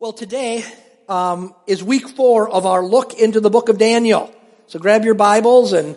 Well, 0.00 0.14
today 0.14 0.64
um, 1.10 1.54
is 1.66 1.84
week 1.84 2.08
four 2.08 2.48
of 2.48 2.64
our 2.64 2.82
look 2.82 3.12
into 3.12 3.38
the 3.38 3.50
book 3.50 3.68
of 3.68 3.76
Daniel. 3.76 4.34
So 4.66 4.78
grab 4.78 5.04
your 5.04 5.12
Bibles 5.12 5.74
and 5.74 5.94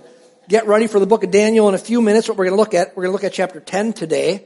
get 0.50 0.68
ready 0.68 0.88
for 0.88 1.00
the 1.00 1.06
book 1.06 1.24
of 1.24 1.32
Daniel 1.32 1.70
in 1.70 1.74
a 1.74 1.78
few 1.78 2.02
minutes. 2.02 2.28
What 2.28 2.38
we're 2.38 2.44
going 2.44 2.58
to 2.58 2.60
look 2.60 2.74
at, 2.74 2.98
we're 2.98 3.04
going 3.04 3.12
to 3.12 3.14
look 3.14 3.24
at 3.24 3.32
chapter 3.32 3.62
10 3.62 3.94
today. 3.94 4.46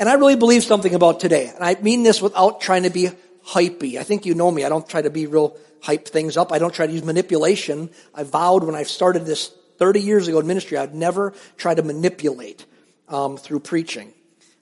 And 0.00 0.08
I 0.08 0.14
really 0.14 0.34
believe 0.34 0.64
something 0.64 0.92
about 0.92 1.20
today. 1.20 1.52
And 1.54 1.62
I 1.62 1.80
mean 1.80 2.02
this 2.02 2.20
without 2.20 2.60
trying 2.60 2.82
to 2.82 2.90
be 2.90 3.10
hypey. 3.46 3.96
I 3.96 4.02
think 4.02 4.26
you 4.26 4.34
know 4.34 4.50
me. 4.50 4.64
I 4.64 4.68
don't 4.68 4.88
try 4.88 5.02
to 5.02 5.10
be 5.10 5.28
real 5.28 5.56
hype 5.80 6.08
things 6.08 6.36
up. 6.36 6.50
I 6.50 6.58
don't 6.58 6.74
try 6.74 6.88
to 6.88 6.92
use 6.92 7.04
manipulation. 7.04 7.90
I 8.12 8.24
vowed 8.24 8.64
when 8.64 8.74
I 8.74 8.82
started 8.82 9.24
this 9.24 9.52
30 9.78 10.00
years 10.00 10.26
ago 10.26 10.40
in 10.40 10.48
ministry, 10.48 10.78
I'd 10.78 10.96
never 10.96 11.32
try 11.56 11.76
to 11.76 11.82
manipulate 11.84 12.66
um, 13.08 13.36
through 13.36 13.60
preaching. 13.60 14.12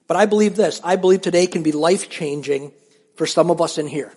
But 0.05 0.17
I 0.17 0.27
believe 0.27 0.55
this. 0.55 0.81
I 0.83 0.97
believe 0.97 1.21
today 1.21 1.47
can 1.47 1.63
be 1.63 1.71
life 1.71 2.11
changing 2.11 2.73
for 3.15 3.25
some 3.25 3.51
of 3.51 3.61
us 3.61 3.77
in 3.77 3.87
here. 3.87 4.13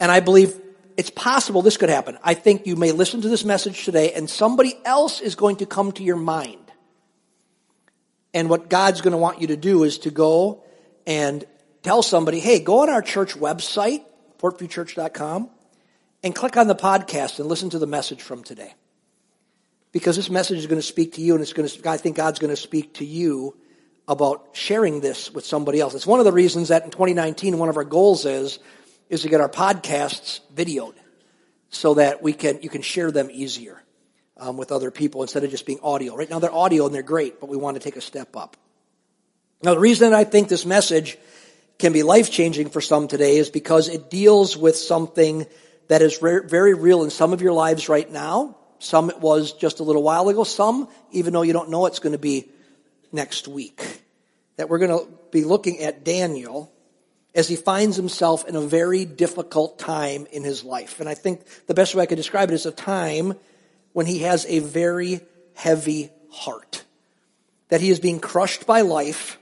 And 0.00 0.10
I 0.10 0.20
believe 0.20 0.60
it's 0.96 1.10
possible 1.10 1.62
this 1.62 1.76
could 1.76 1.88
happen. 1.88 2.18
I 2.22 2.34
think 2.34 2.66
you 2.66 2.76
may 2.76 2.92
listen 2.92 3.20
to 3.22 3.28
this 3.28 3.44
message 3.44 3.84
today 3.84 4.12
and 4.12 4.28
somebody 4.28 4.74
else 4.84 5.20
is 5.20 5.34
going 5.34 5.56
to 5.56 5.66
come 5.66 5.92
to 5.92 6.02
your 6.02 6.16
mind. 6.16 6.58
And 8.32 8.50
what 8.50 8.68
God's 8.68 9.00
going 9.00 9.12
to 9.12 9.18
want 9.18 9.40
you 9.40 9.48
to 9.48 9.56
do 9.56 9.84
is 9.84 9.98
to 9.98 10.10
go 10.10 10.62
and 11.06 11.44
tell 11.82 12.02
somebody, 12.02 12.40
hey, 12.40 12.60
go 12.60 12.80
on 12.80 12.90
our 12.90 13.02
church 13.02 13.34
website, 13.34 14.04
portviewchurch.com, 14.38 15.50
and 16.22 16.34
click 16.34 16.56
on 16.56 16.66
the 16.66 16.74
podcast 16.74 17.38
and 17.38 17.48
listen 17.48 17.70
to 17.70 17.78
the 17.78 17.86
message 17.86 18.20
from 18.20 18.42
today. 18.42 18.74
Because 19.92 20.16
this 20.16 20.28
message 20.28 20.58
is 20.58 20.66
going 20.66 20.80
to 20.80 20.86
speak 20.86 21.14
to 21.14 21.22
you 21.22 21.34
and 21.34 21.42
it's 21.42 21.52
going 21.52 21.68
to, 21.68 21.88
I 21.88 21.96
think 21.96 22.16
God's 22.16 22.38
going 22.38 22.50
to 22.50 22.60
speak 22.60 22.94
to 22.94 23.04
you 23.04 23.56
about 24.08 24.50
sharing 24.52 25.00
this 25.00 25.32
with 25.32 25.44
somebody 25.44 25.80
else. 25.80 25.94
It's 25.94 26.06
one 26.06 26.20
of 26.20 26.24
the 26.24 26.32
reasons 26.32 26.68
that 26.68 26.84
in 26.84 26.90
2019, 26.90 27.58
one 27.58 27.68
of 27.68 27.76
our 27.76 27.84
goals 27.84 28.24
is, 28.24 28.58
is 29.08 29.22
to 29.22 29.28
get 29.28 29.40
our 29.40 29.48
podcasts 29.48 30.40
videoed 30.54 30.94
so 31.70 31.94
that 31.94 32.22
we 32.22 32.32
can, 32.32 32.60
you 32.62 32.68
can 32.68 32.82
share 32.82 33.10
them 33.10 33.28
easier 33.32 33.82
um, 34.36 34.56
with 34.56 34.70
other 34.70 34.90
people 34.90 35.22
instead 35.22 35.44
of 35.44 35.50
just 35.50 35.66
being 35.66 35.80
audio. 35.82 36.14
Right 36.16 36.30
now 36.30 36.38
they're 36.38 36.52
audio 36.52 36.86
and 36.86 36.94
they're 36.94 37.02
great, 37.02 37.40
but 37.40 37.48
we 37.48 37.56
want 37.56 37.76
to 37.76 37.82
take 37.82 37.96
a 37.96 38.00
step 38.00 38.36
up. 38.36 38.56
Now 39.62 39.74
the 39.74 39.80
reason 39.80 40.14
I 40.14 40.24
think 40.24 40.48
this 40.48 40.66
message 40.66 41.18
can 41.78 41.92
be 41.92 42.02
life 42.02 42.30
changing 42.30 42.70
for 42.70 42.80
some 42.80 43.08
today 43.08 43.36
is 43.36 43.50
because 43.50 43.88
it 43.88 44.10
deals 44.10 44.56
with 44.56 44.76
something 44.76 45.46
that 45.88 46.02
is 46.02 46.18
very 46.18 46.74
real 46.74 47.02
in 47.04 47.10
some 47.10 47.32
of 47.32 47.42
your 47.42 47.52
lives 47.52 47.88
right 47.88 48.10
now. 48.10 48.56
Some 48.78 49.10
it 49.10 49.20
was 49.20 49.52
just 49.52 49.80
a 49.80 49.82
little 49.82 50.02
while 50.02 50.28
ago. 50.28 50.44
Some, 50.44 50.88
even 51.12 51.32
though 51.32 51.42
you 51.42 51.52
don't 51.52 51.70
know 51.70 51.86
it's 51.86 51.98
going 51.98 52.12
to 52.12 52.18
be 52.18 52.48
next 53.12 53.48
week. 53.48 53.95
That 54.56 54.68
we're 54.68 54.78
going 54.78 54.98
to 54.98 55.08
be 55.30 55.44
looking 55.44 55.80
at 55.80 56.04
Daniel 56.04 56.72
as 57.34 57.48
he 57.48 57.56
finds 57.56 57.96
himself 57.96 58.48
in 58.48 58.56
a 58.56 58.60
very 58.62 59.04
difficult 59.04 59.78
time 59.78 60.26
in 60.32 60.42
his 60.42 60.64
life. 60.64 61.00
And 61.00 61.08
I 61.08 61.14
think 61.14 61.42
the 61.66 61.74
best 61.74 61.94
way 61.94 62.02
I 62.02 62.06
could 62.06 62.16
describe 62.16 62.50
it 62.50 62.54
is 62.54 62.64
a 62.64 62.72
time 62.72 63.34
when 63.92 64.06
he 64.06 64.20
has 64.20 64.46
a 64.46 64.60
very 64.60 65.20
heavy 65.54 66.10
heart. 66.30 66.84
That 67.68 67.80
he 67.80 67.90
is 67.90 68.00
being 68.00 68.20
crushed 68.20 68.66
by 68.66 68.82
life, 68.82 69.38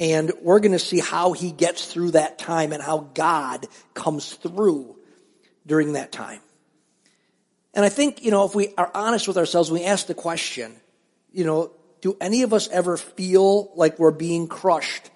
and 0.00 0.32
we're 0.42 0.60
going 0.60 0.72
to 0.72 0.78
see 0.78 0.98
how 0.98 1.32
he 1.32 1.52
gets 1.52 1.86
through 1.86 2.12
that 2.12 2.38
time 2.38 2.72
and 2.72 2.82
how 2.82 3.10
God 3.14 3.66
comes 3.92 4.32
through 4.32 4.96
during 5.66 5.92
that 5.92 6.10
time. 6.10 6.40
And 7.74 7.84
I 7.84 7.88
think, 7.88 8.24
you 8.24 8.30
know, 8.30 8.44
if 8.44 8.54
we 8.54 8.72
are 8.78 8.90
honest 8.94 9.28
with 9.28 9.36
ourselves, 9.36 9.70
we 9.70 9.84
ask 9.84 10.06
the 10.06 10.14
question, 10.14 10.74
you 11.32 11.44
know, 11.44 11.72
do 12.04 12.14
any 12.20 12.42
of 12.42 12.52
us 12.52 12.68
ever 12.68 12.98
feel 12.98 13.72
like 13.76 13.98
we're 13.98 14.10
being 14.10 14.46
crushed 14.46 15.10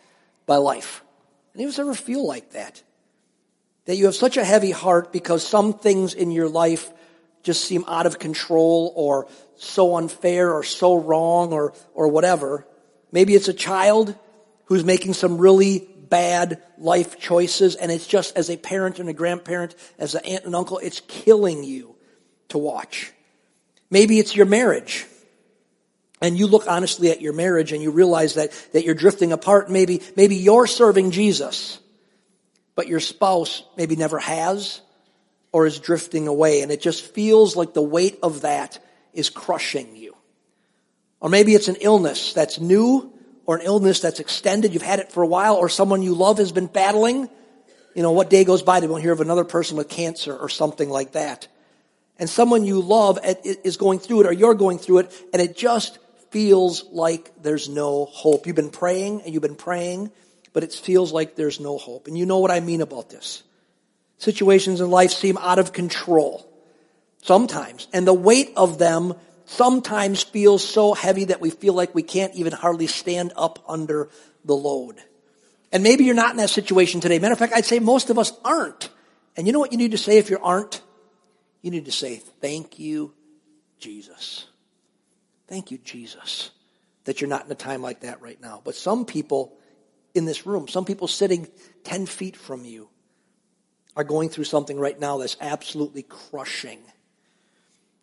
by 0.47 0.57
life? 0.57 1.05
Any 1.55 1.65
of 1.65 1.69
us 1.69 1.79
ever 1.79 1.95
feel 1.95 2.27
like 2.27 2.53
that? 2.53 2.83
That 3.85 3.97
you 3.97 4.07
have 4.07 4.15
such 4.15 4.39
a 4.39 4.45
heavy 4.45 4.71
heart 4.71 5.13
because 5.13 5.47
some 5.47 5.75
things 5.75 6.15
in 6.15 6.31
your 6.31 6.49
life 6.49 6.91
just 7.43 7.67
seem 7.67 7.85
out 7.87 8.07
of 8.07 8.19
control 8.19 8.95
or 8.97 9.29
so 9.59 9.97
unfair 9.97 10.51
or 10.51 10.63
so 10.63 10.95
wrong 10.95 11.53
or, 11.53 11.75
or 11.93 12.09
whatever. 12.09 12.67
Maybe 13.13 13.35
it's 13.35 13.49
a 13.49 13.53
child 13.53 14.15
who's 14.65 14.83
making 14.83 15.13
some 15.13 15.37
really 15.37 15.87
bad 16.09 16.63
life 16.79 17.21
choices 17.21 17.77
and 17.77 17.93
it's 17.93 18.07
just 18.07 18.35
as 18.35 18.49
a 18.49 18.57
parent 18.57 18.99
and 18.99 19.11
a 19.11 19.13
grandparent, 19.13 19.75
as 19.99 20.15
an 20.15 20.25
aunt 20.25 20.47
and 20.47 20.57
uncle, 20.57 20.79
it's 20.79 21.01
killing 21.01 21.65
you 21.65 21.97
to 22.49 22.57
watch. 22.57 23.13
Maybe 23.91 24.19
it's 24.19 24.35
your 24.35 24.47
marriage 24.47 25.05
and 26.21 26.39
you 26.39 26.47
look 26.47 26.67
honestly 26.67 27.11
at 27.11 27.21
your 27.21 27.33
marriage 27.33 27.73
and 27.73 27.83
you 27.83 27.91
realize 27.91 28.35
that, 28.35 28.51
that 28.73 28.85
you're 28.85 28.95
drifting 28.95 29.33
apart, 29.33 29.71
maybe, 29.71 30.03
maybe 30.17 30.37
you're 30.37 30.67
serving 30.67 31.13
Jesus, 31.13 31.79
but 32.75 32.89
your 32.89 33.01
spouse 33.01 33.63
maybe 33.77 33.95
never 33.97 34.19
has 34.19 34.81
or 35.53 35.67
is 35.67 35.79
drifting 35.79 36.27
away. 36.27 36.63
And 36.63 36.73
it 36.73 36.81
just 36.81 37.05
feels 37.05 37.57
like 37.57 37.73
the 37.73 37.83
weight 37.83 38.19
of 38.23 38.43
that 38.43 38.79
is 39.13 39.31
crushing 39.31 39.97
you. 39.97 40.17
Or 41.21 41.29
maybe 41.29 41.55
it's 41.55 41.69
an 41.69 41.77
illness 41.81 42.33
that's 42.33 42.61
new 42.61 43.13
or 43.47 43.57
an 43.57 43.63
illness 43.63 44.01
that's 44.01 44.21
extended. 44.21 44.73
You've 44.73 44.83
had 44.83 44.99
it 44.99 45.13
for 45.13 45.23
a 45.23 45.27
while 45.27 45.57
or 45.57 45.69
someone 45.69 46.03
you 46.03 46.15
love 46.15 46.39
has 46.39 46.53
been 46.53 46.67
battling. 46.67 47.29
You 47.95 48.03
know, 48.03 48.13
what 48.13 48.31
day 48.31 48.45
goes 48.45 48.63
by, 48.63 48.81
they 48.81 48.87
won't 48.87 49.03
hear 49.03 49.13
of 49.13 49.21
another 49.21 49.45
person 49.45 49.77
with 49.77 49.89
cancer 49.89 50.37
or 50.37 50.49
something 50.49 50.91
like 50.91 51.13
that. 51.13 51.49
And 52.19 52.29
someone 52.29 52.65
you 52.65 52.81
love 52.81 53.19
is 53.25 53.77
going 53.77 54.01
through 54.01 54.23
it 54.23 54.27
or 54.27 54.33
you're 54.33 54.55
going 54.55 54.79
through 54.79 54.99
it 54.99 55.25
and 55.33 55.41
it 55.41 55.57
just 55.57 55.99
feels 56.31 56.85
like 56.85 57.43
there's 57.43 57.69
no 57.69 58.07
hope. 58.07 58.47
You've 58.47 58.57
been 58.57 58.71
praying 58.71 59.23
and 59.23 59.33
you've 59.33 59.43
been 59.43 59.55
praying, 59.55 60.11
but 60.53 60.63
it 60.63 60.73
feels 60.73 61.13
like 61.13 61.37
there's 61.37 61.61
no 61.61 61.79
hope. 61.79 62.07
And 62.07 62.17
you 62.17 62.27
know 62.27 62.39
what 62.39 62.51
I 62.51 62.61
mean 62.61 62.81
about 62.81 63.11
this. 63.11 63.43
Situations 64.19 64.81
in 64.81 64.91
life 64.91 65.11
seem 65.11 65.39
out 65.39 65.59
of 65.59 65.73
control. 65.73 66.45
Sometimes. 67.23 67.89
And 67.93 68.07
the 68.07 68.15
weight 68.15 68.53
of 68.57 68.79
them 68.79 69.15
sometimes 69.47 70.23
feels 70.23 70.67
so 70.67 70.95
heavy 70.95 71.25
that 71.25 71.41
we 71.41 71.51
feel 71.51 71.75
like 71.75 71.95
we 71.95 72.03
can't 72.03 72.35
even 72.35 72.53
hardly 72.53 72.87
stand 72.87 73.33
up 73.37 73.65
under 73.69 74.09
the 74.45 74.55
load. 74.55 74.97
And 75.73 75.83
maybe 75.83 76.05
you're 76.05 76.15
not 76.15 76.31
in 76.31 76.37
that 76.39 76.51
situation 76.51 77.01
today. 77.01 77.19
Matter 77.19 77.33
of 77.33 77.39
fact, 77.39 77.53
I'd 77.55 77.65
say 77.65 77.79
most 77.79 78.11
of 78.11 78.19
us 78.19 78.33
aren't. 78.45 78.91
And 79.37 79.47
you 79.47 79.53
know 79.53 79.59
what 79.59 79.73
you 79.73 79.79
need 79.79 79.93
to 79.93 79.99
say 79.99 80.19
if 80.19 80.31
you 80.31 80.39
aren't? 80.43 80.81
You 81.63 81.71
need 81.71 81.85
to 81.85 81.93
say, 81.93 82.17
thank 82.17 82.79
you, 82.79 83.15
Jesus. 83.79 84.48
Thank 85.49 85.71
you, 85.71 85.79
Jesus, 85.79 86.51
that 87.05 87.21
you're 87.21 87.31
not 87.31 87.47
in 87.47 87.53
a 87.53 87.57
time 87.57 87.83
like 87.83 88.01
that 88.01 88.21
right 88.21 88.41
now. 88.41 88.61
But 88.63 88.75
some 88.75 89.05
people 89.07 89.57
in 90.15 90.27
this 90.27 90.47
room, 90.47 90.69
some 90.69 90.85
people 90.85 91.09
sitting 91.09 91.49
10 91.85 92.07
feet 92.07 92.37
from 92.37 92.65
you, 92.65 92.89
are 93.97 94.05
going 94.05 94.29
through 94.29 94.45
something 94.45 94.79
right 94.79 94.99
now 95.01 95.19
that's 95.19 95.37
absolutely 95.41 96.03
crushing. 96.03 96.79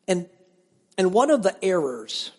And, 0.09 0.27
and 0.97 1.13
one 1.13 1.29
of 1.29 1.41
the 1.41 1.55
errors 1.63 2.31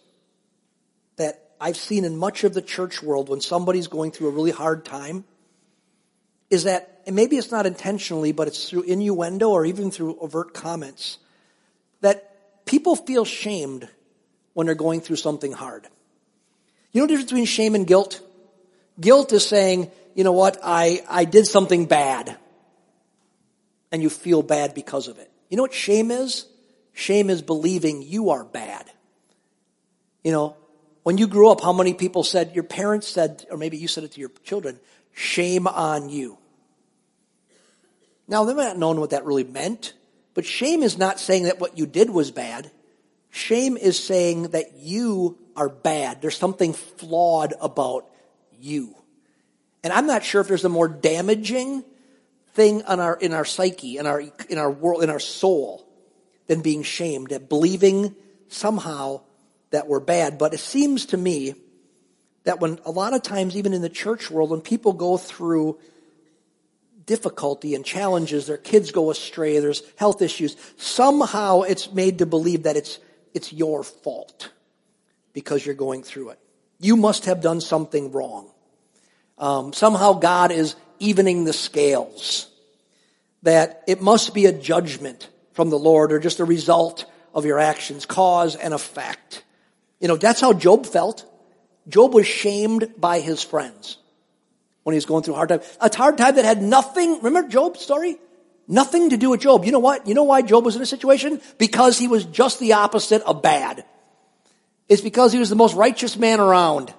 that 1.17 1.53
I've 1.59 1.79
seen 1.79 2.05
in 2.05 2.19
much 2.19 2.45
of 2.45 2.53
the 2.53 2.61
church 2.61 3.03
world 3.03 3.31
when 3.31 3.41
somebody's 3.41 3.87
going 3.87 4.11
through 4.11 4.29
a 4.29 4.33
really 4.33 4.51
hard 4.51 4.85
time 4.85 5.25
is 6.51 6.65
that, 6.65 7.01
and 7.07 7.17
maybe 7.17 7.37
it's 7.37 7.51
not 7.51 7.65
intentionally, 7.65 8.33
but 8.33 8.47
it's 8.47 8.69
through 8.69 8.83
innuendo 8.83 9.51
or 9.51 9.65
even 9.65 9.91
through 9.91 10.19
overt 10.21 10.53
comments, 10.53 11.17
that 12.03 12.67
people 12.67 12.95
feel 12.95 13.25
shamed 13.25 13.89
when 14.57 14.65
they're 14.65 14.75
going 14.75 15.03
through 15.03 15.17
something 15.17 15.53
hard. 15.53 15.87
You 16.91 17.03
know 17.03 17.07
the 17.07 17.13
difference 17.13 17.31
between 17.31 17.45
shame 17.45 17.75
and 17.75 17.87
guilt? 17.87 18.23
Guilt 18.99 19.31
is 19.35 19.47
saying, 19.47 19.91
you 20.15 20.25
know 20.25 20.33
what, 20.33 20.57
I, 20.65 21.05
I 21.11 21.27
did 21.27 21.47
something 21.47 21.85
bad. 21.85 22.39
And 23.93 24.03
you 24.03 24.09
feel 24.09 24.43
bad 24.43 24.73
because 24.73 25.09
of 25.09 25.19
it. 25.19 25.31
You 25.51 25.59
know 25.59 25.63
what 25.63 25.75
shame 25.75 26.11
is? 26.11 26.47
Shame 26.95 27.29
is 27.29 27.43
believing 27.43 28.01
you 28.01 28.31
are 28.31 28.45
bad. 28.45 28.91
You 30.25 30.33
know, 30.33 30.57
when 31.03 31.19
you 31.19 31.27
grew 31.27 31.51
up, 31.51 31.61
how 31.61 31.75
many 31.75 31.93
people 31.93 32.25
said, 32.25 32.55
your 32.55 32.65
parents 32.65 33.09
said, 33.09 33.45
or 33.51 33.59
maybe 33.59 33.77
you 33.77 33.89
said 33.89 34.05
it 34.05 34.13
to 34.13 34.21
your 34.21 34.31
children, 34.43 34.81
shame 35.13 35.67
on 35.67 36.09
you. 36.09 36.39
Now, 38.27 38.45
they 38.45 38.55
might 38.55 38.69
not 38.69 38.79
know 38.79 38.93
what 38.93 39.11
that 39.11 39.27
really 39.27 39.45
meant, 39.45 39.93
but 40.33 40.47
shame 40.47 40.83
is 40.83 40.97
not 40.97 41.21
saying 41.21 41.43
that 41.43 41.61
what 41.61 41.77
you 41.77 41.85
did 41.85 42.09
was 42.09 42.31
bad. 42.31 42.71
Shame 43.31 43.77
is 43.77 44.03
saying 44.03 44.49
that 44.49 44.77
you 44.77 45.39
are 45.57 45.69
bad. 45.69 46.23
There's 46.23 46.37
something 46.37 46.73
flawed 46.73 47.55
about 47.61 48.09
you. 48.59 48.95
And 49.83 49.93
I'm 49.93 50.07
not 50.07 50.25
sure 50.25 50.41
if 50.41 50.49
there's 50.49 50.65
a 50.65 50.69
more 50.69 50.89
damaging 50.89 51.85
thing 52.55 52.83
on 52.83 53.01
our, 53.01 53.17
in 53.17 53.33
our 53.33 53.45
psyche, 53.45 53.99
in 53.99 54.07
our, 54.07 54.23
in 54.49 54.59
our 54.59 54.71
world, 54.71 55.03
in 55.03 55.11
our 55.11 55.21
soul 55.21 55.87
than 56.47 56.61
being 56.61 56.83
shamed 56.83 57.33
at 57.33 57.49
believing 57.49 58.15
somehow 58.49 59.21
that 59.71 59.87
we're 59.87 60.01
bad. 60.01 60.39
But 60.39 60.55
it 60.55 60.61
seems 60.61 61.07
to 61.07 61.17
me 61.17 61.55
that 62.45 62.61
when 62.61 62.79
a 62.85 62.91
lot 62.91 63.13
of 63.13 63.23
times, 63.23 63.57
even 63.57 63.73
in 63.73 63.83
the 63.83 63.89
church 63.89 64.31
world, 64.31 64.51
when 64.51 64.61
people 64.61 64.93
go 64.93 65.17
through 65.17 65.79
difficulty 67.05 67.75
and 67.75 67.85
challenges, 67.85 68.47
their 68.47 68.57
kids 68.57 68.91
go 68.91 69.11
astray, 69.11 69.59
there's 69.59 69.83
health 69.97 70.23
issues, 70.23 70.57
somehow 70.77 71.63
it's 71.63 71.93
made 71.93 72.19
to 72.19 72.27
believe 72.27 72.65
that 72.65 72.77
it's 72.77 72.99
it's 73.37 73.53
your 73.53 73.85
fault 73.85 74.51
because 75.33 75.65
you're 75.65 75.75
going 75.77 76.03
through 76.03 76.31
it. 76.31 76.39
You 76.81 76.97
must 76.97 77.27
have 77.27 77.41
done 77.41 77.61
something 77.61 78.11
wrong. 78.11 78.51
Um, 79.39 79.73
somehow 79.73 80.15
God 80.15 80.51
is 80.51 80.75
evening 80.99 81.45
the 81.45 81.53
scales. 81.53 82.49
that 83.43 83.83
it 83.87 84.03
must 84.03 84.35
be 84.35 84.47
a 84.47 84.53
judgment 84.53 85.29
from 85.53 85.71
the 85.71 85.79
Lord 85.79 86.13
or 86.13 86.19
just 86.19 86.41
a 86.41 86.45
result 86.45 87.05
of 87.33 87.45
your 87.45 87.59
actions, 87.59 88.05
cause 88.05 88.57
and 88.57 88.75
effect. 88.75 89.45
You 90.01 90.09
know, 90.09 90.17
that's 90.17 90.41
how 90.41 90.53
Job 90.53 90.85
felt. 90.85 91.25
Job 91.89 92.13
was 92.15 92.27
shamed 92.27 92.95
by 92.99 93.21
his 93.21 93.43
friends 93.43 93.99
when 94.83 94.95
he 94.95 94.97
was 94.97 95.07
going 95.07 95.23
through 95.23 95.35
a 95.35 95.37
hard 95.37 95.51
time. 95.51 95.61
A 95.81 95.95
hard 95.95 96.19
time 96.19 96.35
that 96.37 96.45
had 96.45 96.61
nothing, 96.63 97.21
remember 97.23 97.49
Job's 97.49 97.81
story? 97.81 98.17
Nothing 98.69 99.11
to 99.11 99.17
do 99.17 99.31
with 99.31 99.41
Job. 99.41 99.65
You 99.65 99.73
know 99.73 99.79
what? 99.79 100.07
You 100.07 100.15
know 100.15 100.25
why 100.25 100.43
Job 100.43 100.65
was 100.65 100.77
in 100.77 100.83
a 100.83 100.87
situation? 100.87 101.41
Because 101.59 101.99
he 101.99 102.09
was 102.09 102.25
just 102.25 102.59
the 102.59 102.75
opposite 102.75 103.23
of 103.23 103.43
bad. 103.43 103.85
It's 104.89 105.03
because 105.03 105.33
he 105.33 105.39
was 105.39 105.51
the 105.51 105.57
most 105.57 105.75
righteous 105.75 106.17
man 106.17 106.41
around. 106.41 106.93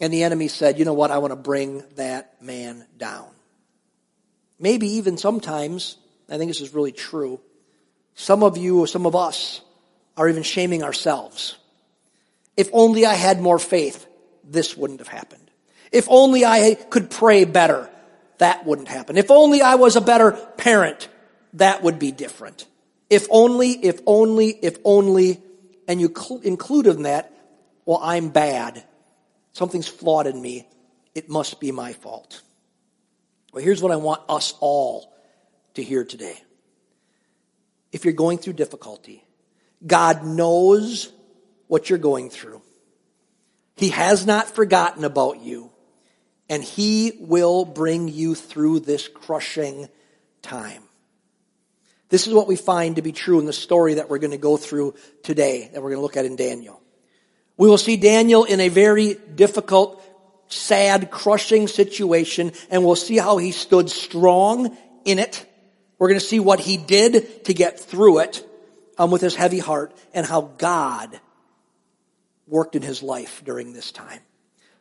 And 0.00 0.12
the 0.12 0.24
enemy 0.24 0.48
said, 0.48 0.78
you 0.78 0.84
know 0.84 0.94
what? 0.94 1.10
I 1.10 1.18
want 1.18 1.32
to 1.32 1.36
bring 1.36 1.82
that 1.96 2.40
man 2.42 2.86
down. 2.96 3.28
Maybe 4.58 4.88
even 4.94 5.16
sometimes, 5.16 5.96
I 6.30 6.38
think 6.38 6.50
this 6.50 6.60
is 6.60 6.74
really 6.74 6.92
true, 6.92 7.40
some 8.14 8.42
of 8.42 8.56
you 8.56 8.86
some 8.86 9.06
of 9.06 9.14
us 9.14 9.60
are 10.16 10.28
even 10.28 10.42
shaming 10.42 10.82
ourselves. 10.82 11.56
If 12.56 12.70
only 12.72 13.04
I 13.04 13.14
had 13.14 13.40
more 13.40 13.58
faith, 13.58 14.06
this 14.42 14.76
wouldn't 14.76 15.00
have 15.00 15.08
happened. 15.08 15.50
If 15.92 16.06
only 16.08 16.44
I 16.44 16.74
could 16.74 17.10
pray 17.10 17.44
better, 17.44 17.90
that 18.38 18.66
wouldn't 18.66 18.88
happen. 18.88 19.16
If 19.16 19.30
only 19.30 19.62
I 19.62 19.76
was 19.76 19.96
a 19.96 20.00
better 20.00 20.32
parent, 20.32 21.08
that 21.54 21.82
would 21.82 21.98
be 21.98 22.12
different. 22.12 22.66
If 23.08 23.26
only, 23.30 23.70
if 23.70 24.00
only, 24.06 24.48
if 24.50 24.78
only, 24.84 25.40
and 25.86 26.00
you 26.00 26.12
cl- 26.14 26.40
include 26.40 26.86
in 26.86 27.02
that, 27.02 27.32
well, 27.84 28.00
I'm 28.02 28.30
bad. 28.30 28.82
Something's 29.52 29.88
flawed 29.88 30.26
in 30.26 30.40
me. 30.40 30.66
It 31.14 31.28
must 31.28 31.60
be 31.60 31.72
my 31.72 31.92
fault. 31.92 32.42
Well, 33.52 33.62
here's 33.64 33.80
what 33.80 33.92
I 33.92 33.96
want 33.96 34.22
us 34.28 34.54
all 34.60 35.12
to 35.74 35.82
hear 35.82 36.04
today. 36.04 36.42
If 37.92 38.04
you're 38.04 38.12
going 38.12 38.38
through 38.38 38.54
difficulty, 38.54 39.24
God 39.86 40.26
knows 40.26 41.10
what 41.68 41.88
you're 41.88 41.98
going 41.98 42.28
through. 42.28 42.60
He 43.76 43.90
has 43.90 44.26
not 44.26 44.48
forgotten 44.50 45.04
about 45.04 45.40
you 45.40 45.70
and 46.48 46.62
he 46.62 47.12
will 47.20 47.64
bring 47.64 48.08
you 48.08 48.34
through 48.34 48.80
this 48.80 49.08
crushing 49.08 49.88
time. 50.42 50.82
This 52.08 52.26
is 52.26 52.34
what 52.34 52.46
we 52.46 52.56
find 52.56 52.96
to 52.96 53.02
be 53.02 53.12
true 53.12 53.40
in 53.40 53.46
the 53.46 53.52
story 53.52 53.94
that 53.94 54.08
we're 54.08 54.18
going 54.18 54.30
to 54.30 54.38
go 54.38 54.56
through 54.56 54.94
today, 55.22 55.70
that 55.72 55.82
we're 55.82 55.90
going 55.90 55.98
to 55.98 56.02
look 56.02 56.16
at 56.16 56.24
in 56.24 56.36
Daniel. 56.36 56.80
We 57.56 57.68
will 57.68 57.78
see 57.78 57.96
Daniel 57.96 58.44
in 58.44 58.60
a 58.60 58.68
very 58.68 59.14
difficult, 59.14 60.02
sad, 60.46 61.10
crushing 61.10 61.66
situation, 61.66 62.52
and 62.70 62.84
we'll 62.84 62.94
see 62.94 63.16
how 63.16 63.38
he 63.38 63.50
stood 63.50 63.90
strong 63.90 64.76
in 65.04 65.18
it. 65.18 65.44
We're 65.98 66.08
going 66.08 66.20
to 66.20 66.26
see 66.26 66.38
what 66.38 66.60
he 66.60 66.76
did 66.76 67.44
to 67.46 67.54
get 67.54 67.80
through 67.80 68.20
it 68.20 68.46
um, 68.98 69.10
with 69.10 69.22
his 69.22 69.34
heavy 69.34 69.58
heart, 69.58 69.92
and 70.14 70.24
how 70.24 70.42
God 70.58 71.18
worked 72.46 72.76
in 72.76 72.82
his 72.82 73.02
life 73.02 73.42
during 73.44 73.72
this 73.72 73.90
time. 73.90 74.20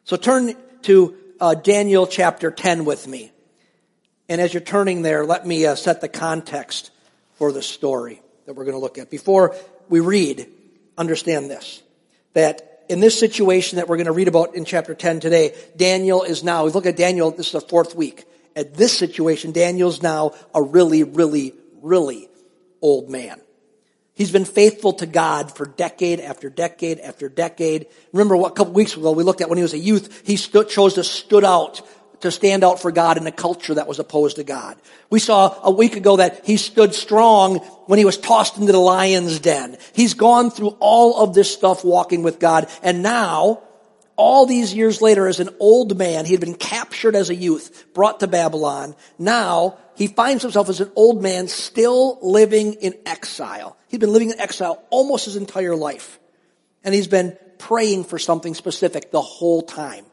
So 0.04 0.16
turn 0.16 0.56
to 0.84 1.18
uh, 1.40 1.56
Daniel 1.56 2.08
chapter 2.08 2.52
10 2.52 2.86
with 2.86 3.08
me. 3.08 3.32
And 4.28 4.42
as 4.42 4.54
you're 4.54 4.62
turning 4.62 5.02
there, 5.02 5.26
let 5.26 5.46
me 5.46 5.66
uh, 5.66 5.76
set 5.76 6.02
the 6.02 6.10
context 6.10 6.92
for 7.36 7.52
the 7.52 7.62
story 7.62 8.22
that 8.46 8.54
we're 8.54 8.64
going 8.64 8.76
to 8.76 8.80
look 8.80 8.98
at. 8.98 9.10
Before 9.10 9.56
we 9.90 10.00
read, 10.00 10.48
understand 10.98 11.50
this, 11.50 11.84
that 12.34 12.84
in 12.90 13.00
this 13.00 13.20
situation 13.20 13.78
that 13.78 13.88
we're 13.88 13.98
going 13.98 14.06
to 14.06 14.12
read 14.12 14.28
about 14.28 14.56
in 14.56 14.66
chapter 14.66 14.96
10 14.96 15.20
today, 15.20 15.56
Daniel 15.76 16.24
is 16.24 16.44
now, 16.44 16.66
we 16.66 16.72
look 16.72 16.86
at 16.86 16.98
Daniel, 16.98 17.32
this 17.32 17.48
is 17.48 17.52
the 17.54 17.62
fourth 17.62 17.96
week. 17.96 18.26
At 18.56 18.74
this 18.76 18.98
situation, 18.98 19.52
Daniel's 19.52 20.02
now 20.02 20.32
a 20.54 20.62
really, 20.62 21.04
really, 21.04 21.54
really 21.82 22.30
old 22.82 23.10
man. 23.10 23.42
He's 24.16 24.32
been 24.32 24.46
faithful 24.46 24.94
to 24.94 25.06
God 25.06 25.56
for 25.56 25.66
decade 25.66 26.22
after 26.22 26.50
decade 26.50 27.00
after 27.00 27.28
decade. 27.28 27.88
Remember 28.14 28.38
what 28.38 28.54
a 28.54 28.56
couple 28.56 28.74
weeks 28.74 28.96
ago 28.96 29.12
we 29.12 29.24
looked 29.24 29.42
at 29.42 29.50
when 29.50 29.58
he 29.58 29.62
was 29.62 29.74
a 29.74 29.78
youth, 29.78 30.26
he 30.26 30.38
stood, 30.38 30.70
chose 30.70 30.94
to 30.94 31.04
stood 31.04 31.44
out, 31.44 31.82
to 32.22 32.32
stand 32.32 32.64
out 32.64 32.82
for 32.82 32.92
God 32.92 33.18
in 33.18 33.28
a 33.28 33.32
culture 33.32 33.74
that 33.74 33.88
was 33.88 34.00
opposed 34.00 34.38
to 34.38 34.46
God. 34.46 34.78
We 35.10 35.20
saw 35.20 35.60
a 35.62 35.70
week 35.70 35.98
ago 35.98 36.16
that 36.16 36.46
he 36.46 36.56
stood 36.56 36.96
strong 36.96 37.58
when 37.88 38.00
he 38.00 38.06
was 38.06 38.18
tossed 38.18 38.58
into 38.58 38.72
the 38.72 38.80
lion's 38.80 39.40
den. 39.40 39.78
He's 39.94 40.14
gone 40.14 40.50
through 40.50 40.78
all 40.80 41.22
of 41.22 41.34
this 41.34 41.52
stuff 41.52 41.84
walking 41.84 42.24
with 42.24 42.40
God. 42.40 42.70
And 42.82 43.04
now, 43.04 43.64
all 44.16 44.46
these 44.46 44.74
years 44.74 45.02
later, 45.02 45.28
as 45.28 45.42
an 45.42 45.50
old 45.60 45.98
man, 45.98 46.24
he 46.24 46.32
had 46.32 46.40
been 46.40 46.56
captured 46.56 47.18
as 47.18 47.30
a 47.30 47.36
youth, 47.36 47.94
brought 47.94 48.22
to 48.22 48.28
Babylon. 48.28 48.96
Now, 49.20 49.78
he 49.96 50.08
finds 50.08 50.44
himself 50.44 50.70
as 50.70 50.82
an 50.82 50.92
old 50.96 51.22
man 51.22 51.48
still 51.48 52.20
living 52.22 52.74
in 52.74 52.96
exile. 53.06 53.78
He'd 53.88 54.00
been 54.00 54.14
living 54.14 54.32
in 54.32 54.40
exile 54.40 54.84
almost 54.90 55.26
his 55.26 55.36
entire 55.36 55.76
life. 55.76 56.20
And 56.84 56.94
he's 56.94 57.08
been 57.08 57.38
praying 57.58 58.04
for 58.04 58.20
something 58.20 58.54
specific 58.54 59.12
the 59.12 59.22
whole 59.22 59.62
time. 59.62 60.06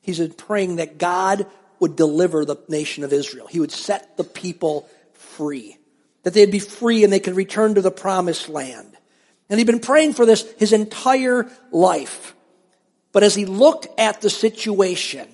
He's 0.00 0.18
been 0.18 0.32
praying 0.32 0.76
that 0.76 0.98
God 0.98 1.46
would 1.80 1.96
deliver 1.96 2.44
the 2.44 2.56
nation 2.68 3.04
of 3.04 3.12
Israel. 3.12 3.46
He 3.46 3.60
would 3.60 3.72
set 3.72 4.16
the 4.16 4.24
people 4.24 4.88
free. 5.12 5.76
That 6.22 6.34
they'd 6.34 6.50
be 6.50 6.58
free 6.58 7.04
and 7.04 7.12
they 7.12 7.20
could 7.20 7.36
return 7.36 7.74
to 7.74 7.82
the 7.82 7.90
promised 7.90 8.48
land. 8.48 8.96
And 9.48 9.58
he'd 9.58 9.66
been 9.66 9.80
praying 9.80 10.14
for 10.14 10.24
this 10.24 10.48
his 10.58 10.72
entire 10.72 11.50
life. 11.72 12.34
But 13.12 13.24
as 13.24 13.34
he 13.34 13.44
looked 13.44 13.88
at 13.98 14.20
the 14.20 14.30
situation, 14.30 15.28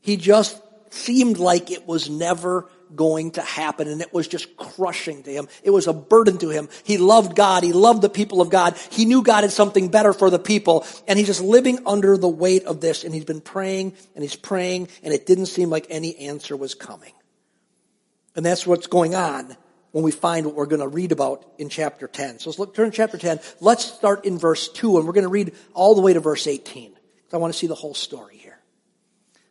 he 0.00 0.16
just 0.16 0.60
seemed 0.90 1.38
like 1.38 1.70
it 1.70 1.86
was 1.86 2.08
never 2.08 2.68
going 2.94 3.32
to 3.32 3.42
happen 3.42 3.88
and 3.88 4.00
it 4.00 4.12
was 4.12 4.28
just 4.28 4.56
crushing 4.56 5.22
to 5.22 5.30
him. 5.30 5.48
It 5.62 5.70
was 5.70 5.86
a 5.86 5.92
burden 5.92 6.38
to 6.38 6.50
him. 6.50 6.68
He 6.84 6.98
loved 6.98 7.34
God. 7.34 7.62
He 7.62 7.72
loved 7.72 8.02
the 8.02 8.08
people 8.08 8.40
of 8.40 8.50
God. 8.50 8.76
He 8.90 9.04
knew 9.04 9.22
God 9.22 9.42
had 9.42 9.52
something 9.52 9.88
better 9.88 10.12
for 10.12 10.30
the 10.30 10.38
people 10.38 10.86
and 11.08 11.18
he's 11.18 11.26
just 11.26 11.40
living 11.40 11.80
under 11.86 12.16
the 12.16 12.28
weight 12.28 12.64
of 12.64 12.80
this 12.80 13.04
and 13.04 13.14
he's 13.14 13.24
been 13.24 13.40
praying 13.40 13.94
and 14.14 14.22
he's 14.22 14.36
praying 14.36 14.88
and 15.02 15.12
it 15.12 15.26
didn't 15.26 15.46
seem 15.46 15.70
like 15.70 15.86
any 15.90 16.16
answer 16.16 16.56
was 16.56 16.74
coming. 16.74 17.12
And 18.34 18.44
that's 18.44 18.66
what's 18.66 18.86
going 18.86 19.14
on 19.14 19.56
when 19.92 20.04
we 20.04 20.12
find 20.12 20.44
what 20.46 20.54
we're 20.54 20.66
going 20.66 20.80
to 20.80 20.88
read 20.88 21.10
about 21.10 21.44
in 21.58 21.68
chapter 21.68 22.06
10. 22.06 22.38
So 22.38 22.50
let's 22.50 22.58
look, 22.58 22.74
turn 22.74 22.90
to 22.90 22.96
chapter 22.96 23.16
10. 23.18 23.40
Let's 23.60 23.84
start 23.84 24.24
in 24.26 24.38
verse 24.38 24.68
2 24.68 24.98
and 24.98 25.06
we're 25.06 25.14
going 25.14 25.24
to 25.24 25.30
read 25.30 25.54
all 25.72 25.94
the 25.94 26.02
way 26.02 26.12
to 26.12 26.20
verse 26.20 26.46
18. 26.46 26.92
I 27.32 27.38
want 27.38 27.52
to 27.52 27.58
see 27.58 27.66
the 27.66 27.74
whole 27.74 27.94
story. 27.94 28.45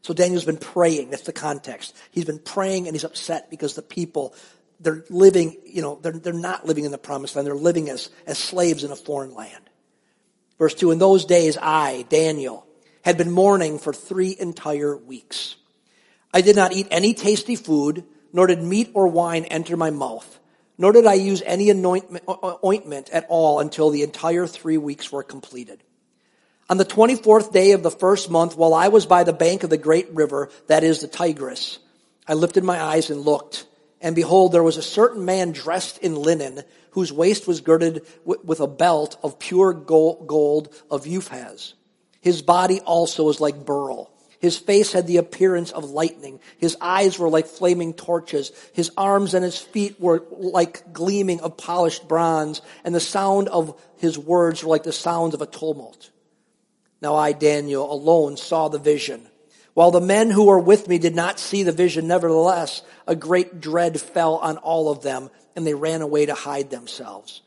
So 0.05 0.13
Daniel's 0.13 0.45
been 0.45 0.57
praying. 0.57 1.09
That's 1.09 1.23
the 1.23 1.33
context. 1.33 1.95
He's 2.11 2.25
been 2.25 2.37
praying 2.37 2.85
and 2.85 2.93
he's 2.93 3.03
upset 3.03 3.49
because 3.49 3.73
the 3.73 3.81
people, 3.81 4.35
they're 4.79 5.03
living, 5.09 5.57
you 5.65 5.81
know, 5.81 5.97
they're, 5.99 6.11
they're 6.11 6.31
not 6.31 6.63
living 6.63 6.85
in 6.85 6.91
the 6.91 6.99
promised 6.99 7.35
land. 7.35 7.47
They're 7.47 7.55
living 7.55 7.89
as, 7.89 8.11
as 8.27 8.37
slaves 8.37 8.83
in 8.83 8.91
a 8.91 8.95
foreign 8.95 9.33
land. 9.33 9.67
Verse 10.59 10.75
2, 10.75 10.91
in 10.91 10.99
those 10.99 11.25
days 11.25 11.57
I, 11.59 12.05
Daniel, 12.07 12.67
had 13.01 13.17
been 13.17 13.31
mourning 13.31 13.79
for 13.79 13.93
three 13.93 14.35
entire 14.39 14.95
weeks. 14.95 15.55
I 16.31 16.41
did 16.41 16.55
not 16.55 16.71
eat 16.71 16.85
any 16.91 17.15
tasty 17.15 17.55
food, 17.55 18.03
nor 18.31 18.45
did 18.45 18.61
meat 18.61 18.91
or 18.93 19.07
wine 19.07 19.45
enter 19.45 19.75
my 19.75 19.89
mouth, 19.89 20.39
nor 20.77 20.91
did 20.91 21.07
I 21.07 21.15
use 21.15 21.41
any 21.43 21.71
ointment 21.71 23.09
at 23.09 23.25
all 23.27 23.59
until 23.59 23.89
the 23.89 24.03
entire 24.03 24.45
three 24.45 24.77
weeks 24.77 25.11
were 25.11 25.23
completed. 25.23 25.81
On 26.67 26.77
the 26.77 26.85
24th 26.85 27.51
day 27.51 27.73
of 27.73 27.83
the 27.83 27.91
first 27.91 28.31
month, 28.31 28.57
while 28.57 28.73
I 28.73 28.87
was 28.87 29.05
by 29.05 29.23
the 29.23 29.33
bank 29.33 29.63
of 29.63 29.69
the 29.69 29.77
great 29.77 30.09
river, 30.11 30.49
that 30.65 30.83
is 30.83 30.99
the 30.99 31.07
Tigris, 31.07 31.77
I 32.27 32.33
lifted 32.33 32.63
my 32.63 32.81
eyes 32.81 33.11
and 33.11 33.21
looked, 33.21 33.67
and 34.01 34.15
behold, 34.15 34.51
there 34.51 34.63
was 34.63 34.77
a 34.77 34.81
certain 34.81 35.25
man 35.25 35.51
dressed 35.51 35.99
in 35.99 36.15
linen, 36.15 36.63
whose 36.91 37.13
waist 37.13 37.47
was 37.47 37.61
girded 37.61 38.01
with 38.23 38.59
a 38.61 38.67
belt 38.67 39.15
of 39.21 39.37
pure 39.37 39.73
gold 39.73 40.73
of 40.89 41.05
Uphaz. 41.05 41.73
His 42.19 42.41
body 42.41 42.79
also 42.79 43.25
was 43.25 43.39
like 43.39 43.63
beryl. 43.63 44.09
His 44.39 44.57
face 44.57 44.91
had 44.91 45.05
the 45.05 45.17
appearance 45.17 45.71
of 45.71 45.91
lightning. 45.91 46.39
His 46.57 46.77
eyes 46.81 47.19
were 47.19 47.29
like 47.29 47.45
flaming 47.45 47.93
torches. 47.93 48.51
His 48.73 48.91
arms 48.97 49.35
and 49.35 49.45
his 49.45 49.59
feet 49.59 49.99
were 49.99 50.23
like 50.31 50.93
gleaming 50.93 51.41
of 51.41 51.57
polished 51.57 52.07
bronze, 52.07 52.63
and 52.83 52.95
the 52.95 52.99
sound 52.99 53.49
of 53.49 53.79
his 53.97 54.17
words 54.17 54.63
were 54.63 54.69
like 54.71 54.83
the 54.83 54.91
sounds 54.91 55.35
of 55.35 55.43
a 55.43 55.45
tumult. 55.45 56.09
Now 57.01 57.15
I, 57.15 57.33
Daniel, 57.33 57.91
alone 57.91 58.37
saw 58.37 58.67
the 58.67 58.79
vision. 58.79 59.27
While 59.73 59.91
the 59.91 60.01
men 60.01 60.31
who 60.31 60.45
were 60.45 60.59
with 60.59 60.87
me 60.87 60.97
did 60.97 61.15
not 61.15 61.39
see 61.39 61.63
the 61.63 61.71
vision, 61.71 62.07
nevertheless, 62.07 62.81
a 63.07 63.15
great 63.15 63.59
dread 63.59 63.99
fell 63.99 64.35
on 64.37 64.57
all 64.57 64.89
of 64.89 65.01
them, 65.01 65.29
and 65.55 65.67
they 65.67 65.73
ran 65.73 66.01
away 66.01 66.25
to 66.25 66.33
hide 66.33 66.69
themselves. 66.69 67.41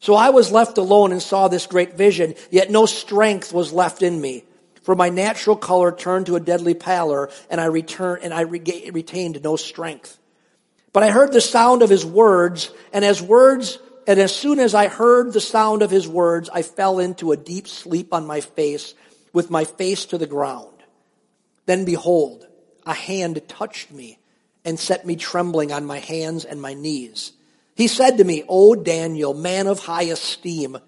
So 0.00 0.14
I 0.14 0.30
was 0.30 0.50
left 0.50 0.78
alone 0.78 1.12
and 1.12 1.22
saw 1.22 1.48
this 1.48 1.66
great 1.66 1.94
vision, 1.94 2.34
yet 2.50 2.70
no 2.70 2.86
strength 2.86 3.52
was 3.52 3.72
left 3.72 4.02
in 4.02 4.20
me. 4.20 4.44
For 4.82 4.94
my 4.94 5.08
natural 5.08 5.56
color 5.56 5.92
turned 5.92 6.26
to 6.26 6.36
a 6.36 6.40
deadly 6.40 6.74
pallor, 6.74 7.30
and 7.48 7.60
I 7.60 7.66
returned, 7.66 8.22
and 8.22 8.34
I 8.34 8.42
retained 8.42 9.42
no 9.42 9.56
strength. 9.56 10.18
But 10.92 11.02
I 11.02 11.10
heard 11.10 11.32
the 11.32 11.40
sound 11.40 11.82
of 11.82 11.90
his 11.90 12.04
words, 12.04 12.70
and 12.92 13.04
as 13.04 13.20
words 13.20 13.78
and 14.06 14.20
as 14.20 14.34
soon 14.34 14.58
as 14.58 14.74
I 14.74 14.88
heard 14.88 15.32
the 15.32 15.40
sound 15.40 15.82
of 15.82 15.90
his 15.90 16.06
words, 16.06 16.50
I 16.52 16.62
fell 16.62 16.98
into 16.98 17.32
a 17.32 17.36
deep 17.36 17.68
sleep 17.68 18.12
on 18.12 18.26
my 18.26 18.40
face 18.40 18.94
with 19.32 19.50
my 19.50 19.64
face 19.64 20.04
to 20.06 20.18
the 20.18 20.26
ground. 20.26 20.82
Then 21.66 21.84
behold, 21.84 22.46
a 22.86 22.94
hand 22.94 23.40
touched 23.48 23.90
me 23.90 24.18
and 24.64 24.78
set 24.78 25.06
me 25.06 25.16
trembling 25.16 25.72
on 25.72 25.84
my 25.84 25.98
hands 25.98 26.44
and 26.44 26.60
my 26.60 26.74
knees. 26.74 27.32
He 27.74 27.88
said 27.88 28.18
to 28.18 28.24
me, 28.24 28.44
O 28.48 28.74
Daniel, 28.74 29.34
man 29.34 29.66
of 29.66 29.80
high 29.80 30.04
esteem, 30.04 30.78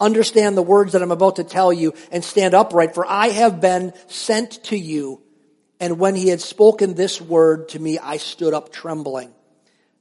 understand 0.00 0.56
the 0.56 0.62
words 0.62 0.92
that 0.92 1.02
I'm 1.02 1.10
about 1.10 1.36
to 1.36 1.44
tell 1.44 1.72
you 1.72 1.92
and 2.10 2.24
stand 2.24 2.54
upright, 2.54 2.94
for 2.94 3.06
I 3.06 3.28
have 3.28 3.60
been 3.60 3.92
sent 4.06 4.64
to 4.64 4.76
you. 4.76 5.20
And 5.78 5.98
when 5.98 6.14
he 6.14 6.28
had 6.28 6.40
spoken 6.40 6.94
this 6.94 7.20
word 7.20 7.70
to 7.70 7.78
me, 7.78 7.98
I 7.98 8.16
stood 8.16 8.54
up 8.54 8.72
trembling. 8.72 9.32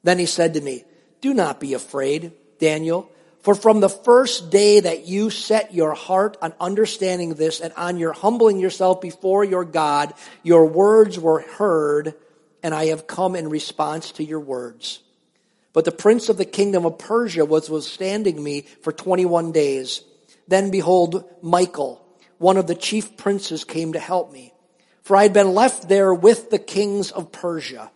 Then 0.03 0.19
he 0.19 0.25
said 0.25 0.53
to 0.53 0.61
me, 0.61 0.85
Do 1.21 1.33
not 1.33 1.59
be 1.59 1.73
afraid, 1.73 2.31
Daniel, 2.59 3.09
for 3.41 3.55
from 3.55 3.79
the 3.79 3.89
first 3.89 4.51
day 4.51 4.79
that 4.81 5.07
you 5.07 5.29
set 5.29 5.73
your 5.73 5.93
heart 5.93 6.37
on 6.41 6.53
understanding 6.59 7.33
this 7.33 7.61
and 7.61 7.73
on 7.73 7.97
your 7.97 8.13
humbling 8.13 8.59
yourself 8.59 9.01
before 9.01 9.43
your 9.43 9.63
God, 9.63 10.13
your 10.43 10.65
words 10.65 11.17
were 11.17 11.41
heard, 11.41 12.13
and 12.61 12.73
I 12.73 12.87
have 12.87 13.07
come 13.07 13.35
in 13.35 13.49
response 13.49 14.11
to 14.13 14.23
your 14.23 14.41
words. 14.41 14.99
But 15.71 15.85
the 15.85 15.91
prince 15.91 16.29
of 16.29 16.37
the 16.37 16.45
kingdom 16.45 16.85
of 16.85 16.97
Persia 16.97 17.45
was 17.45 17.69
withstanding 17.69 18.43
me 18.43 18.61
for 18.81 18.91
21 18.91 19.51
days. 19.51 20.03
Then 20.47 20.71
behold, 20.71 21.23
Michael, 21.41 22.05
one 22.39 22.57
of 22.57 22.67
the 22.67 22.75
chief 22.75 23.15
princes, 23.17 23.63
came 23.63 23.93
to 23.93 23.99
help 23.99 24.31
me. 24.31 24.53
For 25.03 25.15
I 25.15 25.23
had 25.23 25.33
been 25.33 25.53
left 25.53 25.87
there 25.87 26.13
with 26.13 26.49
the 26.49 26.59
kings 26.59 27.11
of 27.11 27.31
Persia. 27.31 27.91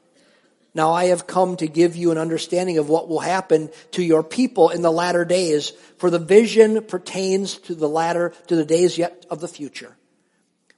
Now 0.76 0.92
I 0.92 1.06
have 1.06 1.28
come 1.28 1.56
to 1.58 1.68
give 1.68 1.96
you 1.96 2.12
an 2.12 2.18
understanding 2.18 2.80
of 2.80 2.90
what 2.90 3.08
will 3.08 3.20
happen 3.20 3.70
to 3.92 4.04
your 4.04 4.24
people 4.24 4.70
in 4.70 4.82
the 4.82 4.92
latter 4.92 5.24
days, 5.24 5.72
for 5.98 6.10
the 6.10 6.20
vision 6.20 6.84
pertains 6.84 7.58
to 7.60 7.76
the 7.76 7.90
latter, 7.90 8.34
to 8.48 8.56
the 8.56 8.66
days 8.66 8.98
yet 8.98 9.26
of 9.30 9.40
the 9.40 9.48
future. 9.48 9.96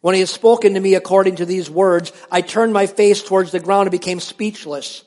When 0.02 0.14
he 0.14 0.20
had 0.20 0.30
spoken 0.30 0.74
to 0.74 0.80
me 0.80 0.96
according 0.96 1.38
to 1.38 1.46
these 1.46 1.70
words, 1.70 2.12
I 2.30 2.42
turned 2.42 2.74
my 2.74 2.86
face 2.88 3.24
towards 3.24 3.52
the 3.52 3.60
ground 3.60 3.88
and 3.88 3.92
became 3.92 4.20
speechless. 4.20 5.04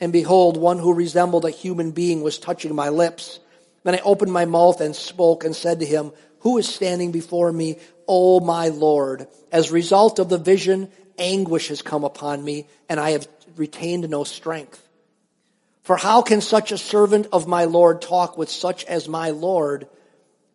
And 0.00 0.12
behold, 0.12 0.56
one 0.56 0.78
who 0.78 0.92
resembled 0.92 1.44
a 1.44 1.50
human 1.50 1.92
being 1.92 2.20
was 2.20 2.38
touching 2.38 2.74
my 2.74 2.88
lips. 2.88 3.38
Then 3.84 3.94
I 3.94 4.00
opened 4.00 4.32
my 4.32 4.44
mouth 4.44 4.80
and 4.80 4.94
spoke 4.94 5.44
and 5.44 5.54
said 5.54 5.80
to 5.80 5.86
him, 5.86 6.12
Who 6.40 6.58
is 6.58 6.68
standing 6.68 7.12
before 7.12 7.50
me, 7.52 7.78
O 8.08 8.40
my 8.40 8.68
Lord? 8.68 9.28
As 9.52 9.70
a 9.70 9.74
result 9.74 10.18
of 10.18 10.28
the 10.28 10.36
vision, 10.36 10.90
anguish 11.18 11.68
has 11.68 11.82
come 11.82 12.04
upon 12.04 12.44
me, 12.44 12.66
and 12.88 12.98
I 12.98 13.10
have 13.10 13.28
retained 13.56 14.08
no 14.08 14.24
strength. 14.24 14.80
For 15.82 15.96
how 15.96 16.22
can 16.22 16.40
such 16.40 16.72
a 16.72 16.78
servant 16.78 17.26
of 17.32 17.46
my 17.46 17.64
Lord 17.64 18.00
talk 18.00 18.38
with 18.38 18.50
such 18.50 18.84
as 18.84 19.08
my 19.08 19.30
Lord? 19.30 19.86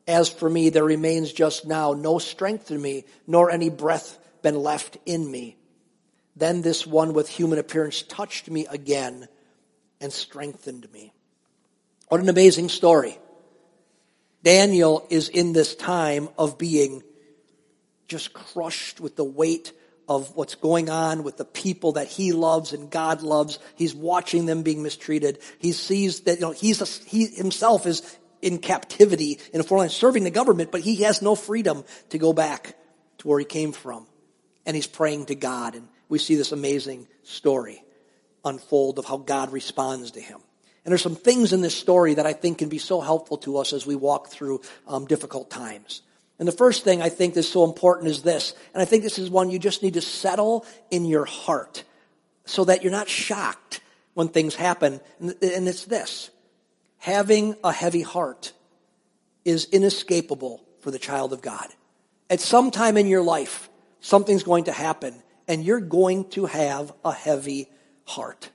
As 0.07 0.27
for 0.27 0.49
me, 0.49 0.69
there 0.69 0.83
remains 0.83 1.31
just 1.31 1.67
now 1.67 1.93
no 1.93 2.17
strength 2.17 2.71
in 2.71 2.81
me, 2.81 3.05
nor 3.27 3.51
any 3.51 3.69
breath 3.69 4.17
been 4.41 4.55
left 4.55 4.97
in 5.05 5.29
me. 5.29 5.55
Then 6.35 6.61
this 6.61 6.87
one 6.87 7.13
with 7.13 7.29
human 7.29 7.59
appearance 7.59 8.01
touched 8.01 8.49
me 8.49 8.65
again 8.67 9.27
and 10.01 10.11
strengthened 10.11 10.91
me. 10.91 11.13
What 12.07 12.21
an 12.21 12.29
amazing 12.29 12.69
story. 12.69 13.19
Daniel 14.41 15.05
is 15.09 15.29
in 15.29 15.53
this 15.53 15.75
time 15.75 16.29
of 16.37 16.57
being 16.57 17.03
just 18.07 18.33
crushed 18.33 18.99
with 18.99 19.15
the 19.15 19.23
weight 19.23 19.73
of 20.09 20.35
what's 20.35 20.55
going 20.55 20.89
on 20.89 21.23
with 21.23 21.37
the 21.37 21.45
people 21.45 21.93
that 21.93 22.07
he 22.07 22.33
loves 22.33 22.73
and 22.73 22.89
God 22.89 23.21
loves. 23.21 23.59
He's 23.75 23.93
watching 23.93 24.47
them 24.47 24.63
being 24.63 24.81
mistreated. 24.81 25.37
He 25.59 25.71
sees 25.71 26.21
that, 26.21 26.35
you 26.35 26.41
know, 26.41 26.51
he's 26.51 26.81
a, 26.81 27.07
he 27.07 27.27
himself 27.27 27.85
is 27.85 28.17
in 28.41 28.57
captivity 28.57 29.39
in 29.53 29.59
a 29.59 29.63
foreign 29.63 29.81
land, 29.81 29.91
serving 29.91 30.23
the 30.23 30.31
government, 30.31 30.71
but 30.71 30.81
he 30.81 31.03
has 31.03 31.21
no 31.21 31.35
freedom 31.35 31.85
to 32.09 32.17
go 32.17 32.33
back 32.33 32.75
to 33.19 33.27
where 33.27 33.37
he 33.37 33.45
came 33.45 33.71
from. 33.71 34.07
And 34.65 34.75
he's 34.75 34.87
praying 34.87 35.27
to 35.27 35.35
God. 35.35 35.75
And 35.75 35.87
we 36.09 36.17
see 36.17 36.35
this 36.35 36.51
amazing 36.51 37.07
story 37.23 37.83
unfold 38.43 38.97
of 38.97 39.05
how 39.05 39.17
God 39.17 39.51
responds 39.51 40.11
to 40.11 40.21
him. 40.21 40.39
And 40.85 40.91
there's 40.91 41.01
some 41.03 41.15
things 41.15 41.53
in 41.53 41.61
this 41.61 41.75
story 41.75 42.15
that 42.15 42.25
I 42.25 42.33
think 42.33 42.59
can 42.59 42.69
be 42.69 42.77
so 42.79 42.99
helpful 42.99 43.37
to 43.39 43.57
us 43.57 43.73
as 43.73 43.85
we 43.85 43.95
walk 43.95 44.29
through 44.29 44.61
um, 44.87 45.05
difficult 45.05 45.51
times. 45.51 46.01
And 46.39 46.47
the 46.47 46.53
first 46.53 46.85
thing 46.85 47.01
I 47.01 47.09
think 47.09 47.33
that's 47.33 47.49
so 47.49 47.65
important 47.65 48.07
is 48.07 48.23
this, 48.23 48.55
and 48.73 48.81
I 48.81 48.85
think 48.85 49.03
this 49.03 49.19
is 49.19 49.29
one 49.29 49.49
you 49.49 49.59
just 49.59 49.83
need 49.83 49.95
to 49.95 50.01
settle 50.01 50.65
in 50.89 51.05
your 51.05 51.25
heart 51.25 51.83
so 52.45 52.63
that 52.65 52.81
you're 52.81 52.91
not 52.91 53.09
shocked 53.09 53.81
when 54.13 54.29
things 54.29 54.55
happen. 54.55 55.01
And 55.19 55.35
it's 55.41 55.85
this 55.85 56.31
having 56.97 57.55
a 57.63 57.71
heavy 57.71 58.01
heart 58.01 58.53
is 59.45 59.65
inescapable 59.71 60.63
for 60.79 60.91
the 60.91 60.99
child 60.99 61.33
of 61.33 61.41
God. 61.41 61.67
At 62.29 62.39
some 62.39 62.71
time 62.71 62.97
in 62.97 63.07
your 63.07 63.21
life, 63.21 63.69
something's 63.99 64.43
going 64.43 64.65
to 64.65 64.71
happen, 64.71 65.15
and 65.47 65.63
you're 65.63 65.79
going 65.79 66.29
to 66.29 66.45
have 66.45 66.93
a 67.03 67.11
heavy 67.13 67.67
heart. 68.05 68.49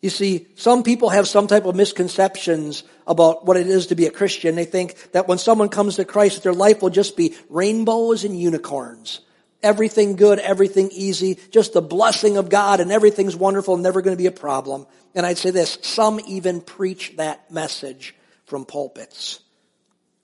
You 0.00 0.10
see, 0.10 0.46
some 0.54 0.82
people 0.82 1.08
have 1.08 1.26
some 1.26 1.46
type 1.46 1.64
of 1.64 1.74
misconceptions 1.74 2.84
about 3.06 3.44
what 3.44 3.56
it 3.56 3.66
is 3.66 3.88
to 3.88 3.94
be 3.94 4.06
a 4.06 4.10
Christian. 4.10 4.54
They 4.54 4.64
think 4.64 5.12
that 5.12 5.28
when 5.28 5.38
someone 5.38 5.68
comes 5.68 5.96
to 5.96 6.04
Christ, 6.04 6.42
their 6.42 6.52
life 6.52 6.82
will 6.82 6.90
just 6.90 7.16
be 7.16 7.34
rainbows 7.48 8.24
and 8.24 8.38
unicorns. 8.38 9.20
Everything 9.62 10.16
good, 10.16 10.38
everything 10.38 10.90
easy, 10.92 11.38
just 11.50 11.72
the 11.72 11.82
blessing 11.82 12.36
of 12.36 12.50
God 12.50 12.80
and 12.80 12.92
everything's 12.92 13.36
wonderful, 13.36 13.76
never 13.76 14.02
going 14.02 14.16
to 14.16 14.22
be 14.22 14.26
a 14.26 14.32
problem. 14.32 14.86
And 15.14 15.24
I'd 15.24 15.38
say 15.38 15.50
this, 15.50 15.78
some 15.82 16.20
even 16.26 16.60
preach 16.60 17.14
that 17.16 17.50
message 17.50 18.14
from 18.44 18.66
pulpits. 18.66 19.40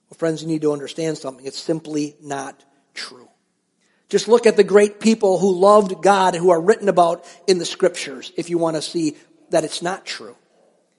Well, 0.09 0.17
friends, 0.17 0.41
you 0.41 0.47
need 0.47 0.61
to 0.61 0.73
understand 0.73 1.17
something. 1.17 1.45
It's 1.45 1.59
simply 1.59 2.15
not 2.21 2.63
true. 2.93 3.29
Just 4.09 4.27
look 4.27 4.45
at 4.45 4.57
the 4.57 4.63
great 4.63 4.99
people 4.99 5.39
who 5.39 5.55
loved 5.57 6.03
God 6.03 6.35
who 6.35 6.51
are 6.51 6.59
written 6.61 6.89
about 6.89 7.25
in 7.47 7.59
the 7.59 7.65
scriptures 7.65 8.33
if 8.35 8.49
you 8.49 8.57
want 8.57 8.75
to 8.75 8.81
see 8.81 9.15
that 9.51 9.63
it's 9.63 9.81
not 9.81 10.05
true. 10.05 10.35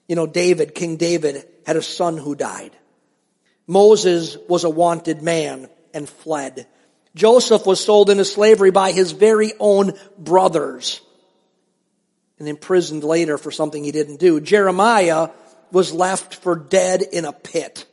You 0.07 0.15
know, 0.15 0.27
David, 0.27 0.75
King 0.75 0.97
David, 0.97 1.45
had 1.65 1.77
a 1.77 1.81
son 1.81 2.17
who 2.17 2.35
died. 2.35 2.71
Moses 3.67 4.37
was 4.49 4.63
a 4.63 4.69
wanted 4.69 5.21
man 5.21 5.69
and 5.93 6.09
fled. 6.09 6.67
Joseph 7.15 7.65
was 7.65 7.83
sold 7.83 8.09
into 8.09 8.25
slavery 8.25 8.71
by 8.71 8.91
his 8.91 9.11
very 9.11 9.53
own 9.59 9.93
brothers 10.17 11.01
and 12.39 12.47
imprisoned 12.47 13.03
later 13.03 13.37
for 13.37 13.51
something 13.51 13.83
he 13.83 13.91
didn't 13.91 14.19
do. 14.19 14.41
Jeremiah 14.41 15.29
was 15.71 15.93
left 15.93 16.35
for 16.35 16.55
dead 16.55 17.01
in 17.01 17.25
a 17.25 17.31
pit. 17.31 17.85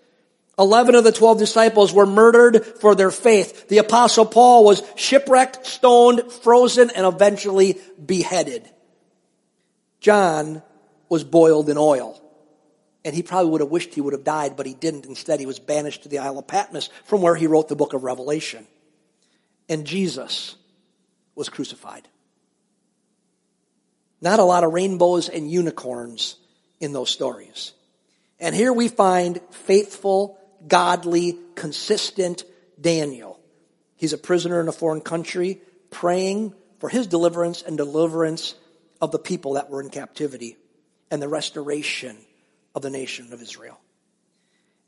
Eleven 0.58 0.94
of 0.94 1.04
the 1.04 1.12
twelve 1.12 1.38
disciples 1.38 1.92
were 1.92 2.06
murdered 2.06 2.64
for 2.64 2.94
their 2.94 3.10
faith. 3.10 3.68
The 3.68 3.78
apostle 3.78 4.26
Paul 4.26 4.64
was 4.64 4.82
shipwrecked, 4.96 5.66
stoned, 5.66 6.30
frozen, 6.42 6.90
and 6.90 7.06
eventually 7.06 7.78
beheaded. 8.04 8.68
John 10.00 10.62
was 11.10 11.24
boiled 11.24 11.68
in 11.68 11.76
oil. 11.76 12.18
And 13.04 13.14
he 13.14 13.22
probably 13.22 13.50
would 13.50 13.60
have 13.60 13.70
wished 13.70 13.94
he 13.94 14.00
would 14.00 14.14
have 14.14 14.24
died, 14.24 14.56
but 14.56 14.64
he 14.64 14.74
didn't. 14.74 15.04
Instead, 15.04 15.40
he 15.40 15.46
was 15.46 15.58
banished 15.58 16.04
to 16.04 16.08
the 16.08 16.18
Isle 16.18 16.38
of 16.38 16.46
Patmos 16.46 16.88
from 17.04 17.20
where 17.20 17.34
he 17.34 17.46
wrote 17.46 17.68
the 17.68 17.76
book 17.76 17.92
of 17.92 18.04
Revelation. 18.04 18.66
And 19.68 19.86
Jesus 19.86 20.56
was 21.34 21.48
crucified. 21.48 22.08
Not 24.22 24.38
a 24.38 24.44
lot 24.44 24.64
of 24.64 24.72
rainbows 24.72 25.28
and 25.28 25.50
unicorns 25.50 26.36
in 26.78 26.92
those 26.92 27.10
stories. 27.10 27.72
And 28.38 28.54
here 28.54 28.72
we 28.72 28.88
find 28.88 29.40
faithful 29.50 30.38
godly, 30.66 31.38
consistent 31.54 32.44
Daniel. 32.78 33.40
He's 33.96 34.12
a 34.12 34.18
prisoner 34.18 34.60
in 34.60 34.68
a 34.68 34.72
foreign 34.72 35.00
country 35.00 35.60
praying 35.90 36.54
for 36.78 36.88
his 36.88 37.06
deliverance 37.06 37.62
and 37.62 37.76
deliverance 37.78 38.54
of 39.00 39.10
the 39.10 39.18
people 39.18 39.54
that 39.54 39.70
were 39.70 39.80
in 39.80 39.88
captivity 39.88 40.58
and 41.10 41.20
the 41.20 41.28
restoration 41.28 42.16
of 42.74 42.82
the 42.82 42.90
nation 42.90 43.32
of 43.32 43.42
Israel. 43.42 43.78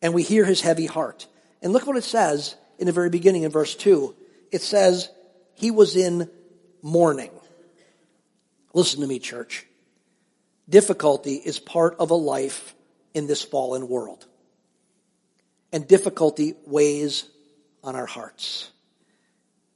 And 0.00 0.14
we 0.14 0.23
hear 0.23 0.45
his 0.45 0.61
heavy 0.61 0.87
heart. 0.87 1.26
And 1.61 1.73
look 1.73 1.87
what 1.87 1.97
it 1.97 2.05
says 2.05 2.57
in 2.79 2.87
the 2.87 2.93
very 2.93 3.11
beginning 3.11 3.43
in 3.43 3.50
verse 3.50 3.75
2. 3.75 4.14
It 4.50 4.62
says, 4.62 5.09
he 5.55 5.71
was 5.71 5.97
in 5.97 6.31
mourning. 6.83 7.31
Listen 8.75 9.00
to 9.00 9.07
me, 9.07 9.19
church. 9.19 9.67
Difficulty 10.69 11.35
is 11.35 11.59
part 11.59 11.97
of 11.99 12.11
a 12.11 12.14
life 12.14 12.75
in 13.14 13.26
this 13.26 13.43
fallen 13.43 13.88
world 13.88 14.26
and 15.73 15.88
difficulty 15.88 16.55
weighs 16.67 17.29
on 17.83 17.97
our 17.97 18.07
hearts. 18.07 18.71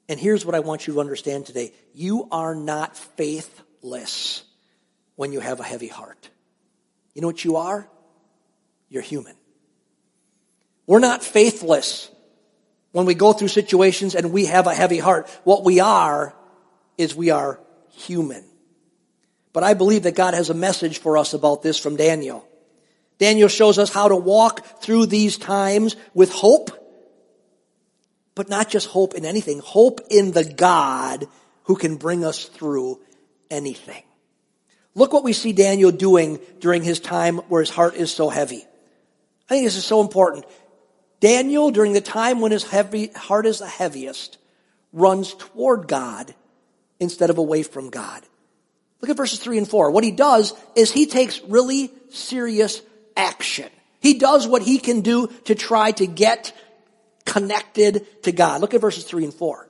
And 0.08 0.20
here's 0.20 0.44
what 0.44 0.54
I 0.54 0.60
want 0.60 0.86
you 0.86 0.94
to 0.94 1.00
understand 1.00 1.46
today. 1.46 1.72
You 1.94 2.28
are 2.30 2.54
not 2.54 2.96
faithless 2.96 4.44
when 5.16 5.32
you 5.32 5.40
have 5.40 5.58
a 5.58 5.64
heavy 5.64 5.88
heart. 5.88 6.28
You 7.16 7.22
know 7.22 7.28
what 7.28 7.42
you 7.42 7.56
are? 7.56 7.88
You're 8.90 9.00
human. 9.00 9.34
We're 10.86 10.98
not 10.98 11.24
faithless 11.24 12.10
when 12.92 13.06
we 13.06 13.14
go 13.14 13.32
through 13.32 13.48
situations 13.48 14.14
and 14.14 14.32
we 14.32 14.44
have 14.44 14.66
a 14.66 14.74
heavy 14.74 14.98
heart. 14.98 15.26
What 15.44 15.64
we 15.64 15.80
are 15.80 16.36
is 16.98 17.16
we 17.16 17.30
are 17.30 17.58
human. 17.92 18.44
But 19.54 19.64
I 19.64 19.72
believe 19.72 20.02
that 20.02 20.14
God 20.14 20.34
has 20.34 20.50
a 20.50 20.54
message 20.54 20.98
for 20.98 21.16
us 21.16 21.32
about 21.32 21.62
this 21.62 21.78
from 21.78 21.96
Daniel. 21.96 22.46
Daniel 23.16 23.48
shows 23.48 23.78
us 23.78 23.90
how 23.90 24.08
to 24.08 24.16
walk 24.16 24.82
through 24.82 25.06
these 25.06 25.38
times 25.38 25.96
with 26.12 26.30
hope, 26.30 26.70
but 28.34 28.50
not 28.50 28.68
just 28.68 28.88
hope 28.88 29.14
in 29.14 29.24
anything, 29.24 29.60
hope 29.60 30.02
in 30.10 30.32
the 30.32 30.44
God 30.44 31.26
who 31.62 31.76
can 31.76 31.96
bring 31.96 32.26
us 32.26 32.44
through 32.44 33.00
anything. 33.50 34.02
Look 34.96 35.12
what 35.12 35.24
we 35.24 35.34
see 35.34 35.52
Daniel 35.52 35.92
doing 35.92 36.40
during 36.58 36.82
his 36.82 37.00
time 37.00 37.36
where 37.48 37.60
his 37.60 37.70
heart 37.70 37.94
is 37.94 38.10
so 38.10 38.30
heavy. 38.30 38.64
I 39.44 39.54
think 39.54 39.66
this 39.66 39.76
is 39.76 39.84
so 39.84 40.00
important. 40.00 40.46
Daniel, 41.20 41.70
during 41.70 41.92
the 41.92 42.00
time 42.00 42.40
when 42.40 42.50
his 42.50 42.64
heavy, 42.64 43.08
heart 43.08 43.44
is 43.44 43.58
the 43.58 43.68
heaviest, 43.68 44.38
runs 44.94 45.34
toward 45.34 45.86
God 45.86 46.34
instead 46.98 47.28
of 47.28 47.36
away 47.36 47.62
from 47.62 47.90
God. 47.90 48.22
Look 49.02 49.10
at 49.10 49.18
verses 49.18 49.38
3 49.38 49.58
and 49.58 49.68
4. 49.68 49.90
What 49.90 50.02
he 50.02 50.12
does 50.12 50.54
is 50.74 50.90
he 50.90 51.04
takes 51.04 51.42
really 51.42 51.92
serious 52.08 52.80
action. 53.16 53.68
He 54.00 54.14
does 54.14 54.48
what 54.48 54.62
he 54.62 54.78
can 54.78 55.02
do 55.02 55.26
to 55.44 55.54
try 55.54 55.90
to 55.92 56.06
get 56.06 56.54
connected 57.26 58.22
to 58.22 58.32
God. 58.32 58.62
Look 58.62 58.72
at 58.72 58.80
verses 58.80 59.04
3 59.04 59.24
and 59.24 59.34
4. 59.34 59.65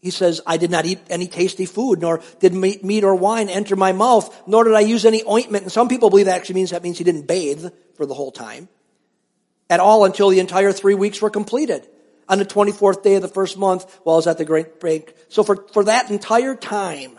He 0.00 0.10
says, 0.10 0.40
I 0.46 0.56
did 0.56 0.70
not 0.70 0.86
eat 0.86 1.00
any 1.10 1.26
tasty 1.26 1.66
food, 1.66 2.00
nor 2.00 2.22
did 2.38 2.54
meat 2.54 3.04
or 3.04 3.14
wine 3.14 3.50
enter 3.50 3.76
my 3.76 3.92
mouth, 3.92 4.34
nor 4.46 4.64
did 4.64 4.74
I 4.74 4.80
use 4.80 5.04
any 5.04 5.22
ointment. 5.28 5.64
And 5.64 5.72
some 5.72 5.88
people 5.88 6.08
believe 6.08 6.26
that 6.26 6.36
actually 6.36 6.54
means 6.54 6.70
that 6.70 6.82
means 6.82 6.96
he 6.96 7.04
didn't 7.04 7.26
bathe 7.26 7.66
for 7.96 8.06
the 8.06 8.14
whole 8.14 8.32
time 8.32 8.68
at 9.68 9.78
all 9.78 10.04
until 10.04 10.30
the 10.30 10.40
entire 10.40 10.72
three 10.72 10.94
weeks 10.94 11.20
were 11.22 11.30
completed. 11.30 11.86
On 12.28 12.38
the 12.38 12.44
24th 12.44 13.02
day 13.02 13.16
of 13.16 13.22
the 13.22 13.28
first 13.28 13.58
month, 13.58 13.92
while 14.04 14.14
I 14.14 14.18
was 14.18 14.26
at 14.26 14.38
the 14.38 14.44
great 14.44 14.78
break. 14.80 15.14
So 15.28 15.42
for, 15.42 15.66
for 15.72 15.84
that 15.84 16.10
entire 16.10 16.54
time, 16.54 17.18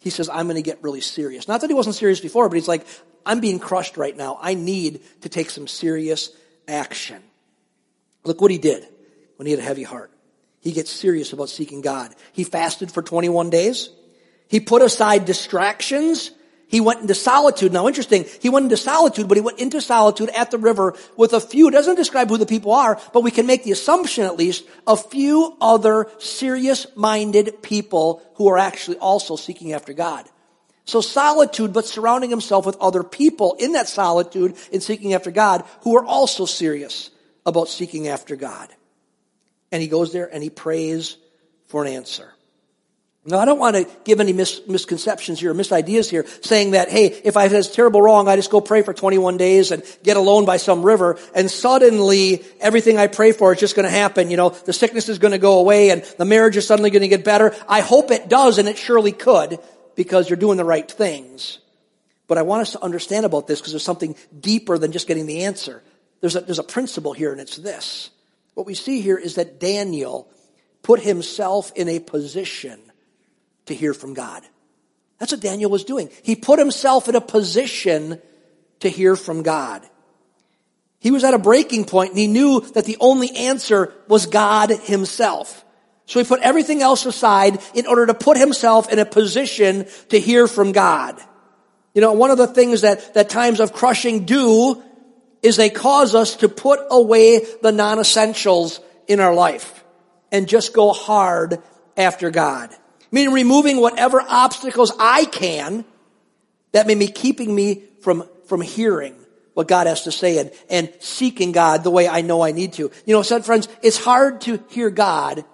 he 0.00 0.10
says, 0.10 0.28
I'm 0.28 0.46
going 0.46 0.56
to 0.56 0.62
get 0.62 0.82
really 0.82 1.02
serious. 1.02 1.46
Not 1.46 1.60
that 1.60 1.68
he 1.68 1.74
wasn't 1.74 1.96
serious 1.96 2.20
before, 2.20 2.48
but 2.48 2.54
he's 2.54 2.68
like, 2.68 2.86
I'm 3.26 3.40
being 3.40 3.58
crushed 3.58 3.96
right 3.96 4.16
now. 4.16 4.38
I 4.40 4.54
need 4.54 5.02
to 5.20 5.28
take 5.28 5.50
some 5.50 5.66
serious 5.66 6.30
action. 6.66 7.22
Look 8.24 8.40
what 8.40 8.50
he 8.50 8.58
did 8.58 8.86
when 9.36 9.46
he 9.46 9.52
had 9.52 9.60
a 9.60 9.64
heavy 9.64 9.82
heart. 9.82 10.10
He 10.60 10.72
gets 10.72 10.90
serious 10.90 11.32
about 11.32 11.48
seeking 11.48 11.80
God. 11.80 12.14
He 12.32 12.44
fasted 12.44 12.92
for 12.92 13.02
21 13.02 13.50
days. 13.50 13.90
He 14.48 14.60
put 14.60 14.82
aside 14.82 15.24
distractions. 15.24 16.30
He 16.66 16.80
went 16.80 17.00
into 17.00 17.14
solitude. 17.14 17.72
Now 17.72 17.88
interesting, 17.88 18.26
he 18.40 18.48
went 18.48 18.64
into 18.64 18.76
solitude, 18.76 19.26
but 19.26 19.36
he 19.36 19.40
went 19.40 19.58
into 19.58 19.80
solitude 19.80 20.28
at 20.30 20.50
the 20.50 20.58
river 20.58 20.94
with 21.16 21.32
a 21.32 21.40
few, 21.40 21.70
doesn't 21.70 21.96
describe 21.96 22.28
who 22.28 22.36
the 22.36 22.46
people 22.46 22.72
are, 22.72 23.00
but 23.12 23.22
we 23.22 23.32
can 23.32 23.46
make 23.46 23.64
the 23.64 23.72
assumption 23.72 24.24
at 24.24 24.36
least, 24.36 24.64
a 24.86 24.96
few 24.96 25.56
other 25.60 26.08
serious-minded 26.18 27.62
people 27.62 28.22
who 28.34 28.48
are 28.48 28.58
actually 28.58 28.98
also 28.98 29.34
seeking 29.34 29.72
after 29.72 29.92
God. 29.92 30.28
So 30.84 31.00
solitude, 31.00 31.72
but 31.72 31.86
surrounding 31.86 32.30
himself 32.30 32.66
with 32.66 32.76
other 32.80 33.02
people 33.02 33.54
in 33.58 33.72
that 33.72 33.88
solitude 33.88 34.56
in 34.70 34.80
seeking 34.80 35.14
after 35.14 35.30
God 35.30 35.64
who 35.82 35.96
are 35.96 36.04
also 36.04 36.46
serious 36.46 37.10
about 37.46 37.68
seeking 37.68 38.08
after 38.08 38.36
God. 38.36 38.68
And 39.72 39.80
he 39.80 39.88
goes 39.88 40.12
there 40.12 40.32
and 40.32 40.42
he 40.42 40.50
prays 40.50 41.16
for 41.68 41.84
an 41.84 41.92
answer. 41.92 42.32
Now, 43.26 43.38
I 43.38 43.44
don't 43.44 43.58
want 43.58 43.76
to 43.76 43.86
give 44.04 44.18
any 44.18 44.32
mis- 44.32 44.62
misconceptions 44.66 45.40
here, 45.40 45.50
or 45.50 45.54
misideas 45.54 46.08
here, 46.08 46.24
saying 46.40 46.70
that, 46.70 46.88
hey, 46.88 47.06
if 47.06 47.36
I 47.36 47.42
have 47.42 47.50
this 47.50 47.72
terrible 47.72 48.00
wrong, 48.00 48.28
I 48.28 48.36
just 48.36 48.50
go 48.50 48.62
pray 48.62 48.80
for 48.80 48.94
21 48.94 49.36
days 49.36 49.72
and 49.72 49.82
get 50.02 50.16
alone 50.16 50.46
by 50.46 50.56
some 50.56 50.82
river, 50.82 51.18
and 51.34 51.50
suddenly 51.50 52.42
everything 52.60 52.96
I 52.96 53.08
pray 53.08 53.32
for 53.32 53.52
is 53.52 53.60
just 53.60 53.76
going 53.76 53.84
to 53.84 53.90
happen. 53.90 54.30
You 54.30 54.38
know, 54.38 54.48
the 54.48 54.72
sickness 54.72 55.10
is 55.10 55.18
going 55.18 55.32
to 55.32 55.38
go 55.38 55.58
away 55.58 55.90
and 55.90 56.02
the 56.16 56.24
marriage 56.24 56.56
is 56.56 56.66
suddenly 56.66 56.88
going 56.88 57.02
to 57.02 57.08
get 57.08 57.22
better. 57.22 57.54
I 57.68 57.82
hope 57.82 58.10
it 58.10 58.30
does, 58.30 58.56
and 58.56 58.66
it 58.66 58.78
surely 58.78 59.12
could, 59.12 59.58
because 59.96 60.30
you're 60.30 60.38
doing 60.38 60.56
the 60.56 60.64
right 60.64 60.90
things. 60.90 61.58
But 62.26 62.38
I 62.38 62.42
want 62.42 62.62
us 62.62 62.72
to 62.72 62.82
understand 62.82 63.26
about 63.26 63.46
this 63.46 63.60
because 63.60 63.72
there's 63.72 63.84
something 63.84 64.16
deeper 64.38 64.78
than 64.78 64.92
just 64.92 65.06
getting 65.06 65.26
the 65.26 65.44
answer. 65.44 65.82
There's 66.22 66.36
a, 66.36 66.40
there's 66.40 66.58
a 66.58 66.64
principle 66.64 67.12
here, 67.12 67.32
and 67.32 67.40
it's 67.40 67.56
this. 67.56 68.08
What 68.54 68.66
we 68.66 68.74
see 68.74 69.00
here 69.00 69.16
is 69.16 69.36
that 69.36 69.60
Daniel 69.60 70.28
put 70.82 71.00
himself 71.00 71.72
in 71.76 71.88
a 71.88 71.98
position 71.98 72.80
to 73.66 73.74
hear 73.74 73.94
from 73.94 74.14
God. 74.14 74.42
That's 75.18 75.32
what 75.32 75.40
Daniel 75.40 75.70
was 75.70 75.84
doing. 75.84 76.10
He 76.22 76.34
put 76.34 76.58
himself 76.58 77.08
in 77.08 77.14
a 77.14 77.20
position 77.20 78.20
to 78.80 78.88
hear 78.88 79.16
from 79.16 79.42
God. 79.42 79.86
He 80.98 81.10
was 81.10 81.24
at 81.24 81.34
a 81.34 81.38
breaking 81.38 81.84
point 81.86 82.10
and 82.10 82.18
he 82.18 82.26
knew 82.26 82.60
that 82.60 82.84
the 82.84 82.96
only 83.00 83.30
answer 83.34 83.92
was 84.08 84.26
God 84.26 84.70
himself. 84.70 85.64
So 86.06 86.18
he 86.18 86.26
put 86.26 86.40
everything 86.40 86.82
else 86.82 87.06
aside 87.06 87.60
in 87.74 87.86
order 87.86 88.06
to 88.06 88.14
put 88.14 88.36
himself 88.36 88.90
in 88.92 88.98
a 88.98 89.04
position 89.04 89.86
to 90.08 90.18
hear 90.18 90.48
from 90.48 90.72
God. 90.72 91.18
You 91.94 92.00
know, 92.00 92.12
one 92.12 92.30
of 92.30 92.38
the 92.38 92.46
things 92.46 92.82
that, 92.82 93.14
that 93.14 93.28
times 93.28 93.60
of 93.60 93.72
crushing 93.72 94.24
do 94.24 94.82
is 95.42 95.56
they 95.56 95.70
cause 95.70 96.14
us 96.14 96.36
to 96.36 96.48
put 96.48 96.80
away 96.90 97.44
the 97.62 97.72
non-essentials 97.72 98.80
in 99.08 99.20
our 99.20 99.34
life 99.34 99.84
and 100.30 100.48
just 100.48 100.72
go 100.72 100.92
hard 100.92 101.62
after 101.96 102.30
God. 102.30 102.70
Meaning 103.10 103.34
removing 103.34 103.80
whatever 103.80 104.20
obstacles 104.20 104.92
I 104.98 105.24
can 105.24 105.84
that 106.72 106.86
may 106.86 106.94
be 106.94 107.08
keeping 107.08 107.54
me 107.54 107.82
from, 108.02 108.24
from 108.46 108.60
hearing 108.60 109.16
what 109.54 109.66
God 109.66 109.86
has 109.86 110.04
to 110.04 110.12
say 110.12 110.38
and, 110.38 110.52
and 110.68 110.92
seeking 111.00 111.52
God 111.52 111.82
the 111.82 111.90
way 111.90 112.08
I 112.08 112.20
know 112.20 112.42
I 112.42 112.52
need 112.52 112.74
to. 112.74 112.90
You 113.04 113.14
know, 113.14 113.22
said 113.22 113.44
friends, 113.44 113.68
it's 113.82 113.98
hard 113.98 114.42
to 114.42 114.62
hear 114.70 114.90
God 114.90 115.44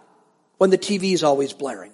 when 0.59 0.71
the 0.71 0.79
TV 0.79 1.13
is 1.13 1.23
always 1.23 1.53
blaring. 1.53 1.93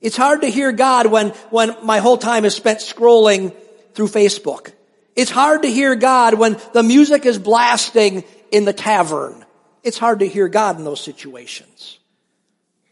It's 0.00 0.16
hard 0.16 0.42
to 0.42 0.48
hear 0.48 0.72
God 0.72 1.06
when, 1.06 1.28
when 1.50 1.76
my 1.84 1.98
whole 1.98 2.18
time 2.18 2.44
is 2.44 2.54
spent 2.54 2.80
scrolling 2.80 3.54
through 3.94 4.08
Facebook. 4.08 4.72
It's 5.14 5.30
hard 5.30 5.62
to 5.62 5.68
hear 5.68 5.94
God 5.94 6.34
when 6.34 6.58
the 6.72 6.82
music 6.82 7.26
is 7.26 7.38
blasting 7.38 8.24
in 8.50 8.64
the 8.64 8.72
tavern. 8.72 9.44
It's 9.82 9.98
hard 9.98 10.20
to 10.20 10.28
hear 10.28 10.48
God 10.48 10.78
in 10.78 10.84
those 10.84 11.00
situations. 11.00 11.98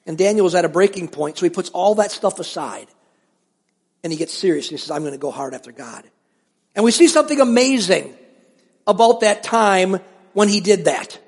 And 0.06 0.18
Daniel 0.18 0.46
is 0.46 0.54
at 0.54 0.64
a 0.64 0.68
breaking 0.68 1.08
point, 1.08 1.38
so 1.38 1.46
he 1.46 1.50
puts 1.50 1.70
all 1.70 1.96
that 1.96 2.10
stuff 2.10 2.38
aside. 2.38 2.88
And 4.02 4.12
he 4.12 4.18
gets 4.18 4.34
serious 4.34 4.66
and 4.66 4.72
he 4.72 4.76
says, 4.78 4.90
I'm 4.90 5.02
going 5.02 5.12
to 5.12 5.18
go 5.18 5.30
hard 5.30 5.54
after 5.54 5.72
God. 5.72 6.04
And 6.74 6.84
we 6.84 6.90
see 6.90 7.08
something 7.08 7.40
amazing 7.40 8.14
about 8.86 9.20
that 9.20 9.42
time 9.42 10.00
when 10.32 10.48
he 10.48 10.60
did 10.60 10.86
that. 10.86 11.18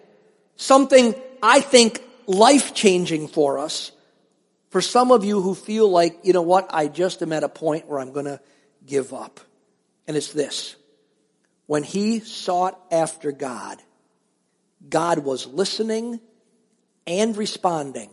Something 0.57 1.15
I 1.43 1.61
think 1.61 2.03
life 2.27 2.75
changing 2.75 3.29
for 3.29 3.59
us. 3.59 3.93
For 4.71 4.81
some 4.81 5.11
of 5.11 5.25
you 5.25 5.43
who 5.43 5.55
feel 5.55 5.91
like, 5.91 6.21
you 6.23 6.33
know 6.33 6.43
what, 6.43 6.73
I 6.73 6.89
just 6.89 7.21
am 7.23 7.33
at 7.33 7.45
a 7.45 7.49
point 7.49 7.89
where 7.89 8.01
I'm 8.01 8.13
going 8.13 8.25
to 8.27 8.41
give 8.87 9.13
up. 9.13 9.41
And 10.07 10.17
it's 10.17 10.33
this 10.33 10.77
when 11.73 11.85
he 11.85 12.21
sought 12.21 12.79
after 12.91 13.33
God, 13.33 13.81
God 14.91 15.21
was 15.21 15.47
listening 15.47 16.21
and 17.07 17.35
responding, 17.35 18.11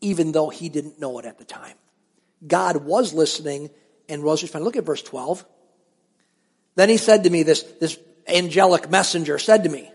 even 0.00 0.30
though 0.30 0.48
he 0.48 0.68
didn't 0.68 1.00
know 1.00 1.18
it 1.18 1.24
at 1.24 1.38
the 1.38 1.44
time. 1.44 1.74
God 2.46 2.76
was 2.84 3.12
listening 3.12 3.70
and 4.08 4.22
was 4.22 4.42
responding. 4.42 4.64
Look 4.64 4.76
at 4.76 4.84
verse 4.84 5.02
12. 5.02 5.44
Then 6.76 6.88
he 6.88 6.98
said 6.98 7.24
to 7.24 7.30
me, 7.30 7.42
this, 7.42 7.64
this 7.80 7.98
angelic 8.28 8.88
messenger 8.88 9.40
said 9.40 9.64
to 9.64 9.70
me, 9.70 9.90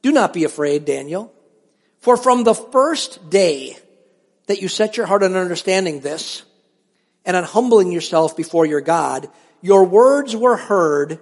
Do 0.00 0.10
not 0.10 0.32
be 0.32 0.44
afraid, 0.44 0.86
Daniel, 0.86 1.30
for 2.00 2.16
from 2.16 2.42
the 2.42 2.54
first 2.54 3.28
day 3.28 3.76
that 4.46 4.62
you 4.62 4.68
set 4.68 4.96
your 4.96 5.04
heart 5.04 5.24
on 5.24 5.36
understanding 5.36 6.00
this 6.00 6.42
and 7.26 7.36
on 7.36 7.44
humbling 7.44 7.92
yourself 7.92 8.34
before 8.34 8.64
your 8.64 8.80
God, 8.80 9.28
your 9.60 9.84
words 9.84 10.34
were 10.34 10.56
heard 10.56 11.20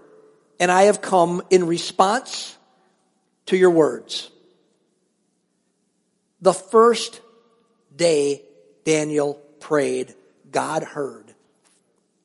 and 0.62 0.70
I 0.70 0.85
have 0.85 1.01
come 1.01 1.42
in 1.51 1.66
response 1.66 2.57
to 3.46 3.57
your 3.57 3.70
words. 3.70 4.31
The 6.40 6.53
first 6.53 7.20
day 7.96 8.42
Daniel 8.85 9.35
prayed, 9.59 10.14
God 10.53 10.85
heard 10.85 11.35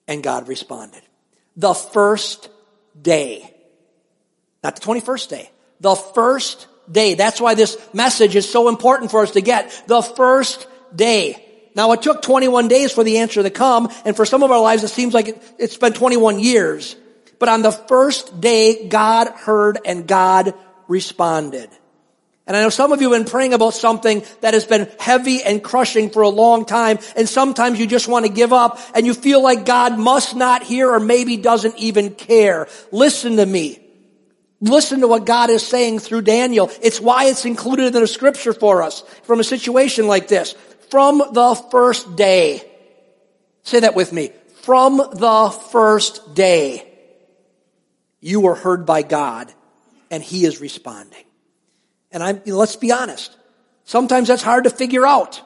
and 0.07 0.21
God 0.21 0.47
responded. 0.47 1.01
The 1.55 1.73
first 1.73 2.49
day. 3.01 3.51
Not 4.63 4.75
the 4.75 4.85
21st 4.85 5.29
day. 5.29 5.49
The 5.79 5.95
first 5.95 6.67
day. 6.91 7.15
That's 7.15 7.41
why 7.41 7.55
this 7.55 7.75
message 7.91 8.35
is 8.35 8.47
so 8.47 8.69
important 8.69 9.09
for 9.09 9.23
us 9.23 9.31
to 9.31 9.41
get. 9.41 9.83
The 9.87 10.03
first 10.03 10.67
day. 10.95 11.43
Now 11.73 11.91
it 11.93 12.03
took 12.03 12.21
21 12.21 12.67
days 12.67 12.91
for 12.91 13.03
the 13.03 13.17
answer 13.17 13.41
to 13.41 13.49
come, 13.49 13.91
and 14.05 14.15
for 14.15 14.27
some 14.27 14.43
of 14.43 14.51
our 14.51 14.61
lives 14.61 14.83
it 14.83 14.89
seems 14.89 15.15
like 15.15 15.29
it, 15.29 15.55
it's 15.57 15.77
been 15.77 15.93
21 15.93 16.39
years. 16.39 16.95
But 17.39 17.49
on 17.49 17.61
the 17.61 17.71
first 17.71 18.41
day, 18.41 18.87
God 18.87 19.27
heard 19.27 19.79
and 19.85 20.07
God 20.07 20.53
responded. 20.87 21.69
And 22.47 22.55
I 22.55 22.61
know 22.61 22.69
some 22.69 22.93
of 22.93 23.01
you 23.01 23.11
have 23.11 23.21
been 23.21 23.29
praying 23.29 23.53
about 23.53 23.73
something 23.73 24.23
that 24.39 24.53
has 24.53 24.65
been 24.65 24.89
heavy 24.99 25.43
and 25.43 25.61
crushing 25.61 26.09
for 26.09 26.21
a 26.21 26.29
long 26.29 26.65
time, 26.65 26.97
and 27.17 27.27
sometimes 27.27 27.77
you 27.77 27.85
just 27.85 28.07
want 28.07 28.25
to 28.25 28.31
give 28.31 28.53
up, 28.53 28.79
and 28.95 29.05
you 29.05 29.13
feel 29.13 29.43
like 29.43 29.65
God 29.65 29.99
must 29.99 30.33
not 30.33 30.63
hear 30.63 30.89
or 30.89 30.99
maybe 30.99 31.35
doesn't 31.35 31.77
even 31.77 32.15
care. 32.15 32.69
Listen 32.91 33.35
to 33.35 33.45
me. 33.45 33.83
Listen 34.61 35.01
to 35.01 35.07
what 35.07 35.25
God 35.25 35.49
is 35.49 35.61
saying 35.61 35.99
through 35.99 36.21
Daniel. 36.21 36.71
It's 36.81 37.01
why 37.01 37.25
it's 37.25 37.45
included 37.45 37.93
in 37.93 38.01
the 38.01 38.07
scripture 38.07 38.53
for 38.53 38.81
us 38.81 39.01
from 39.23 39.39
a 39.39 39.43
situation 39.43 40.07
like 40.07 40.29
this. 40.29 40.53
From 40.89 41.17
the 41.17 41.53
first 41.69 42.15
day. 42.15 42.63
Say 43.63 43.81
that 43.81 43.93
with 43.93 44.13
me. 44.13 44.31
From 44.63 44.97
the 44.97 45.55
first 45.69 46.33
day 46.33 46.86
you 48.27 48.41
were 48.41 48.55
heard 48.55 48.85
by 48.85 49.03
God 49.03 49.51
and 50.11 50.21
he 50.21 50.45
is 50.45 50.59
responding. 50.59 51.23
And 52.11 52.21
I'm, 52.21 52.41
you 52.43 52.51
know, 52.51 52.59
let's 52.59 52.75
be 52.75 52.91
honest. 52.91 53.35
Sometimes 53.85 54.27
that's 54.27 54.43
hard 54.43 54.65
to 54.65 54.69
figure 54.69 55.07
out. 55.07 55.41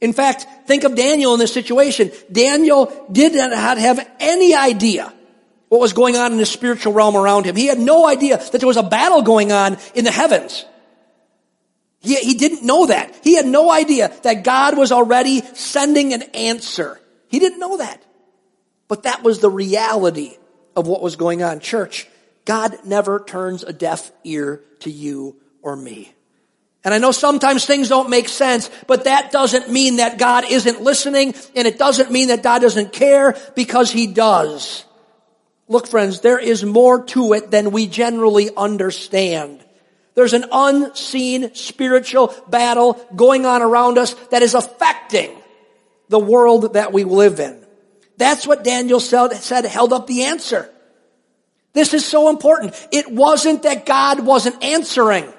In 0.00 0.12
fact, 0.12 0.46
think 0.66 0.84
of 0.84 0.94
Daniel 0.94 1.34
in 1.34 1.40
this 1.40 1.52
situation. 1.52 2.12
Daniel 2.30 2.92
did 3.10 3.34
not 3.34 3.78
have 3.78 4.08
any 4.20 4.54
idea 4.54 5.12
what 5.68 5.80
was 5.80 5.92
going 5.92 6.16
on 6.16 6.30
in 6.30 6.38
the 6.38 6.46
spiritual 6.46 6.92
realm 6.92 7.16
around 7.16 7.44
him. 7.44 7.56
He 7.56 7.66
had 7.66 7.80
no 7.80 8.06
idea 8.06 8.38
that 8.38 8.60
there 8.60 8.68
was 8.68 8.76
a 8.76 8.82
battle 8.84 9.22
going 9.22 9.50
on 9.50 9.76
in 9.96 10.04
the 10.04 10.12
heavens. 10.12 10.64
He, 11.98 12.14
he 12.14 12.34
didn't 12.34 12.64
know 12.64 12.86
that. 12.86 13.18
He 13.24 13.34
had 13.34 13.46
no 13.46 13.68
idea 13.68 14.14
that 14.22 14.44
God 14.44 14.78
was 14.78 14.92
already 14.92 15.40
sending 15.54 16.12
an 16.12 16.22
answer. 16.34 17.00
He 17.28 17.40
didn't 17.40 17.58
know 17.58 17.78
that. 17.78 18.00
But 18.86 19.04
that 19.04 19.24
was 19.24 19.40
the 19.40 19.50
reality 19.50 20.36
of 20.76 20.86
what 20.86 21.02
was 21.02 21.16
going 21.16 21.42
on. 21.42 21.60
Church, 21.60 22.08
God 22.44 22.76
never 22.84 23.20
turns 23.20 23.62
a 23.62 23.72
deaf 23.72 24.12
ear 24.24 24.62
to 24.80 24.90
you 24.90 25.36
or 25.62 25.76
me. 25.76 26.12
And 26.84 26.92
I 26.92 26.98
know 26.98 27.12
sometimes 27.12 27.64
things 27.64 27.88
don't 27.88 28.10
make 28.10 28.28
sense, 28.28 28.70
but 28.86 29.04
that 29.04 29.32
doesn't 29.32 29.70
mean 29.70 29.96
that 29.96 30.18
God 30.18 30.44
isn't 30.50 30.82
listening, 30.82 31.34
and 31.56 31.66
it 31.66 31.78
doesn't 31.78 32.10
mean 32.10 32.28
that 32.28 32.42
God 32.42 32.60
doesn't 32.60 32.92
care, 32.92 33.36
because 33.54 33.90
He 33.90 34.06
does. 34.06 34.84
Look 35.66 35.86
friends, 35.86 36.20
there 36.20 36.38
is 36.38 36.62
more 36.62 37.02
to 37.06 37.32
it 37.32 37.50
than 37.50 37.70
we 37.70 37.86
generally 37.86 38.54
understand. 38.54 39.64
There's 40.14 40.34
an 40.34 40.44
unseen 40.52 41.54
spiritual 41.54 42.34
battle 42.48 43.02
going 43.16 43.46
on 43.46 43.62
around 43.62 43.96
us 43.96 44.12
that 44.30 44.42
is 44.42 44.52
affecting 44.52 45.30
the 46.10 46.20
world 46.20 46.74
that 46.74 46.92
we 46.92 47.04
live 47.04 47.40
in. 47.40 47.63
That's 48.16 48.46
what 48.46 48.64
Daniel 48.64 49.00
said, 49.00 49.64
held 49.64 49.92
up 49.92 50.06
the 50.06 50.24
answer. 50.24 50.70
This 51.72 51.92
is 51.92 52.04
so 52.04 52.28
important. 52.28 52.74
It 52.92 53.10
wasn't 53.10 53.64
that 53.64 53.84
God 53.84 54.20
wasn't 54.20 54.62
answering. 54.62 55.32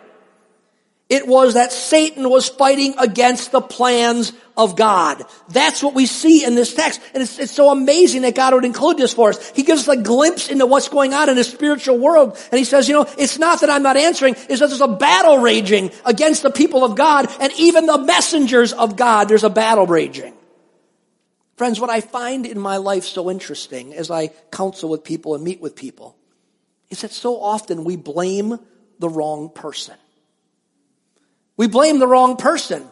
It 1.08 1.28
was 1.28 1.54
that 1.54 1.72
Satan 1.72 2.30
was 2.30 2.50
fighting 2.50 2.96
against 2.98 3.52
the 3.52 3.62
plans 3.62 4.34
of 4.58 4.76
God. 4.76 5.24
That's 5.50 5.84
what 5.84 5.94
we 5.94 6.08
see 6.08 6.44
in 6.44 6.56
this 6.56 6.74
text. 6.74 7.00
And 7.14 7.22
it's, 7.22 7.38
it's, 7.38 7.52
so 7.52 7.70
amazing 7.70 8.24
that 8.24 8.34
God 8.34 8.56
would 8.56 8.66
include 8.66 8.98
this 8.98 9.14
for 9.14 9.30
us. 9.30 9.52
He 9.52 9.62
gives 9.62 9.88
us 9.88 9.98
a 10.00 10.02
glimpse 10.02 10.50
into 10.50 10.66
what's 10.66 10.90
going 10.90 11.14
on 11.14 11.30
in 11.30 11.36
the 11.36 11.44
spiritual 11.44 12.00
world. 12.00 12.38
And 12.52 12.58
he 12.58 12.66
says, 12.66 12.90
you 12.90 12.96
know, 12.96 13.06
it's 13.20 13.38
not 13.38 13.62
that 13.62 13.70
I'm 13.70 13.84
not 13.84 13.98
answering, 13.98 14.36
it's 14.50 14.60
that 14.60 14.68
there's 14.68 14.82
a 14.82 14.88
battle 14.88 15.38
raging 15.38 15.92
against 16.06 16.42
the 16.42 16.50
people 16.50 16.84
of 16.84 16.96
God 16.96 17.28
and 17.40 17.54
even 17.60 17.86
the 17.86 18.00
messengers 18.00 18.74
of 18.74 18.96
God. 18.96 19.30
There's 19.30 19.44
a 19.44 19.50
battle 19.50 19.86
raging. 19.86 20.35
Friends, 21.56 21.80
what 21.80 21.90
I 21.90 22.02
find 22.02 22.46
in 22.46 22.60
my 22.60 22.78
life 22.78 23.06
so 23.06 23.32
interesting 23.32 23.94
as 23.94 24.12
I 24.12 24.28
counsel 24.52 24.90
with 24.90 25.04
people 25.04 25.36
and 25.36 25.44
meet 25.44 25.62
with 25.62 25.76
people 25.76 26.18
is 26.90 27.02
that 27.02 27.12
so 27.12 27.40
often 27.42 27.84
we 27.86 27.96
blame 27.96 28.60
the 29.00 29.10
wrong 29.10 29.50
person. 29.50 29.96
We 31.58 31.68
blame 31.68 32.00
the 32.00 32.08
wrong 32.08 32.36
person. 32.36 32.86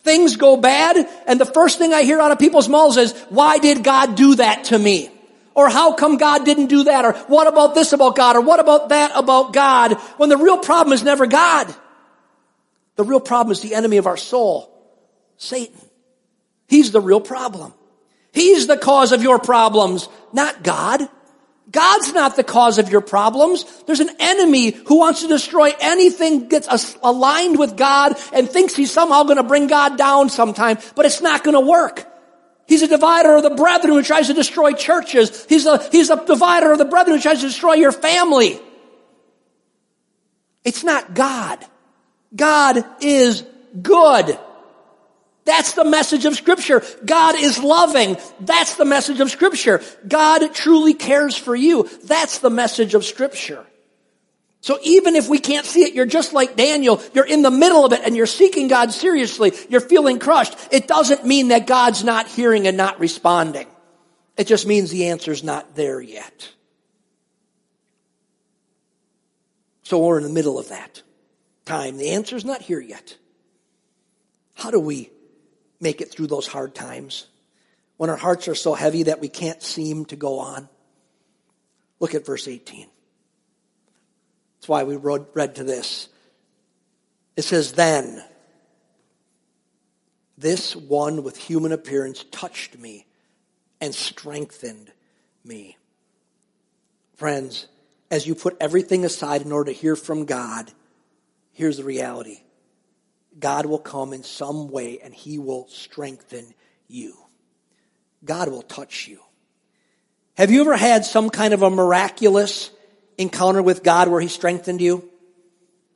Things 0.00 0.36
go 0.36 0.56
bad, 0.56 0.96
and 1.26 1.38
the 1.38 1.44
first 1.44 1.76
thing 1.78 1.92
I 1.92 2.02
hear 2.02 2.20
out 2.20 2.30
of 2.30 2.38
people's 2.38 2.68
mouths 2.68 2.96
is, 2.96 3.12
why 3.28 3.58
did 3.58 3.84
God 3.84 4.14
do 4.14 4.36
that 4.36 4.64
to 4.64 4.78
me? 4.78 5.10
Or 5.54 5.68
how 5.68 5.92
come 5.92 6.16
God 6.16 6.44
didn't 6.44 6.68
do 6.68 6.84
that? 6.84 7.04
Or 7.04 7.12
what 7.26 7.46
about 7.46 7.74
this 7.74 7.92
about 7.92 8.16
God? 8.16 8.36
Or 8.36 8.40
what 8.40 8.60
about 8.60 8.90
that 8.90 9.10
about 9.14 9.52
God? 9.52 9.94
When 10.16 10.28
the 10.28 10.36
real 10.36 10.58
problem 10.58 10.94
is 10.94 11.02
never 11.02 11.26
God. 11.26 11.74
The 12.96 13.04
real 13.04 13.20
problem 13.20 13.52
is 13.52 13.60
the 13.60 13.74
enemy 13.74 13.96
of 13.98 14.06
our 14.06 14.16
soul, 14.16 14.72
Satan. 15.36 15.80
He's 16.68 16.92
the 16.92 17.00
real 17.00 17.20
problem. 17.20 17.74
He's 18.32 18.66
the 18.66 18.76
cause 18.76 19.12
of 19.12 19.22
your 19.22 19.38
problems, 19.38 20.08
not 20.32 20.62
God. 20.62 21.08
God's 21.70 22.14
not 22.14 22.36
the 22.36 22.44
cause 22.44 22.78
of 22.78 22.90
your 22.90 23.02
problems. 23.02 23.64
There's 23.82 24.00
an 24.00 24.10
enemy 24.18 24.70
who 24.70 24.98
wants 24.98 25.20
to 25.20 25.28
destroy 25.28 25.72
anything 25.80 26.48
that's 26.48 26.96
aligned 27.02 27.58
with 27.58 27.76
God 27.76 28.16
and 28.32 28.48
thinks 28.48 28.74
he's 28.74 28.90
somehow 28.90 29.24
going 29.24 29.36
to 29.36 29.42
bring 29.42 29.66
God 29.66 29.98
down 29.98 30.30
sometime, 30.30 30.78
but 30.94 31.04
it's 31.04 31.20
not 31.20 31.44
going 31.44 31.54
to 31.54 31.70
work. 31.70 32.06
He's 32.66 32.82
a 32.82 32.88
divider 32.88 33.36
of 33.36 33.42
the 33.42 33.50
brethren 33.50 33.94
who 33.94 34.02
tries 34.02 34.28
to 34.28 34.34
destroy 34.34 34.72
churches. 34.72 35.46
He's 35.46 35.66
a, 35.66 35.82
he's 35.90 36.10
a 36.10 36.24
divider 36.24 36.72
of 36.72 36.78
the 36.78 36.84
brethren 36.84 37.16
who 37.16 37.22
tries 37.22 37.40
to 37.40 37.46
destroy 37.46 37.74
your 37.74 37.92
family. 37.92 38.60
It's 40.64 40.84
not 40.84 41.14
God. 41.14 41.64
God 42.34 42.84
is 43.00 43.44
good. 43.80 44.38
That's 45.48 45.72
the 45.72 45.84
message 45.84 46.26
of 46.26 46.36
scripture. 46.36 46.84
God 47.06 47.34
is 47.34 47.58
loving. 47.58 48.18
That's 48.38 48.74
the 48.76 48.84
message 48.84 49.18
of 49.20 49.30
scripture. 49.30 49.80
God 50.06 50.54
truly 50.54 50.92
cares 50.92 51.38
for 51.38 51.56
you. 51.56 51.88
That's 52.04 52.40
the 52.40 52.50
message 52.50 52.92
of 52.92 53.02
scripture. 53.02 53.64
So 54.60 54.78
even 54.82 55.16
if 55.16 55.26
we 55.26 55.38
can't 55.38 55.64
see 55.64 55.84
it, 55.84 55.94
you're 55.94 56.04
just 56.04 56.34
like 56.34 56.54
Daniel. 56.54 57.02
You're 57.14 57.24
in 57.24 57.40
the 57.40 57.50
middle 57.50 57.86
of 57.86 57.94
it 57.94 58.02
and 58.04 58.14
you're 58.14 58.26
seeking 58.26 58.68
God 58.68 58.92
seriously. 58.92 59.52
You're 59.70 59.80
feeling 59.80 60.18
crushed. 60.18 60.54
It 60.70 60.86
doesn't 60.86 61.24
mean 61.24 61.48
that 61.48 61.66
God's 61.66 62.04
not 62.04 62.26
hearing 62.26 62.66
and 62.66 62.76
not 62.76 63.00
responding. 63.00 63.68
It 64.36 64.48
just 64.48 64.66
means 64.66 64.90
the 64.90 65.06
answer's 65.06 65.42
not 65.42 65.74
there 65.74 65.98
yet. 65.98 66.50
So 69.84 69.98
we're 69.98 70.18
in 70.18 70.24
the 70.24 70.28
middle 70.28 70.58
of 70.58 70.68
that 70.68 71.02
time. 71.64 71.96
The 71.96 72.10
answer's 72.10 72.44
not 72.44 72.60
here 72.60 72.80
yet. 72.80 73.16
How 74.52 74.70
do 74.70 74.78
we 74.78 75.10
make 75.80 76.00
it 76.00 76.10
through 76.10 76.26
those 76.26 76.46
hard 76.46 76.74
times, 76.74 77.26
when 77.96 78.10
our 78.10 78.16
hearts 78.16 78.48
are 78.48 78.54
so 78.54 78.74
heavy 78.74 79.04
that 79.04 79.20
we 79.20 79.28
can't 79.28 79.62
seem 79.62 80.04
to 80.06 80.16
go 80.16 80.38
on. 80.38 80.68
Look 82.00 82.14
at 82.14 82.26
verse 82.26 82.46
18. 82.46 82.86
That's 84.56 84.68
why 84.68 84.84
we 84.84 84.96
read 84.96 85.56
to 85.56 85.64
this. 85.64 86.08
It 87.36 87.42
says, 87.42 87.72
Then 87.72 88.22
this 90.36 90.76
one 90.76 91.24
with 91.24 91.36
human 91.36 91.72
appearance 91.72 92.24
touched 92.30 92.78
me 92.78 93.06
and 93.80 93.94
strengthened 93.94 94.92
me. 95.44 95.76
Friends, 97.16 97.66
as 98.10 98.26
you 98.26 98.34
put 98.34 98.56
everything 98.60 99.04
aside 99.04 99.42
in 99.42 99.52
order 99.52 99.72
to 99.72 99.78
hear 99.78 99.96
from 99.96 100.24
God, 100.24 100.70
here's 101.52 101.78
the 101.78 101.84
reality 101.84 102.40
God 103.38 103.66
will 103.66 103.78
come 103.78 104.12
in 104.12 104.22
some 104.22 104.68
way 104.68 105.00
and 105.02 105.14
he 105.14 105.38
will 105.38 105.68
strengthen 105.68 106.54
you. 106.88 107.16
God 108.24 108.48
will 108.48 108.62
touch 108.62 109.06
you. 109.06 109.20
Have 110.36 110.50
you 110.50 110.60
ever 110.60 110.76
had 110.76 111.04
some 111.04 111.30
kind 111.30 111.54
of 111.54 111.62
a 111.62 111.70
miraculous 111.70 112.70
encounter 113.16 113.62
with 113.62 113.82
God 113.82 114.08
where 114.08 114.20
he 114.20 114.28
strengthened 114.28 114.80
you? 114.80 115.08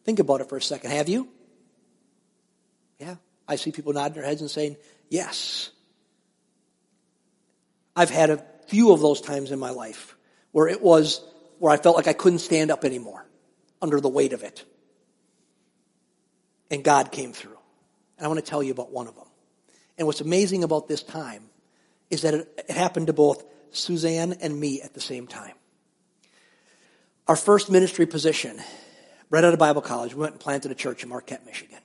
Think 0.04 0.18
about 0.18 0.40
it 0.40 0.48
for 0.48 0.56
a 0.56 0.62
second. 0.62 0.90
Have 0.90 1.08
you? 1.08 1.28
Yeah. 2.98 3.16
I 3.46 3.56
see 3.56 3.72
people 3.72 3.92
nodding 3.92 4.14
their 4.14 4.24
heads 4.24 4.40
and 4.40 4.50
saying, 4.50 4.76
yes. 5.08 5.70
I've 7.94 8.10
had 8.10 8.30
a 8.30 8.44
few 8.68 8.92
of 8.92 9.00
those 9.00 9.20
times 9.20 9.50
in 9.50 9.58
my 9.58 9.70
life 9.70 10.16
where 10.50 10.68
it 10.68 10.82
was, 10.82 11.24
where 11.58 11.72
I 11.72 11.76
felt 11.76 11.96
like 11.96 12.08
I 12.08 12.12
couldn't 12.12 12.40
stand 12.40 12.70
up 12.70 12.84
anymore 12.84 13.26
under 13.80 14.00
the 14.00 14.08
weight 14.08 14.32
of 14.32 14.42
it 14.42 14.64
and 16.72 16.82
God 16.82 17.12
came 17.12 17.32
through. 17.32 17.58
And 18.16 18.24
I 18.24 18.28
want 18.28 18.40
to 18.44 18.50
tell 18.50 18.62
you 18.62 18.72
about 18.72 18.90
one 18.90 19.06
of 19.06 19.14
them. 19.14 19.26
And 19.98 20.06
what's 20.06 20.22
amazing 20.22 20.64
about 20.64 20.88
this 20.88 21.02
time 21.02 21.44
is 22.10 22.22
that 22.22 22.34
it, 22.34 22.70
happened 22.70 23.08
to 23.08 23.12
both 23.12 23.44
Suzanne 23.70 24.32
and 24.40 24.58
me 24.58 24.80
at 24.80 24.94
the 24.94 25.00
same 25.00 25.26
time. 25.26 25.54
Our 27.28 27.36
first 27.36 27.70
ministry 27.70 28.06
position, 28.06 28.58
right 29.30 29.44
out 29.44 29.52
of 29.52 29.58
Bible 29.58 29.82
college, 29.82 30.14
we 30.14 30.22
went 30.22 30.32
and 30.32 30.40
planted 30.40 30.72
a 30.72 30.74
church 30.74 31.02
in 31.02 31.10
Marquette, 31.10 31.44
Michigan. 31.44 31.78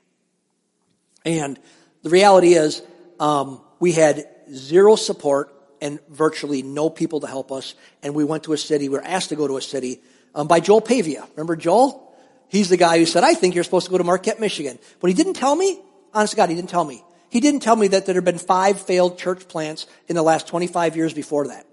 And 1.25 1.59
the 2.01 2.09
reality 2.09 2.53
is, 2.53 2.81
um, 3.19 3.61
we 3.79 3.91
had 3.91 4.25
zero 4.51 4.95
support 4.95 5.53
and 5.81 5.99
virtually 6.09 6.63
no 6.63 6.89
people 6.89 7.19
to 7.19 7.27
help 7.27 7.51
us. 7.51 7.75
And 8.01 8.15
we 8.15 8.23
went 8.23 8.43
to 8.43 8.53
a 8.53 8.57
city, 8.57 8.87
we 8.89 8.97
were 8.97 9.03
asked 9.03 9.29
to 9.29 9.35
go 9.35 9.47
to 9.47 9.57
a 9.57 9.61
city 9.61 10.01
um, 10.33 10.47
by 10.47 10.61
Joel 10.61 10.81
Pavia. 10.81 11.27
Remember 11.35 11.55
Joel? 11.57 12.06
He's 12.49 12.69
the 12.69 12.77
guy 12.77 12.97
who 12.97 13.05
said, 13.05 13.23
I 13.23 13.33
think 13.33 13.55
you're 13.55 13.63
supposed 13.63 13.87
to 13.87 13.91
go 13.91 13.97
to 13.97 14.03
Marquette, 14.03 14.39
Michigan. 14.39 14.79
But 14.99 15.09
he 15.09 15.13
didn't 15.13 15.33
tell 15.33 15.55
me, 15.55 15.81
honest 16.13 16.31
to 16.31 16.37
God, 16.37 16.49
he 16.49 16.55
didn't 16.55 16.69
tell 16.69 16.85
me. 16.85 17.03
He 17.29 17.41
didn't 17.41 17.59
tell 17.59 17.75
me 17.75 17.89
that 17.89 18.05
there 18.05 18.15
had 18.15 18.23
been 18.23 18.37
five 18.37 18.79
failed 18.79 19.17
church 19.17 19.47
plants 19.47 19.85
in 20.07 20.15
the 20.15 20.23
last 20.23 20.47
25 20.47 20.95
years 20.95 21.13
before 21.13 21.47
that. 21.47 21.65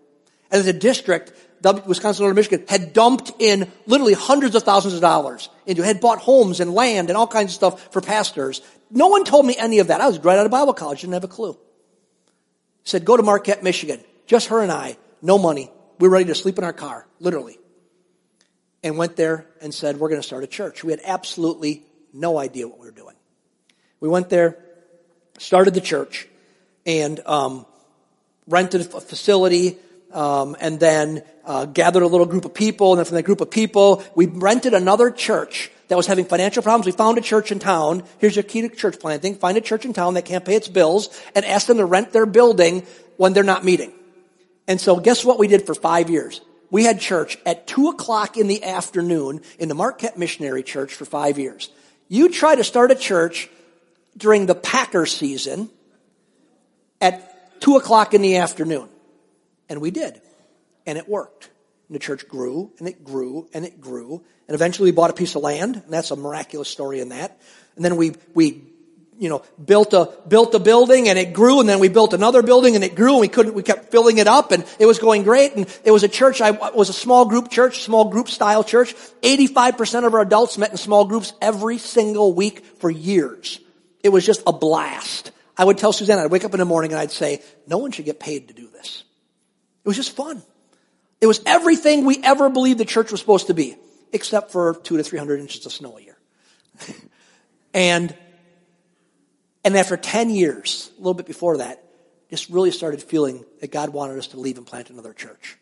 And 0.51 0.65
the 0.65 0.73
district, 0.73 1.33
Wisconsin 1.63 2.25
Northern 2.25 2.37
Michigan, 2.37 2.65
had 2.69 2.93
dumped 2.93 3.33
in 3.39 3.71
literally 3.87 4.15
hundreds 4.15 4.57
of 4.57 4.65
thousands 4.65 4.95
of 4.95 5.01
dollars 5.01 5.49
into, 5.65 5.83
had 5.83 6.01
bought 6.01 6.19
homes 6.19 6.59
and 6.59 6.75
land 6.75 7.09
and 7.09 7.17
all 7.17 7.27
kinds 7.27 7.53
of 7.53 7.55
stuff 7.55 7.93
for 7.93 8.01
pastors. 8.01 8.61
No 8.91 9.09
one 9.09 9.25
told 9.25 9.47
me 9.47 9.55
any 9.57 9.79
of 9.79 9.89
that. 9.89 10.01
I 10.01 10.09
was 10.09 10.19
right 10.19 10.39
out 10.39 10.45
of 10.45 10.53
Bible 10.53 10.75
college, 10.75 11.03
didn't 11.03 11.15
have 11.15 11.25
a 11.25 11.29
clue. 11.29 11.57
Said, 12.83 13.05
go 13.05 13.17
to 13.17 13.23
Marquette, 13.23 13.63
Michigan. 13.63 14.01
Just 14.27 14.49
her 14.49 14.61
and 14.61 14.73
I, 14.73 14.97
no 15.23 15.39
money. 15.39 15.71
We're 16.01 16.11
ready 16.11 16.27
to 16.27 16.35
sleep 16.35 16.59
in 16.59 16.65
our 16.65 16.73
car, 16.73 17.07
literally 17.21 17.59
and 18.85 18.99
went 18.99 19.17
there 19.17 19.47
and 19.61 19.75
said, 19.75 19.99
We're 19.99 20.11
going 20.11 20.21
to 20.21 20.27
start 20.27 20.45
a 20.45 20.47
church. 20.47 20.85
We 20.85 20.93
had 20.93 21.01
absolutely 21.05 21.83
no 22.13 22.39
idea 22.39 22.69
what 22.69 22.79
we 22.79 22.87
were 22.87 22.93
doing. 22.93 23.17
We 23.99 24.09
went 24.09 24.29
there, 24.29 24.59
started 25.39 25.75
the 25.75 25.81
church, 25.81 26.29
and 26.87 27.19
um, 27.27 27.67
rented 28.47 28.83
a 28.83 29.01
facility, 29.01 29.79
um, 30.13 30.55
and 30.61 30.79
then 30.79 31.25
uh, 31.47 31.65
gathered 31.65 32.03
a 32.03 32.07
little 32.07 32.27
group 32.27 32.45
of 32.45 32.53
people. 32.53 32.93
And 32.93 32.99
then 32.99 33.07
from 33.07 33.17
that 33.17 33.23
group 33.25 33.41
of 33.41 33.51
people, 33.51 34.05
we 34.15 34.27
rented 34.27 34.75
another 34.75 35.11
church 35.11 35.71
that 35.89 35.97
was 35.97 36.07
having 36.07 36.27
financial 36.27 36.63
problems. 36.63 36.87
We 36.87 36.93
found 36.93 37.17
a 37.17 37.23
church 37.23 37.51
in 37.51 37.59
town. 37.59 38.05
Here's 38.19 38.37
your 38.37 38.43
key 38.43 38.61
to 38.63 38.69
church 38.69 39.01
planting. 39.01 39.35
Find 39.35 39.57
a 39.57 39.63
church 39.63 39.87
in 39.87 39.95
town 39.95 40.15
that 40.15 40.27
can't 40.27 40.45
pay 40.45 40.55
its 40.55 40.69
bills 40.69 41.09
and 41.35 41.45
ask 41.45 41.67
them 41.67 41.79
to 41.79 41.87
rent 41.87 42.13
their 42.13 42.27
building 42.27 42.87
when 43.17 43.33
they're 43.33 43.43
not 43.43 43.65
meeting. 43.65 43.93
And 44.69 44.79
so 44.79 45.01
guess 45.01 45.25
what 45.25 45.39
we 45.39 45.49
did 45.49 45.65
for 45.65 45.75
five 45.75 46.11
years? 46.11 46.43
We 46.75 46.83
had 46.83 46.99
church 46.99 47.39
at 47.47 47.69
two 47.69 47.87
o'clock 47.87 48.37
in 48.37 48.49
the 48.49 48.65
afternoon 48.65 49.43
in 49.61 49.69
the 49.69 49.77
Marquette 49.77 50.19
Missionary 50.19 50.65
Church 50.65 50.93
for 50.93 51.05
five 51.05 51.39
years. 51.39 51.71
You 52.09 52.29
try 52.31 52.57
to 52.57 52.65
start 52.65 52.91
a 52.91 52.97
church 52.97 53.49
during 54.17 54.47
the 54.47 54.57
Packer 54.57 55.07
season 55.07 55.71
at 57.01 57.61
two 57.61 57.77
o'clock 57.77 58.13
in 58.13 58.23
the 58.23 58.39
afternoon. 58.39 58.89
And 59.69 59.81
we 59.81 59.93
did. 59.93 60.21
And 60.85 60.99
it 60.99 61.09
worked. 61.09 61.49
And 61.87 61.95
the 61.95 62.01
church 62.01 62.27
grew 62.27 62.73
and 62.81 62.89
it 62.89 63.05
grew 63.05 63.49
and 63.55 63.65
it 63.65 63.81
grew. 63.81 64.25
And 64.49 64.57
eventually 64.57 64.91
we 64.91 64.97
bought 64.97 65.11
a 65.11 65.15
piece 65.15 65.37
of 65.37 65.43
land. 65.43 65.77
And 65.77 65.93
that's 65.93 66.11
a 66.11 66.17
miraculous 66.17 66.69
story 66.69 66.99
in 66.99 67.11
that. 67.11 67.41
And 67.77 67.85
then 67.85 67.95
we, 67.95 68.17
we, 68.35 68.65
you 69.19 69.29
know, 69.29 69.43
built 69.65 69.93
a, 69.93 70.11
built 70.27 70.55
a 70.55 70.59
building 70.59 71.09
and 71.09 71.19
it 71.19 71.33
grew. 71.33 71.61
And 71.61 71.69
then 71.69 71.79
we 71.79 71.89
built 71.89 72.15
another 72.15 72.43
building 72.43 72.75
and 72.75 72.85
it 72.85 72.95
grew 72.95 73.13
and 73.13 73.21
we 73.21 73.29
couldn't, 73.29 73.55
we 73.55 73.63
kept 73.63 73.91
filling 73.91 74.19
it 74.19 74.27
up 74.27 74.53
and 74.53 74.65
it 74.79 74.87
was 74.87 74.99
going 74.99 75.23
great. 75.23 75.55
And 75.55 75.67
it 75.85 75.91
was 75.91 76.03
a 76.03 76.09
church, 76.09 76.41
I 76.41 76.51
was 76.51 76.89
a 76.89 76.93
small 76.93 77.25
group 77.25 77.51
church, 77.51 77.83
small 77.83 78.11
group 78.11 78.29
style 78.29 78.65
church. 78.65 78.95
85% 79.23 80.07
of 80.07 80.15
our 80.15 80.21
adults 80.21 80.59
met 80.59 80.71
in 80.71 80.77
small 80.77 81.05
groups 81.05 81.33
every 81.41 81.79
single 81.79 82.33
week 82.35 82.65
for 82.79 82.91
years. 82.91 83.61
It 84.03 84.09
was 84.09 84.27
just 84.27 84.43
a 84.47 84.53
blast. 84.53 85.31
I 85.57 85.65
would 85.65 85.79
tell 85.79 85.93
Suzanne, 85.93 86.19
I'd 86.19 86.31
wake 86.31 86.45
up 86.45 86.53
in 86.53 86.59
the 86.59 86.65
morning 86.65 86.93
and 86.93 87.01
I'd 87.01 87.13
say, 87.13 87.43
no 87.67 87.79
one 87.79 87.93
should 87.93 88.05
get 88.05 88.19
paid 88.19 88.49
to 88.49 88.55
do 88.55 88.69
this. 88.69 89.05
It 89.85 89.89
was 89.89 89.97
just 89.97 90.17
fun. 90.17 90.43
It 91.21 91.27
was 91.27 91.41
everything 91.47 92.05
we 92.05 92.21
ever 92.23 92.51
believed 92.51 92.79
the 92.79 92.85
church 92.85 93.11
was 93.11 93.21
supposed 93.21 93.47
to 93.47 93.55
be, 93.55 93.77
except 94.13 94.51
for 94.51 94.75
two 94.83 94.97
to 94.97 95.03
three 95.03 95.19
hundred 95.19 95.41
inches 95.41 95.65
of 95.65 95.73
snow 95.73 95.97
a 95.97 96.03
year. 96.03 96.19
and, 97.75 98.15
and 99.65 99.77
after 99.77 99.97
10 99.97 100.31
years, 100.31 100.91
a 100.97 100.99
little 100.99 101.15
bit 101.15 101.27
before 101.27 101.59
that, 101.59 101.83
just 102.31 102.51
really 102.51 102.71
started 102.71 103.03
feeling 103.03 103.45
that 103.61 103.71
God 103.71 103.91
wanted 103.91 104.19
us 104.19 104.29
to 104.29 104.41
leave 104.41 104.59
and 104.59 104.67
plant 104.67 104.91
another 104.91 105.13
church. 105.13 105.57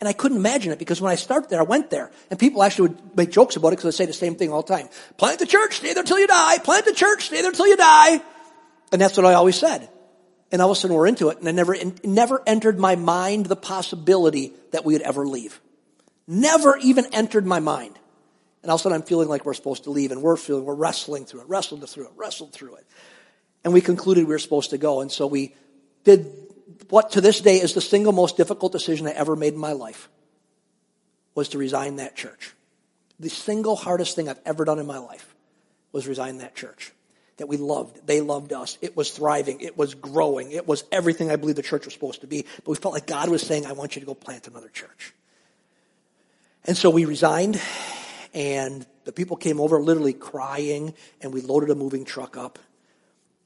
And 0.00 0.08
I 0.08 0.12
couldn't 0.12 0.38
imagine 0.38 0.72
it 0.72 0.78
because 0.78 1.00
when 1.00 1.12
I 1.12 1.14
started 1.14 1.50
there, 1.50 1.60
I 1.60 1.64
went 1.64 1.88
there, 1.90 2.10
and 2.30 2.38
people 2.38 2.62
actually 2.62 2.88
would 2.88 3.16
make 3.16 3.30
jokes 3.30 3.56
about 3.56 3.68
it 3.68 3.76
because 3.76 3.96
they 3.96 4.04
say 4.04 4.06
the 4.06 4.12
same 4.12 4.34
thing 4.34 4.52
all 4.52 4.62
the 4.62 4.74
time. 4.74 4.88
Plant 5.16 5.38
the 5.38 5.46
church, 5.46 5.76
stay 5.76 5.94
there 5.94 6.02
till 6.02 6.18
you 6.18 6.26
die. 6.26 6.58
Plant 6.58 6.84
the 6.84 6.92
church, 6.92 7.26
stay 7.26 7.42
there 7.42 7.52
till 7.52 7.66
you 7.66 7.76
die. 7.76 8.20
And 8.92 9.00
that's 9.00 9.16
what 9.16 9.24
I 9.24 9.34
always 9.34 9.56
said. 9.56 9.88
And 10.50 10.60
all 10.60 10.70
of 10.70 10.76
a 10.76 10.80
sudden 10.80 10.96
we're 10.96 11.06
into 11.06 11.30
it, 11.30 11.38
and 11.38 11.48
I 11.48 11.52
never, 11.52 11.74
it 11.74 12.04
never 12.04 12.42
entered 12.46 12.78
my 12.78 12.96
mind 12.96 13.46
the 13.46 13.56
possibility 13.56 14.52
that 14.72 14.84
we 14.84 14.92
would 14.94 15.02
ever 15.02 15.26
leave. 15.26 15.60
Never 16.26 16.76
even 16.78 17.06
entered 17.12 17.46
my 17.46 17.60
mind. 17.60 17.98
And 18.62 18.70
all 18.70 18.76
of 18.76 18.80
a 18.80 18.82
sudden 18.82 18.96
I'm 18.96 19.06
feeling 19.06 19.28
like 19.28 19.44
we're 19.44 19.54
supposed 19.54 19.84
to 19.84 19.90
leave, 19.90 20.10
and 20.12 20.22
we're 20.22 20.36
feeling, 20.36 20.64
we're 20.64 20.74
wrestling 20.74 21.24
through 21.24 21.42
it, 21.42 21.48
wrestled 21.48 21.88
through 21.88 22.06
it, 22.06 22.12
wrestled 22.16 22.52
through 22.52 22.76
it. 22.76 22.86
And 23.64 23.72
we 23.72 23.80
concluded 23.80 24.26
we 24.26 24.34
were 24.34 24.38
supposed 24.38 24.70
to 24.70 24.78
go, 24.78 25.00
and 25.00 25.10
so 25.10 25.26
we 25.26 25.54
did 26.04 26.30
what 26.90 27.12
to 27.12 27.20
this 27.20 27.40
day 27.40 27.56
is 27.56 27.74
the 27.74 27.80
single 27.80 28.12
most 28.12 28.36
difficult 28.36 28.72
decision 28.72 29.06
I 29.06 29.12
ever 29.12 29.36
made 29.36 29.54
in 29.54 29.58
my 29.58 29.72
life 29.72 30.08
was 31.34 31.48
to 31.50 31.58
resign 31.58 31.96
that 31.96 32.14
church. 32.14 32.52
The 33.18 33.30
single 33.30 33.74
hardest 33.74 34.16
thing 34.16 34.28
I've 34.28 34.40
ever 34.44 34.64
done 34.64 34.78
in 34.78 34.86
my 34.86 34.98
life 34.98 35.34
was 35.92 36.06
resign 36.06 36.38
that 36.38 36.54
church 36.54 36.92
that 37.36 37.48
we 37.48 37.56
loved. 37.56 38.06
They 38.06 38.20
loved 38.20 38.52
us. 38.52 38.78
It 38.80 38.96
was 38.96 39.10
thriving. 39.10 39.60
It 39.60 39.76
was 39.76 39.94
growing. 39.94 40.52
It 40.52 40.68
was 40.68 40.84
everything 40.92 41.30
I 41.30 41.36
believe 41.36 41.56
the 41.56 41.62
church 41.62 41.84
was 41.84 41.94
supposed 41.94 42.20
to 42.20 42.26
be. 42.26 42.44
But 42.58 42.68
we 42.68 42.76
felt 42.76 42.94
like 42.94 43.06
God 43.06 43.28
was 43.28 43.42
saying, 43.42 43.66
I 43.66 43.72
want 43.72 43.96
you 43.96 44.00
to 44.00 44.06
go 44.06 44.14
plant 44.14 44.46
another 44.46 44.68
church. 44.68 45.12
And 46.64 46.76
so 46.76 46.90
we 46.90 47.04
resigned 47.04 47.60
and 48.32 48.86
the 49.04 49.12
people 49.12 49.36
came 49.36 49.60
over 49.60 49.80
literally 49.80 50.12
crying 50.12 50.94
and 51.20 51.32
we 51.32 51.40
loaded 51.40 51.70
a 51.70 51.74
moving 51.74 52.04
truck 52.04 52.36
up 52.36 52.58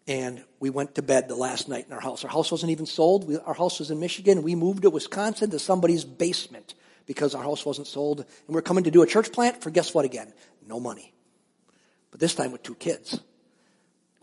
and 0.09 0.43
we 0.59 0.71
went 0.71 0.95
to 0.95 1.03
bed 1.03 1.29
the 1.29 1.37
last 1.37 1.69
night 1.69 1.85
in 1.87 1.93
our 1.93 2.01
house. 2.01 2.25
Our 2.25 2.31
house 2.31 2.51
wasn't 2.51 2.73
even 2.73 2.87
sold. 2.87 3.29
We, 3.29 3.37
our 3.37 3.53
house 3.53 3.79
was 3.79 3.91
in 3.91 4.01
Michigan. 4.01 4.43
We 4.43 4.55
moved 4.55 4.83
to 4.83 4.91
Wisconsin 4.91 5.51
to 5.51 5.59
somebody's 5.59 6.03
basement 6.03 6.75
because 7.05 7.35
our 7.35 7.43
house 7.43 7.65
wasn't 7.67 7.87
sold. 7.87 8.21
And 8.21 8.55
we're 8.55 8.63
coming 8.63 8.85
to 8.85 8.91
do 8.91 9.03
a 9.03 9.07
church 9.07 9.31
plant 9.31 9.63
for 9.63 9.71
guess 9.71 9.93
what 9.93 10.07
again? 10.07 10.33
No 10.67 10.81
money. 10.81 11.13
But 12.11 12.21
this 12.21 12.35
time 12.35 12.53
with 12.53 12.63
two 12.63 12.75
kids. 12.75 13.21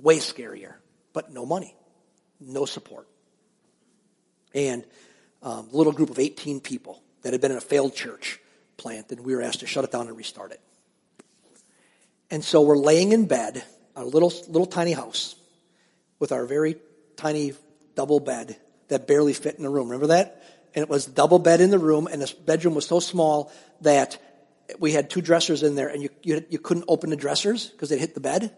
Way 0.02 0.18
scarier, 0.18 0.74
but 1.14 1.32
no 1.32 1.46
money, 1.46 1.74
no 2.42 2.66
support. 2.66 3.08
And 4.54 4.84
um, 5.42 5.70
a 5.72 5.78
little 5.78 5.94
group 5.94 6.10
of 6.10 6.20
18 6.20 6.60
people 6.60 7.02
that 7.22 7.32
had 7.32 7.42
been 7.42 7.52
in 7.52 7.58
a 7.58 7.62
failed 7.62 7.96
church 7.96 8.42
plant, 8.76 9.12
and 9.12 9.22
we 9.22 9.36
were 9.36 9.42
asked 9.42 9.62
to 9.62 9.68
shut 9.68 9.86
it 9.86 9.92
down 9.92 10.08
and 10.08 10.18
restart 10.18 10.52
it. 10.52 10.60
And 12.30 12.44
so 12.44 12.62
we're 12.62 12.76
laying 12.76 13.14
in 13.14 13.26
bed, 13.26 13.64
a 13.96 14.04
little, 14.04 14.34
little 14.48 14.66
tiny 14.66 14.92
house, 14.92 15.36
with 16.20 16.32
our 16.32 16.46
very 16.46 16.78
tiny 17.16 17.54
double 17.96 18.20
bed 18.20 18.58
that 18.88 19.08
barely 19.08 19.34
fit 19.34 19.56
in 19.56 19.64
the 19.64 19.70
room. 19.70 19.88
Remember 19.90 20.08
that? 20.08 20.44
And 20.74 20.84
it 20.84 20.90
was 20.90 21.06
double 21.06 21.40
bed 21.40 21.62
in 21.62 21.72
the 21.72 21.80
room, 21.80 22.08
and 22.12 22.22
this 22.22 22.34
bedroom 22.34 22.76
was 22.76 22.86
so 22.86 23.00
small 23.00 23.52
that 23.82 24.18
we 24.80 24.92
had 24.92 25.10
two 25.10 25.22
dressers 25.22 25.64
in 25.64 25.76
there, 25.76 25.88
and 25.88 26.04
you, 26.04 26.10
you, 26.24 26.46
you 26.50 26.60
couldn't 26.60 26.86
open 26.88 27.10
the 27.10 27.16
dressers 27.16 27.68
because 27.68 27.90
they'd 27.90 28.00
hit 28.00 28.14
the 28.14 28.20
bed. 28.20 28.56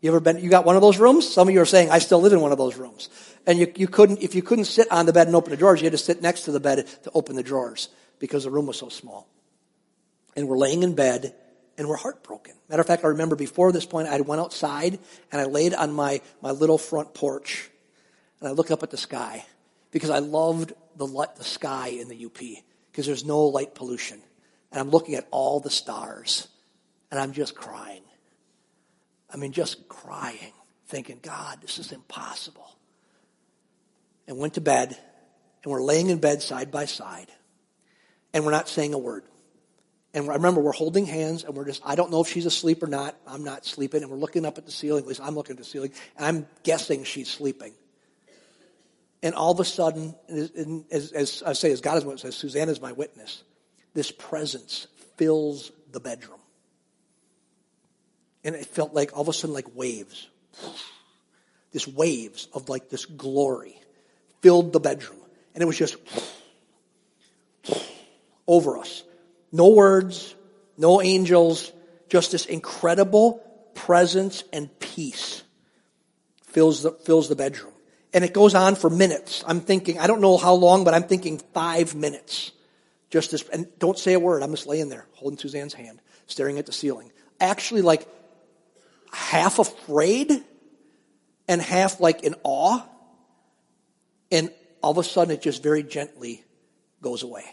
You 0.00 0.10
ever 0.10 0.20
been, 0.20 0.38
you 0.38 0.48
got 0.48 0.64
one 0.64 0.76
of 0.76 0.82
those 0.82 0.98
rooms? 0.98 1.30
Some 1.30 1.48
of 1.48 1.54
you 1.54 1.60
are 1.60 1.66
saying, 1.66 1.90
I 1.90 1.98
still 1.98 2.20
live 2.20 2.32
in 2.32 2.40
one 2.40 2.52
of 2.52 2.58
those 2.58 2.76
rooms. 2.76 3.10
And 3.46 3.58
you, 3.58 3.70
you 3.76 3.86
couldn't, 3.86 4.22
if 4.22 4.34
you 4.34 4.42
couldn't 4.42 4.64
sit 4.64 4.90
on 4.90 5.06
the 5.06 5.12
bed 5.12 5.26
and 5.26 5.36
open 5.36 5.50
the 5.50 5.58
drawers, 5.58 5.80
you 5.80 5.84
had 5.84 5.92
to 5.92 5.98
sit 5.98 6.22
next 6.22 6.42
to 6.42 6.52
the 6.52 6.60
bed 6.60 6.86
to 7.04 7.10
open 7.14 7.36
the 7.36 7.42
drawers 7.42 7.90
because 8.18 8.44
the 8.44 8.50
room 8.50 8.66
was 8.66 8.78
so 8.78 8.88
small. 8.88 9.28
And 10.36 10.48
we're 10.48 10.56
laying 10.56 10.82
in 10.82 10.94
bed 10.94 11.34
and 11.80 11.88
we're 11.88 11.96
heartbroken. 11.96 12.52
Matter 12.68 12.82
of 12.82 12.86
fact, 12.86 13.06
I 13.06 13.08
remember 13.08 13.36
before 13.36 13.72
this 13.72 13.86
point, 13.86 14.06
I 14.06 14.20
went 14.20 14.38
outside 14.38 14.98
and 15.32 15.40
I 15.40 15.46
laid 15.46 15.72
on 15.72 15.94
my, 15.94 16.20
my 16.42 16.50
little 16.50 16.76
front 16.76 17.14
porch 17.14 17.70
and 18.38 18.50
I 18.50 18.52
looked 18.52 18.70
up 18.70 18.82
at 18.82 18.90
the 18.90 18.98
sky 18.98 19.46
because 19.90 20.10
I 20.10 20.18
loved 20.18 20.74
the, 20.96 21.06
light, 21.06 21.36
the 21.36 21.44
sky 21.44 21.88
in 21.88 22.08
the 22.08 22.26
UP 22.26 22.38
because 22.92 23.06
there's 23.06 23.24
no 23.24 23.44
light 23.44 23.74
pollution. 23.74 24.20
And 24.70 24.78
I'm 24.78 24.90
looking 24.90 25.14
at 25.14 25.26
all 25.30 25.58
the 25.58 25.70
stars 25.70 26.48
and 27.10 27.18
I'm 27.18 27.32
just 27.32 27.54
crying. 27.54 28.02
I 29.32 29.38
mean, 29.38 29.52
just 29.52 29.88
crying, 29.88 30.52
thinking, 30.86 31.18
God, 31.22 31.62
this 31.62 31.78
is 31.78 31.92
impossible. 31.92 32.76
And 34.28 34.36
went 34.36 34.52
to 34.54 34.60
bed, 34.60 34.98
and 35.64 35.72
we're 35.72 35.82
laying 35.82 36.10
in 36.10 36.18
bed 36.18 36.42
side 36.42 36.70
by 36.70 36.84
side, 36.84 37.28
and 38.34 38.44
we're 38.44 38.50
not 38.50 38.68
saying 38.68 38.92
a 38.92 38.98
word. 38.98 39.24
And 40.12 40.28
I 40.28 40.34
remember 40.34 40.60
we're 40.60 40.72
holding 40.72 41.06
hands, 41.06 41.44
and 41.44 41.54
we're 41.54 41.66
just, 41.66 41.82
I 41.84 41.94
don't 41.94 42.10
know 42.10 42.20
if 42.20 42.28
she's 42.28 42.46
asleep 42.46 42.82
or 42.82 42.88
not. 42.88 43.16
I'm 43.26 43.44
not 43.44 43.64
sleeping, 43.64 44.02
and 44.02 44.10
we're 44.10 44.18
looking 44.18 44.44
up 44.44 44.58
at 44.58 44.66
the 44.66 44.72
ceiling. 44.72 45.04
At 45.04 45.08
least 45.08 45.20
I'm 45.22 45.34
looking 45.34 45.54
at 45.54 45.58
the 45.58 45.64
ceiling, 45.64 45.92
and 46.16 46.26
I'm 46.26 46.46
guessing 46.64 47.04
she's 47.04 47.28
sleeping. 47.28 47.72
And 49.22 49.34
all 49.34 49.52
of 49.52 49.60
a 49.60 49.64
sudden, 49.64 50.14
as, 50.28 51.12
as 51.12 51.42
I 51.46 51.52
say, 51.52 51.70
as 51.70 51.80
God 51.80 51.98
is 51.98 52.04
my 52.04 52.12
witness, 52.12 52.42
is 52.42 52.80
my 52.80 52.92
witness, 52.92 53.44
this 53.94 54.10
presence 54.10 54.86
fills 55.16 55.70
the 55.92 56.00
bedroom. 56.00 56.40
And 58.42 58.54
it 58.54 58.66
felt 58.66 58.94
like 58.94 59.14
all 59.14 59.22
of 59.22 59.28
a 59.28 59.32
sudden 59.32 59.54
like 59.54 59.76
waves. 59.76 60.28
This 61.72 61.86
waves 61.86 62.48
of 62.54 62.68
like 62.68 62.88
this 62.88 63.04
glory 63.04 63.78
filled 64.40 64.72
the 64.72 64.80
bedroom. 64.80 65.20
And 65.54 65.62
it 65.62 65.66
was 65.66 65.76
just 65.76 65.96
over 68.46 68.78
us. 68.78 69.04
No 69.52 69.70
words, 69.70 70.34
no 70.76 71.02
angels, 71.02 71.72
just 72.08 72.32
this 72.32 72.46
incredible 72.46 73.42
presence 73.74 74.44
and 74.52 74.68
peace 74.78 75.42
fills 76.46 76.82
the, 76.82 76.92
fills 76.92 77.28
the 77.28 77.36
bedroom. 77.36 77.72
And 78.12 78.24
it 78.24 78.32
goes 78.32 78.54
on 78.54 78.74
for 78.74 78.90
minutes. 78.90 79.44
I'm 79.46 79.60
thinking, 79.60 79.98
I 79.98 80.06
don't 80.06 80.20
know 80.20 80.36
how 80.36 80.54
long, 80.54 80.84
but 80.84 80.94
I'm 80.94 81.04
thinking 81.04 81.38
five 81.54 81.94
minutes. 81.94 82.52
Just 83.10 83.30
this, 83.30 83.48
and 83.48 83.66
don't 83.78 83.98
say 83.98 84.14
a 84.14 84.20
word. 84.20 84.42
I'm 84.42 84.50
just 84.50 84.66
laying 84.66 84.88
there, 84.88 85.06
holding 85.14 85.38
Suzanne's 85.38 85.74
hand, 85.74 86.00
staring 86.26 86.58
at 86.58 86.66
the 86.66 86.72
ceiling. 86.72 87.12
Actually, 87.40 87.82
like 87.82 88.06
half 89.12 89.58
afraid 89.58 90.44
and 91.48 91.60
half 91.60 92.00
like 92.00 92.22
in 92.22 92.34
awe. 92.42 92.82
And 94.30 94.52
all 94.82 94.92
of 94.92 94.98
a 94.98 95.04
sudden 95.04 95.34
it 95.34 95.42
just 95.42 95.62
very 95.62 95.82
gently 95.82 96.44
goes 97.02 97.22
away. 97.22 97.44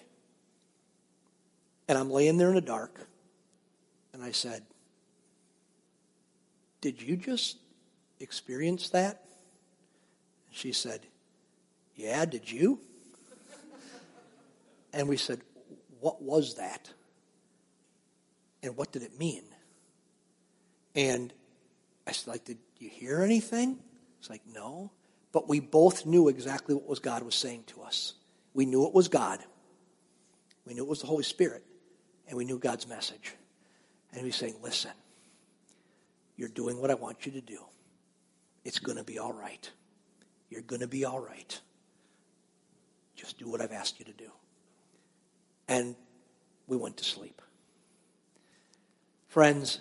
And 1.88 1.98
I'm 1.98 2.10
laying 2.10 2.38
there 2.38 2.50
in 2.50 2.56
the 2.56 2.62
dark 2.62 3.08
and 4.14 4.24
I 4.24 4.32
said, 4.32 4.64
Did 6.82 7.02
you 7.02 7.16
just 7.18 7.58
experience 8.20 8.90
that? 8.90 9.24
She 10.52 10.72
said, 10.74 11.02
Yeah, 11.96 12.26
did 12.26 12.52
you? 12.52 12.80
And 14.94 15.08
we 15.08 15.18
said, 15.18 15.42
What 16.00 16.22
was 16.22 16.56
that? 16.56 16.92
And 18.64 18.76
what 18.76 18.92
did 18.92 19.04
it 19.04 19.18
mean? 19.20 19.44
And 20.96 21.32
I 22.08 22.12
said, 22.12 22.28
like, 22.28 22.46
did 22.46 22.58
you 22.80 22.90
hear 22.90 23.22
anything? 23.22 23.78
It's 24.20 24.30
like, 24.30 24.42
no. 24.52 24.92
But 25.32 25.48
we 25.48 25.60
both 25.60 26.06
knew 26.06 26.28
exactly 26.28 26.74
what 26.74 26.88
was 26.88 27.00
God 27.00 27.22
was 27.22 27.36
saying 27.36 27.66
to 27.68 27.84
us. 27.84 28.14
We 28.56 28.66
knew 28.66 28.88
it 28.88 28.94
was 28.94 29.08
God. 29.08 29.40
We 30.66 30.74
knew 30.74 30.84
it 30.84 30.90
was 30.90 31.02
the 31.02 31.08
Holy 31.08 31.24
Spirit. 31.24 31.64
And 32.28 32.38
we 32.38 32.46
knew 32.46 32.60
God's 32.60 32.88
message. 32.88 33.34
And 34.12 34.22
he 34.22 34.26
was 34.26 34.36
saying, 34.36 34.56
listen, 34.62 34.92
You're 36.38 36.50
doing 36.50 36.80
what 36.80 36.92
I 36.92 36.94
want 36.94 37.26
you 37.26 37.32
to 37.34 37.42
do. 37.42 37.60
It's 38.64 38.80
going 38.80 38.98
to 38.98 39.04
be 39.04 39.18
all 39.18 39.34
right. 39.34 39.70
You're 40.50 40.62
going 40.62 40.82
to 40.82 40.88
be 40.88 41.04
all 41.04 41.20
right. 41.20 41.60
Just 43.16 43.40
do 43.40 43.50
what 43.50 43.60
I've 43.60 43.72
asked 43.72 44.00
you 44.00 44.06
to 44.06 44.14
do. 44.14 44.32
And 45.68 45.96
we 46.68 46.78
went 46.78 46.98
to 46.98 47.04
sleep. 47.04 47.42
Friends, 49.28 49.80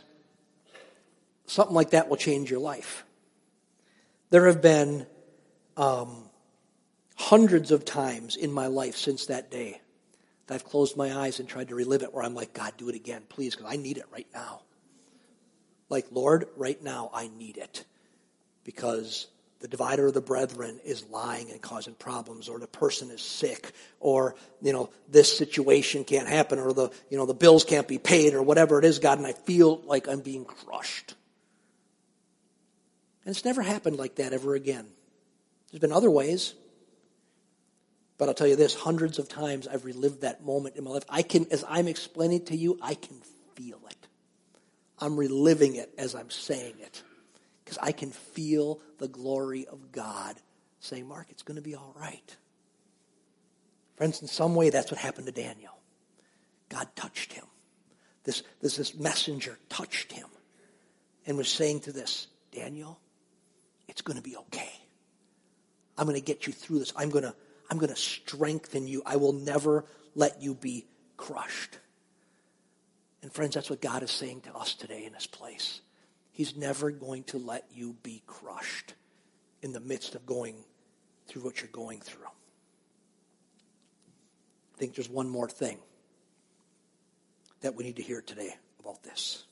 something 1.46 1.74
like 1.74 1.90
that 1.90 2.08
will 2.08 2.16
change 2.16 2.50
your 2.50 2.60
life. 2.60 3.04
There 4.30 4.46
have 4.46 4.62
been 4.62 5.06
um, 5.76 6.30
hundreds 7.16 7.70
of 7.70 7.84
times 7.84 8.36
in 8.36 8.50
my 8.50 8.66
life 8.66 8.96
since 8.96 9.26
that 9.26 9.50
day 9.50 9.80
that 10.46 10.54
I've 10.54 10.64
closed 10.64 10.96
my 10.96 11.14
eyes 11.14 11.40
and 11.40 11.48
tried 11.48 11.68
to 11.68 11.74
relive 11.74 12.02
it 12.02 12.12
where 12.14 12.24
I'm 12.24 12.34
like, 12.34 12.52
God, 12.52 12.72
do 12.76 12.88
it 12.88 12.94
again, 12.94 13.22
please, 13.28 13.54
because 13.54 13.72
I 13.72 13.76
need 13.76 13.98
it 13.98 14.06
right 14.12 14.28
now. 14.32 14.62
Like, 15.88 16.06
Lord, 16.10 16.46
right 16.56 16.82
now 16.82 17.10
I 17.12 17.28
need 17.28 17.56
it 17.56 17.84
because 18.64 19.28
the 19.60 19.68
divider 19.68 20.06
of 20.06 20.14
the 20.14 20.20
brethren 20.20 20.80
is 20.84 21.04
lying 21.06 21.50
and 21.50 21.60
causing 21.60 21.94
problems 21.94 22.48
or 22.48 22.58
the 22.58 22.66
person 22.66 23.10
is 23.10 23.22
sick 23.22 23.72
or 24.00 24.34
you 24.60 24.72
know 24.72 24.90
this 25.08 25.36
situation 25.36 26.04
can't 26.04 26.28
happen 26.28 26.58
or 26.58 26.72
the 26.72 26.90
you 27.08 27.16
know 27.16 27.26
the 27.26 27.34
bills 27.34 27.64
can't 27.64 27.88
be 27.88 27.98
paid 27.98 28.34
or 28.34 28.42
whatever 28.42 28.78
it 28.78 28.84
is 28.84 28.98
god 28.98 29.16
and 29.18 29.26
i 29.26 29.32
feel 29.32 29.80
like 29.86 30.08
i'm 30.08 30.20
being 30.20 30.44
crushed. 30.44 31.14
And 33.24 33.34
it's 33.34 33.44
never 33.44 33.62
happened 33.62 33.96
like 33.96 34.16
that 34.16 34.32
ever 34.32 34.54
again. 34.54 34.86
There's 35.70 35.80
been 35.80 35.90
other 35.90 36.10
ways 36.10 36.54
but 38.18 38.28
i'll 38.28 38.34
tell 38.34 38.46
you 38.46 38.56
this 38.56 38.74
hundreds 38.74 39.18
of 39.18 39.28
times 39.28 39.66
i've 39.66 39.84
relived 39.84 40.20
that 40.22 40.44
moment 40.44 40.76
in 40.76 40.84
my 40.84 40.90
life 40.90 41.04
i 41.08 41.22
can 41.22 41.46
as 41.50 41.64
i'm 41.68 41.88
explaining 41.88 42.38
it 42.38 42.46
to 42.46 42.56
you 42.56 42.78
i 42.82 42.94
can 42.94 43.16
feel 43.54 43.80
it 43.90 44.08
i'm 44.98 45.16
reliving 45.16 45.76
it 45.76 45.92
as 45.98 46.14
i'm 46.14 46.30
saying 46.30 46.74
it 46.80 47.02
because 47.66 47.78
I 47.82 47.90
can 47.90 48.12
feel 48.12 48.80
the 48.98 49.08
glory 49.08 49.66
of 49.66 49.90
God 49.90 50.36
saying, 50.78 51.08
Mark, 51.08 51.26
it's 51.30 51.42
going 51.42 51.56
to 51.56 51.62
be 51.62 51.74
all 51.74 51.92
right. 51.96 52.36
Friends, 53.96 54.22
in 54.22 54.28
some 54.28 54.54
way, 54.54 54.70
that's 54.70 54.92
what 54.92 55.00
happened 55.00 55.26
to 55.26 55.32
Daniel. 55.32 55.72
God 56.68 56.86
touched 56.94 57.32
him. 57.32 57.44
This, 58.22 58.44
this, 58.60 58.76
this 58.76 58.94
messenger 58.94 59.58
touched 59.68 60.12
him 60.12 60.28
and 61.26 61.36
was 61.36 61.48
saying 61.48 61.80
to 61.80 61.92
this, 61.92 62.28
Daniel, 62.52 63.00
it's 63.88 64.02
going 64.02 64.16
to 64.16 64.22
be 64.22 64.36
okay. 64.36 64.72
I'm 65.98 66.06
going 66.06 66.18
to 66.18 66.24
get 66.24 66.46
you 66.46 66.52
through 66.52 66.78
this. 66.78 66.92
I'm 66.96 67.10
going 67.10 67.24
to, 67.24 67.34
I'm 67.70 67.78
going 67.78 67.92
to 67.92 67.96
strengthen 67.96 68.86
you. 68.86 69.02
I 69.04 69.16
will 69.16 69.32
never 69.32 69.84
let 70.14 70.40
you 70.42 70.54
be 70.54 70.86
crushed. 71.16 71.78
And 73.22 73.32
friends, 73.32 73.54
that's 73.54 73.70
what 73.70 73.80
God 73.80 74.02
is 74.02 74.10
saying 74.10 74.42
to 74.42 74.54
us 74.54 74.74
today 74.74 75.04
in 75.04 75.12
this 75.12 75.26
place. 75.26 75.80
He's 76.32 76.56
never 76.56 76.90
going 76.90 77.24
to 77.24 77.38
let 77.38 77.64
you 77.72 77.96
be 78.02 78.22
crushed 78.26 78.94
in 79.62 79.72
the 79.72 79.80
midst 79.80 80.14
of 80.14 80.26
going 80.26 80.54
through 81.26 81.42
what 81.42 81.60
you're 81.60 81.70
going 81.72 82.00
through. 82.00 82.26
I 84.74 84.78
think 84.78 84.94
there's 84.94 85.08
one 85.08 85.28
more 85.28 85.48
thing 85.48 85.78
that 87.62 87.74
we 87.74 87.84
need 87.84 87.96
to 87.96 88.02
hear 88.02 88.20
today 88.20 88.54
about 88.78 89.02
this. 89.02 89.44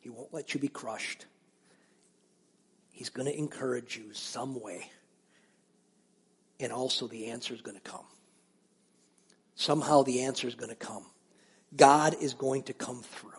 He 0.00 0.10
won't 0.10 0.34
let 0.34 0.52
you 0.52 0.60
be 0.60 0.68
crushed. 0.68 1.26
He's 2.90 3.08
going 3.08 3.26
to 3.26 3.38
encourage 3.38 3.96
you 3.96 4.12
some 4.12 4.60
way. 4.60 4.90
And 6.62 6.72
also, 6.72 7.08
the 7.08 7.26
answer 7.26 7.52
is 7.52 7.60
going 7.60 7.76
to 7.76 7.82
come. 7.82 8.04
Somehow, 9.56 10.04
the 10.04 10.22
answer 10.22 10.46
is 10.46 10.54
going 10.54 10.70
to 10.70 10.76
come. 10.76 11.04
God 11.74 12.14
is 12.20 12.34
going 12.34 12.62
to 12.64 12.72
come 12.72 13.02
through. 13.02 13.30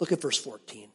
Look 0.00 0.10
at 0.10 0.22
verse 0.22 0.38
14. 0.38 0.88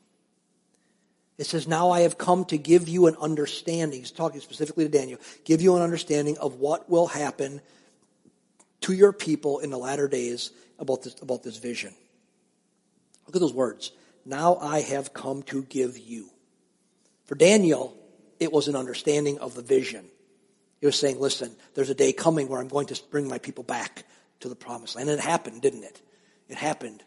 It 1.37 1.45
says, 1.45 1.67
Now 1.67 1.91
I 1.91 2.01
have 2.01 2.17
come 2.17 2.45
to 2.45 2.57
give 2.57 2.89
you 2.89 3.05
an 3.07 3.15
understanding. 3.21 3.99
He's 3.99 4.11
talking 4.11 4.41
specifically 4.41 4.85
to 4.85 4.89
Daniel. 4.89 5.19
Give 5.43 5.61
you 5.61 5.75
an 5.75 5.83
understanding 5.83 6.37
of 6.39 6.55
what 6.55 6.89
will 6.89 7.07
happen 7.07 7.61
to 8.81 8.93
your 8.93 9.13
people 9.13 9.59
in 9.59 9.69
the 9.69 9.77
latter 9.77 10.07
days 10.07 10.51
about 10.79 11.03
this, 11.03 11.15
about 11.21 11.43
this 11.43 11.57
vision. 11.57 11.93
Look 13.27 13.35
at 13.35 13.39
those 13.39 13.53
words. 13.53 13.91
Now 14.25 14.55
I 14.55 14.81
have 14.81 15.13
come 15.13 15.43
to 15.43 15.63
give 15.63 15.97
you. 15.97 16.29
For 17.25 17.35
Daniel, 17.35 17.95
it 18.39 18.51
was 18.51 18.67
an 18.67 18.75
understanding 18.75 19.39
of 19.39 19.53
the 19.53 19.61
vision. 19.61 20.05
He 20.81 20.87
was 20.87 20.99
saying, 20.99 21.19
listen, 21.19 21.55
there's 21.75 21.91
a 21.91 21.95
day 21.95 22.11
coming 22.11 22.49
where 22.49 22.59
I'm 22.59 22.67
going 22.67 22.87
to 22.87 23.01
bring 23.11 23.29
my 23.29 23.37
people 23.37 23.63
back 23.63 24.03
to 24.41 24.49
the 24.49 24.55
promised 24.55 24.95
land. 24.95 25.09
And 25.09 25.19
it 25.19 25.23
happened, 25.23 25.61
didn't 25.61 25.83
it? 25.83 26.01
It 26.49 26.57
happened 26.57 27.03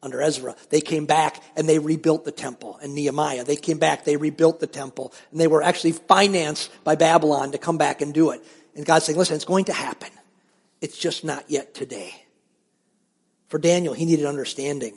under 0.00 0.22
Ezra. 0.22 0.54
They 0.70 0.80
came 0.80 1.06
back 1.06 1.42
and 1.56 1.68
they 1.68 1.80
rebuilt 1.80 2.24
the 2.24 2.30
temple. 2.30 2.78
And 2.80 2.94
Nehemiah, 2.94 3.42
they 3.42 3.56
came 3.56 3.78
back, 3.78 4.04
they 4.04 4.16
rebuilt 4.16 4.60
the 4.60 4.68
temple. 4.68 5.12
And 5.32 5.40
they 5.40 5.48
were 5.48 5.62
actually 5.62 5.92
financed 5.92 6.70
by 6.84 6.94
Babylon 6.94 7.50
to 7.52 7.58
come 7.58 7.78
back 7.78 8.00
and 8.00 8.14
do 8.14 8.30
it. 8.30 8.44
And 8.76 8.86
God's 8.86 9.06
saying, 9.06 9.18
listen, 9.18 9.34
it's 9.34 9.44
going 9.44 9.64
to 9.64 9.72
happen. 9.72 10.10
It's 10.80 10.96
just 10.96 11.24
not 11.24 11.50
yet 11.50 11.74
today. 11.74 12.14
For 13.48 13.58
Daniel, 13.58 13.92
he 13.92 14.04
needed 14.04 14.26
understanding. 14.26 14.94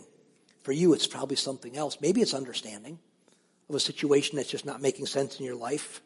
For 0.61 0.71
you, 0.71 0.93
it's 0.93 1.07
probably 1.07 1.35
something 1.35 1.75
else. 1.75 1.97
Maybe 1.99 2.21
it's 2.21 2.33
understanding 2.35 2.99
of 3.69 3.75
a 3.75 3.79
situation 3.79 4.35
that's 4.35 4.49
just 4.49 4.65
not 4.65 4.81
making 4.81 5.07
sense 5.07 5.39
in 5.39 5.45
your 5.45 5.55
life. 5.55 6.01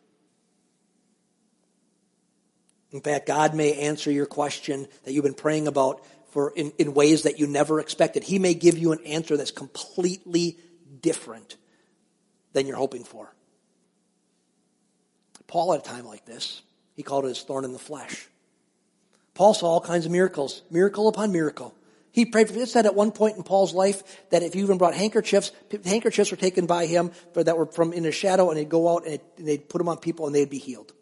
In 2.94 3.02
fact, 3.02 3.26
God 3.26 3.56
may 3.56 3.74
answer 3.74 4.12
your 4.12 4.28
question 4.28 4.88
that 5.04 5.14
you've 5.14 5.24
been 5.24 5.34
praying 5.34 5.68
about 5.68 6.06
for 6.30 6.54
in, 6.56 6.72
in 6.78 6.94
ways 6.94 7.24
that 7.24 7.40
you 7.40 7.48
never 7.48 7.80
expected. 7.80 8.24
He 8.24 8.40
may 8.40 8.54
give 8.54 8.78
you 8.78 8.92
an 8.92 9.04
answer 9.06 9.36
that's 9.36 9.52
completely 9.52 10.58
different 11.02 11.58
than 12.54 12.68
you're 12.68 12.78
hoping 12.78 13.04
for. 13.04 13.34
Paul, 15.48 15.74
at 15.74 15.82
a 15.82 15.84
time 15.84 16.06
like 16.06 16.26
this, 16.26 16.62
he 16.96 17.04
called 17.04 17.26
it 17.26 17.30
his 17.30 17.42
thorn 17.42 17.66
in 17.66 17.74
the 17.74 17.80
flesh. 17.80 18.28
Paul 19.34 19.56
saw 19.56 19.68
all 19.68 19.82
kinds 19.82 20.06
of 20.06 20.12
miracles, 20.12 20.62
miracle 20.70 21.08
upon 21.08 21.32
miracle. 21.32 21.74
He 22.12 22.26
prayed 22.26 22.50
for, 22.50 22.66
said 22.68 22.86
at 22.86 22.94
one 22.94 23.12
point 23.12 23.38
in 23.38 23.44
Paul's 23.44 23.74
life 23.74 24.30
that 24.30 24.44
if 24.44 24.56
you 24.56 24.64
even 24.64 24.78
brought 24.78 24.94
handkerchiefs, 24.94 25.52
handkerchiefs 25.84 26.30
were 26.30 26.38
taken 26.38 26.68
by 26.68 26.86
him 26.86 27.12
for, 27.34 27.44
that 27.44 27.58
were 27.58 27.66
from 27.66 27.92
in 27.92 28.06
a 28.06 28.12
shadow 28.12 28.52
and 28.52 28.60
he'd 28.60 28.70
go 28.70 28.94
out 28.94 29.08
and, 29.08 29.20
and 29.38 29.48
they'd 29.48 29.68
put 29.68 29.80
them 29.80 29.90
on 29.90 29.98
people 29.98 30.28
and 30.28 30.36
they'd 30.36 30.50
be 30.50 30.60
healed. 30.60 30.94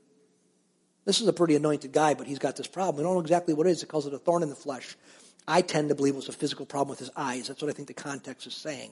This 1.06 1.20
is 1.20 1.28
a 1.28 1.34
pretty 1.34 1.56
anointed 1.56 1.92
guy, 1.92 2.14
but 2.14 2.28
he's 2.28 2.40
got 2.40 2.56
this 2.56 2.68
problem. 2.68 2.98
We 2.98 3.04
don't 3.04 3.16
know 3.16 3.22
exactly 3.22 3.54
what 3.54 3.68
it 3.68 3.72
is. 3.72 3.84
It 3.84 3.90
calls 3.90 4.06
it 4.06 4.14
a 4.14 4.20
thorn 4.20 4.44
in 4.44 4.50
the 4.50 4.56
flesh. 4.56 4.96
I 5.48 5.62
tend 5.62 5.90
to 5.90 5.96
believe 5.96 6.14
it 6.14 6.18
was 6.18 6.30
a 6.30 6.34
physical 6.34 6.66
problem 6.66 6.90
with 6.90 7.00
his 7.00 7.10
eyes. 7.16 7.48
That's 7.48 7.62
what 7.62 7.70
I 7.70 7.74
think 7.74 7.88
the 7.88 7.94
context 7.94 8.46
is 8.46 8.54
saying. 8.54 8.92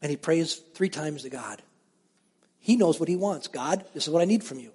And 0.00 0.10
he 0.10 0.16
prays 0.16 0.56
three 0.74 0.88
times 0.88 1.22
to 1.22 1.30
God. 1.30 1.62
He 2.58 2.76
knows 2.76 2.98
what 2.98 3.08
he 3.08 3.16
wants. 3.16 3.46
God, 3.48 3.84
this 3.94 4.06
is 4.06 4.10
what 4.10 4.22
I 4.22 4.24
need 4.24 4.42
from 4.42 4.58
you. 4.58 4.72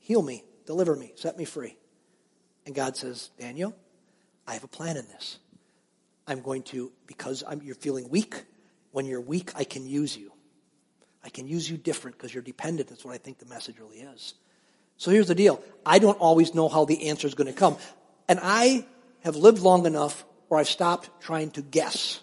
Heal 0.00 0.22
me, 0.22 0.44
deliver 0.66 0.94
me, 0.94 1.12
set 1.16 1.38
me 1.38 1.46
free. 1.46 1.76
And 2.66 2.74
God 2.74 2.96
says, 2.96 3.30
Daniel, 3.38 3.74
I 4.46 4.54
have 4.54 4.64
a 4.64 4.68
plan 4.68 4.96
in 4.98 5.06
this. 5.08 5.38
I'm 6.26 6.42
going 6.42 6.62
to, 6.64 6.92
because 7.06 7.42
I'm, 7.46 7.62
you're 7.62 7.74
feeling 7.74 8.10
weak, 8.10 8.44
when 8.92 9.06
you're 9.06 9.20
weak, 9.20 9.52
I 9.56 9.64
can 9.64 9.86
use 9.86 10.16
you. 10.16 10.32
I 11.24 11.30
can 11.30 11.46
use 11.46 11.70
you 11.70 11.76
different 11.78 12.16
because 12.16 12.32
you're 12.32 12.42
dependent. 12.42 12.88
That's 12.90 13.04
what 13.04 13.14
I 13.14 13.18
think 13.18 13.38
the 13.38 13.46
message 13.46 13.78
really 13.78 13.98
is. 13.98 14.34
So 14.98 15.10
here's 15.10 15.28
the 15.28 15.34
deal. 15.34 15.62
I 15.86 16.00
don't 16.00 16.18
always 16.18 16.54
know 16.54 16.68
how 16.68 16.84
the 16.84 17.08
answer 17.08 17.26
is 17.26 17.34
going 17.34 17.46
to 17.46 17.58
come. 17.58 17.76
And 18.28 18.38
I 18.42 18.84
have 19.20 19.36
lived 19.36 19.60
long 19.60 19.86
enough 19.86 20.24
where 20.48 20.60
I've 20.60 20.68
stopped 20.68 21.08
trying 21.20 21.52
to 21.52 21.62
guess 21.62 22.20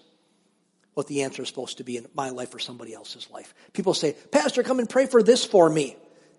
what 0.94 1.06
the 1.08 1.22
answer 1.22 1.42
is 1.42 1.48
supposed 1.48 1.78
to 1.78 1.84
be 1.84 1.96
in 1.96 2.06
my 2.14 2.30
life 2.30 2.54
or 2.54 2.58
somebody 2.58 2.94
else's 2.94 3.28
life. 3.30 3.54
People 3.72 3.92
say, 3.92 4.14
Pastor, 4.30 4.62
come 4.62 4.78
and 4.78 4.88
pray 4.88 5.06
for 5.06 5.22
this 5.22 5.44
for 5.44 5.68
me. 5.68 5.96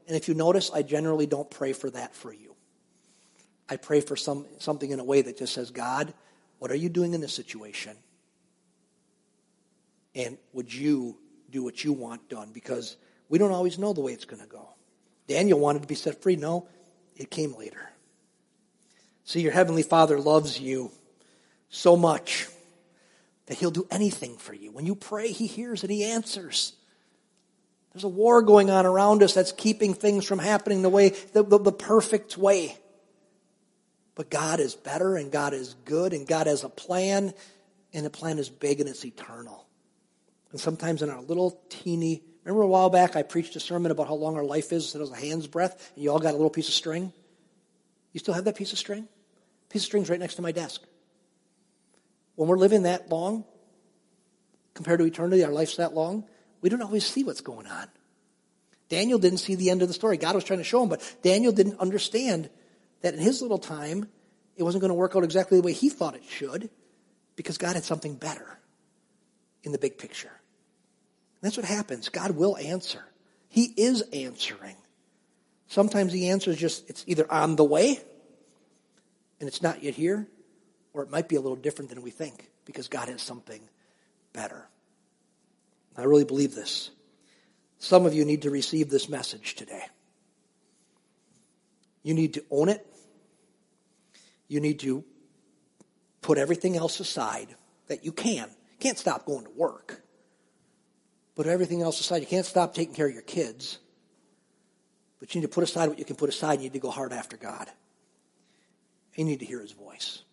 And 0.07 0.15
if 0.15 0.27
you 0.27 0.33
notice, 0.33 0.71
I 0.71 0.83
generally 0.83 1.25
don't 1.25 1.49
pray 1.49 1.73
for 1.73 1.89
that 1.89 2.15
for 2.15 2.31
you. 2.31 2.55
I 3.69 3.75
pray 3.75 3.99
for 3.99 4.15
some, 4.15 4.45
something 4.59 4.89
in 4.89 4.99
a 4.99 5.03
way 5.03 5.21
that 5.21 5.37
just 5.37 5.53
says, 5.53 5.71
God, 5.71 6.13
what 6.59 6.71
are 6.71 6.75
you 6.75 6.89
doing 6.89 7.13
in 7.13 7.21
this 7.21 7.33
situation? 7.33 7.95
And 10.15 10.37
would 10.53 10.73
you 10.73 11.17
do 11.49 11.63
what 11.63 11.83
you 11.83 11.93
want 11.93 12.29
done? 12.29 12.51
Because 12.51 12.95
we 13.29 13.37
don't 13.37 13.51
always 13.51 13.77
know 13.77 13.93
the 13.93 14.01
way 14.01 14.13
it's 14.13 14.25
going 14.25 14.41
to 14.41 14.47
go. 14.47 14.69
Daniel 15.27 15.59
wanted 15.59 15.81
to 15.81 15.87
be 15.87 15.95
set 15.95 16.21
free. 16.21 16.35
No, 16.35 16.67
it 17.15 17.29
came 17.29 17.55
later. 17.55 17.89
See, 19.25 19.41
your 19.41 19.51
Heavenly 19.51 19.83
Father 19.83 20.19
loves 20.19 20.59
you 20.59 20.91
so 21.69 21.97
much 21.97 22.47
that 23.47 23.57
He'll 23.57 23.71
do 23.71 23.87
anything 23.91 24.37
for 24.37 24.53
you. 24.53 24.71
When 24.71 24.85
you 24.85 24.95
pray, 24.95 25.31
He 25.31 25.47
hears 25.47 25.83
and 25.83 25.91
He 25.91 26.03
answers. 26.05 26.73
There's 27.93 28.03
a 28.03 28.09
war 28.09 28.41
going 28.41 28.69
on 28.69 28.85
around 28.85 29.23
us 29.23 29.33
that's 29.33 29.51
keeping 29.51 29.93
things 29.93 30.25
from 30.25 30.39
happening 30.39 30.81
the 30.81 30.89
way, 30.89 31.09
the, 31.33 31.43
the, 31.43 31.57
the 31.57 31.71
perfect 31.71 32.37
way. 32.37 32.77
But 34.15 34.29
God 34.29 34.59
is 34.59 34.75
better 34.75 35.15
and 35.15 35.31
God 35.31 35.53
is 35.53 35.75
good 35.85 36.13
and 36.13 36.27
God 36.27 36.47
has 36.47 36.63
a 36.63 36.69
plan 36.69 37.33
and 37.93 38.05
the 38.05 38.09
plan 38.09 38.39
is 38.39 38.49
big 38.49 38.79
and 38.79 38.87
it's 38.87 39.03
eternal. 39.03 39.67
And 40.51 40.59
sometimes 40.59 41.01
in 41.01 41.09
our 41.09 41.21
little 41.21 41.59
teeny, 41.69 42.23
remember 42.49 42.63
a 42.63 42.67
while 42.67 42.89
back 42.89 43.15
I 43.15 43.23
preached 43.23 43.55
a 43.55 43.59
sermon 43.59 43.91
about 43.91 44.07
how 44.07 44.15
long 44.15 44.35
our 44.35 44.43
life 44.43 44.71
is, 44.71 44.95
it 44.95 44.99
was 44.99 45.11
a 45.11 45.15
hand's 45.15 45.47
breadth, 45.47 45.91
and 45.95 46.03
you 46.03 46.11
all 46.11 46.19
got 46.19 46.29
a 46.29 46.37
little 46.37 46.49
piece 46.49 46.67
of 46.67 46.73
string? 46.73 47.11
You 48.13 48.19
still 48.19 48.33
have 48.33 48.45
that 48.45 48.55
piece 48.55 48.71
of 48.71 48.79
string? 48.79 49.07
Piece 49.69 49.81
of 49.81 49.87
string's 49.87 50.09
right 50.09 50.19
next 50.19 50.35
to 50.35 50.41
my 50.41 50.51
desk. 50.51 50.81
When 52.35 52.47
we're 52.47 52.57
living 52.57 52.83
that 52.83 53.09
long, 53.09 53.43
compared 54.73 54.99
to 54.99 55.05
eternity, 55.05 55.43
our 55.43 55.51
life's 55.51 55.77
that 55.77 55.93
long, 55.93 56.23
We 56.61 56.69
don't 56.69 56.81
always 56.81 57.05
see 57.05 57.23
what's 57.23 57.41
going 57.41 57.67
on. 57.67 57.87
Daniel 58.89 59.19
didn't 59.19 59.39
see 59.39 59.55
the 59.55 59.69
end 59.69 59.81
of 59.81 59.87
the 59.87 59.93
story. 59.93 60.17
God 60.17 60.35
was 60.35 60.43
trying 60.43 60.59
to 60.59 60.63
show 60.63 60.81
him, 60.81 60.89
but 60.89 61.15
Daniel 61.21 61.51
didn't 61.51 61.79
understand 61.79 62.49
that 63.01 63.13
in 63.13 63.19
his 63.19 63.41
little 63.41 63.59
time, 63.59 64.07
it 64.55 64.63
wasn't 64.63 64.81
going 64.81 64.89
to 64.89 64.95
work 64.95 65.15
out 65.15 65.23
exactly 65.23 65.57
the 65.59 65.63
way 65.63 65.73
he 65.73 65.89
thought 65.89 66.15
it 66.15 66.23
should 66.23 66.69
because 67.35 67.57
God 67.57 67.75
had 67.75 67.83
something 67.83 68.15
better 68.15 68.59
in 69.63 69.71
the 69.71 69.77
big 69.77 69.97
picture. 69.97 70.31
That's 71.47 71.55
what 71.55 71.65
happens. 71.65 72.09
God 72.09 72.31
will 72.31 72.57
answer. 72.57 73.05
He 73.47 73.71
is 73.77 74.01
answering. 74.11 74.75
Sometimes 75.69 76.11
the 76.11 76.27
answer 76.31 76.51
is 76.51 76.57
just, 76.57 76.89
it's 76.89 77.05
either 77.07 77.25
on 77.31 77.55
the 77.55 77.63
way 77.63 78.01
and 79.39 79.47
it's 79.47 79.61
not 79.61 79.81
yet 79.81 79.93
here, 79.93 80.27
or 80.91 81.03
it 81.03 81.09
might 81.09 81.29
be 81.29 81.37
a 81.37 81.39
little 81.39 81.55
different 81.55 81.89
than 81.89 82.01
we 82.01 82.11
think 82.11 82.49
because 82.65 82.89
God 82.89 83.07
has 83.07 83.21
something 83.21 83.61
better. 84.33 84.67
I 85.95 86.03
really 86.03 86.25
believe 86.25 86.53
this. 86.53 86.89
Some 87.79 88.05
of 88.05 88.13
you 88.13 88.25
need 88.25 88.41
to 88.41 88.49
receive 88.49 88.89
this 88.89 89.07
message 89.07 89.55
today. 89.55 89.85
You 92.03 92.13
need 92.13 92.33
to 92.33 92.43
own 92.51 92.67
it. 92.67 92.85
You 94.49 94.59
need 94.59 94.81
to 94.81 95.05
put 96.21 96.37
everything 96.37 96.75
else 96.75 96.99
aside 96.99 97.55
that 97.87 98.03
you 98.03 98.11
can. 98.11 98.49
You 98.49 98.77
can't 98.81 98.97
stop 98.97 99.25
going 99.25 99.45
to 99.45 99.51
work. 99.51 100.01
Put 101.37 101.45
everything 101.45 101.83
else 101.83 101.99
aside. 101.99 102.17
You 102.17 102.27
can't 102.27 102.47
stop 102.47 102.73
taking 102.73 102.95
care 102.95 103.05
of 103.05 103.13
your 103.13 103.21
kids. 103.21 103.77
But 105.19 105.35
you 105.35 105.39
need 105.39 105.47
to 105.47 105.53
put 105.53 105.63
aside 105.63 105.87
what 105.87 105.99
you 105.99 106.05
can 106.05 106.15
put 106.15 106.29
aside. 106.29 106.53
You 106.53 106.63
need 106.63 106.73
to 106.73 106.79
go 106.79 106.89
hard 106.89 107.13
after 107.13 107.37
God. 107.37 107.69
You 109.13 109.23
need 109.23 109.39
to 109.41 109.45
hear 109.45 109.61
his 109.61 109.71
voice. 109.71 110.23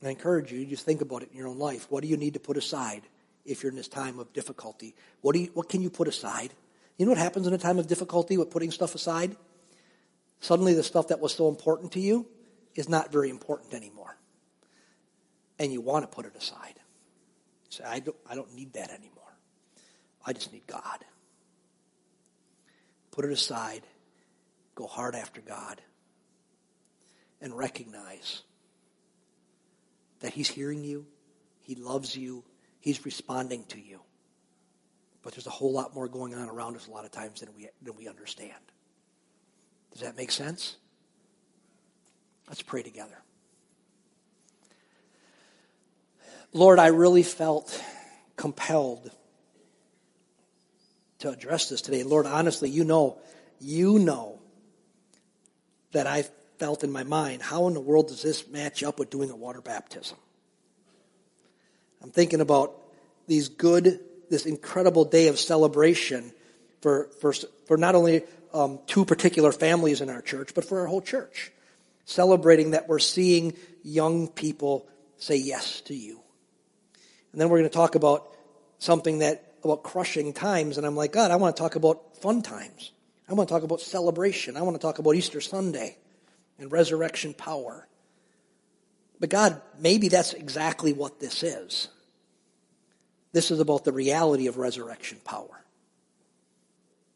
And 0.00 0.08
I 0.08 0.12
encourage 0.12 0.52
you, 0.52 0.64
just 0.66 0.84
think 0.84 1.00
about 1.00 1.24
it 1.24 1.30
in 1.32 1.36
your 1.36 1.48
own 1.48 1.58
life. 1.58 1.88
What 1.90 2.02
do 2.02 2.08
you 2.08 2.16
need 2.16 2.34
to 2.34 2.40
put 2.40 2.56
aside 2.56 3.02
if 3.44 3.64
you're 3.64 3.70
in 3.70 3.76
this 3.76 3.88
time 3.88 4.20
of 4.20 4.32
difficulty? 4.32 4.94
What, 5.20 5.32
do 5.32 5.40
you, 5.40 5.50
what 5.54 5.68
can 5.68 5.82
you 5.82 5.90
put 5.90 6.06
aside? 6.06 6.52
You 6.98 7.06
know 7.06 7.10
what 7.10 7.18
happens 7.18 7.48
in 7.48 7.54
a 7.54 7.58
time 7.58 7.80
of 7.80 7.88
difficulty 7.88 8.36
with 8.36 8.50
putting 8.50 8.70
stuff 8.70 8.94
aside? 8.94 9.34
Suddenly 10.38 10.74
the 10.74 10.84
stuff 10.84 11.08
that 11.08 11.18
was 11.18 11.34
so 11.34 11.48
important 11.48 11.90
to 11.92 12.00
you 12.00 12.28
is 12.76 12.88
not 12.88 13.10
very 13.10 13.30
important 13.30 13.74
anymore. 13.74 14.16
And 15.58 15.72
you 15.72 15.80
want 15.80 16.08
to 16.08 16.14
put 16.14 16.24
it 16.24 16.36
aside. 16.36 16.74
Say, 17.72 17.84
I 17.84 18.00
don't, 18.00 18.16
I 18.28 18.34
don't 18.34 18.54
need 18.54 18.74
that 18.74 18.90
anymore. 18.90 19.32
I 20.26 20.34
just 20.34 20.52
need 20.52 20.66
God. 20.66 20.98
Put 23.12 23.24
it 23.24 23.30
aside. 23.30 23.80
Go 24.74 24.86
hard 24.86 25.14
after 25.14 25.40
God. 25.40 25.80
And 27.40 27.56
recognize 27.56 28.42
that 30.20 30.34
He's 30.34 30.48
hearing 30.48 30.84
you, 30.84 31.06
He 31.62 31.74
loves 31.74 32.14
you, 32.14 32.44
He's 32.78 33.06
responding 33.06 33.64
to 33.68 33.80
you. 33.80 34.00
But 35.22 35.32
there's 35.32 35.46
a 35.46 35.50
whole 35.50 35.72
lot 35.72 35.94
more 35.94 36.08
going 36.08 36.34
on 36.34 36.50
around 36.50 36.76
us 36.76 36.88
a 36.88 36.90
lot 36.90 37.06
of 37.06 37.10
times 37.10 37.40
than 37.40 37.54
we, 37.56 37.68
than 37.80 37.96
we 37.96 38.06
understand. 38.06 38.52
Does 39.92 40.02
that 40.02 40.14
make 40.14 40.30
sense? 40.30 40.76
Let's 42.48 42.60
pray 42.60 42.82
together. 42.82 43.21
Lord, 46.52 46.78
I 46.78 46.88
really 46.88 47.22
felt 47.22 47.82
compelled 48.36 49.10
to 51.20 51.30
address 51.30 51.68
this 51.68 51.80
today. 51.80 52.02
Lord, 52.02 52.26
honestly, 52.26 52.68
you 52.68 52.84
know, 52.84 53.18
you 53.60 53.98
know 53.98 54.40
that 55.92 56.06
I 56.06 56.24
felt 56.58 56.84
in 56.84 56.92
my 56.92 57.04
mind, 57.04 57.42
how 57.42 57.68
in 57.68 57.74
the 57.74 57.80
world 57.80 58.08
does 58.08 58.22
this 58.22 58.48
match 58.48 58.82
up 58.82 58.98
with 58.98 59.10
doing 59.10 59.30
a 59.30 59.36
water 59.36 59.60
baptism? 59.60 60.18
I'm 62.02 62.10
thinking 62.10 62.40
about 62.40 62.76
these 63.26 63.48
good, 63.48 64.00
this 64.28 64.44
incredible 64.44 65.04
day 65.04 65.28
of 65.28 65.38
celebration 65.38 66.32
for, 66.80 67.08
for, 67.20 67.32
for 67.66 67.76
not 67.76 67.94
only 67.94 68.22
um, 68.52 68.80
two 68.86 69.04
particular 69.04 69.52
families 69.52 70.00
in 70.00 70.10
our 70.10 70.20
church, 70.20 70.54
but 70.54 70.64
for 70.64 70.80
our 70.80 70.86
whole 70.86 71.00
church. 71.00 71.52
Celebrating 72.04 72.72
that 72.72 72.88
we're 72.88 72.98
seeing 72.98 73.54
young 73.84 74.28
people 74.28 74.88
say 75.18 75.36
yes 75.36 75.80
to 75.82 75.94
you. 75.94 76.21
And 77.32 77.40
then 77.40 77.48
we're 77.48 77.58
going 77.58 77.70
to 77.70 77.74
talk 77.74 77.94
about 77.94 78.28
something 78.78 79.18
that, 79.18 79.54
about 79.64 79.82
crushing 79.82 80.32
times. 80.32 80.78
And 80.78 80.86
I'm 80.86 80.96
like, 80.96 81.12
God, 81.12 81.30
I 81.30 81.36
want 81.36 81.56
to 81.56 81.62
talk 81.62 81.76
about 81.76 82.16
fun 82.18 82.42
times. 82.42 82.92
I 83.28 83.34
want 83.34 83.48
to 83.48 83.54
talk 83.54 83.62
about 83.62 83.80
celebration. 83.80 84.56
I 84.56 84.62
want 84.62 84.76
to 84.76 84.82
talk 84.82 84.98
about 84.98 85.14
Easter 85.14 85.40
Sunday 85.40 85.96
and 86.58 86.70
resurrection 86.70 87.34
power. 87.34 87.86
But 89.18 89.30
God, 89.30 89.60
maybe 89.78 90.08
that's 90.08 90.32
exactly 90.32 90.92
what 90.92 91.20
this 91.20 91.42
is. 91.42 91.88
This 93.32 93.50
is 93.50 93.60
about 93.60 93.84
the 93.84 93.92
reality 93.92 94.48
of 94.48 94.58
resurrection 94.58 95.18
power. 95.24 95.64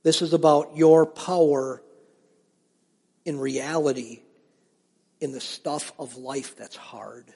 This 0.02 0.22
is 0.22 0.32
about 0.32 0.76
your 0.76 1.04
power 1.04 1.82
in 3.24 3.40
reality 3.40 4.20
in 5.20 5.32
the 5.32 5.40
stuff 5.40 5.92
of 5.98 6.16
life 6.16 6.56
that's 6.56 6.76
hard. 6.76 7.26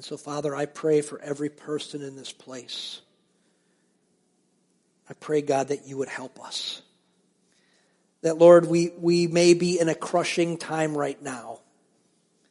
And 0.00 0.04
so, 0.06 0.16
Father, 0.16 0.56
I 0.56 0.64
pray 0.64 1.02
for 1.02 1.20
every 1.20 1.50
person 1.50 2.00
in 2.00 2.16
this 2.16 2.32
place. 2.32 3.02
I 5.10 5.12
pray, 5.12 5.42
God, 5.42 5.68
that 5.68 5.86
you 5.86 5.98
would 5.98 6.08
help 6.08 6.42
us. 6.42 6.80
That, 8.22 8.38
Lord, 8.38 8.66
we, 8.66 8.92
we 8.98 9.26
may 9.26 9.52
be 9.52 9.78
in 9.78 9.90
a 9.90 9.94
crushing 9.94 10.56
time 10.56 10.96
right 10.96 11.22
now. 11.22 11.58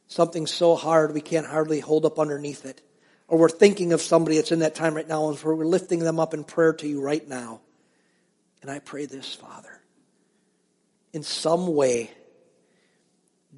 Something 0.07 0.45
so 0.45 0.75
hard 0.75 1.15
we 1.15 1.21
can't 1.21 1.47
hardly 1.47 1.79
hold 1.79 2.05
up 2.05 2.19
underneath 2.19 2.67
it. 2.67 2.83
Or 3.27 3.39
we're 3.39 3.49
thinking 3.49 3.93
of 3.93 4.01
somebody 4.03 4.35
that's 4.35 4.51
in 4.51 4.59
that 4.59 4.75
time 4.75 4.93
right 4.93 5.09
now, 5.09 5.29
and 5.29 5.43
we're 5.43 5.65
lifting 5.65 5.97
them 5.97 6.19
up 6.19 6.35
in 6.35 6.43
prayer 6.43 6.73
to 6.73 6.87
you 6.87 7.01
right 7.01 7.27
now. 7.27 7.61
And 8.61 8.69
I 8.69 8.77
pray 8.77 9.07
this, 9.07 9.33
Father. 9.33 9.81
In 11.13 11.23
some 11.23 11.73
way, 11.73 12.11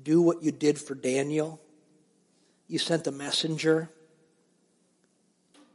do 0.01 0.21
what 0.21 0.43
you 0.43 0.53
did 0.53 0.79
for 0.79 0.95
Daniel. 0.95 1.59
You 2.71 2.79
sent 2.79 3.05
a 3.05 3.11
messenger 3.11 3.89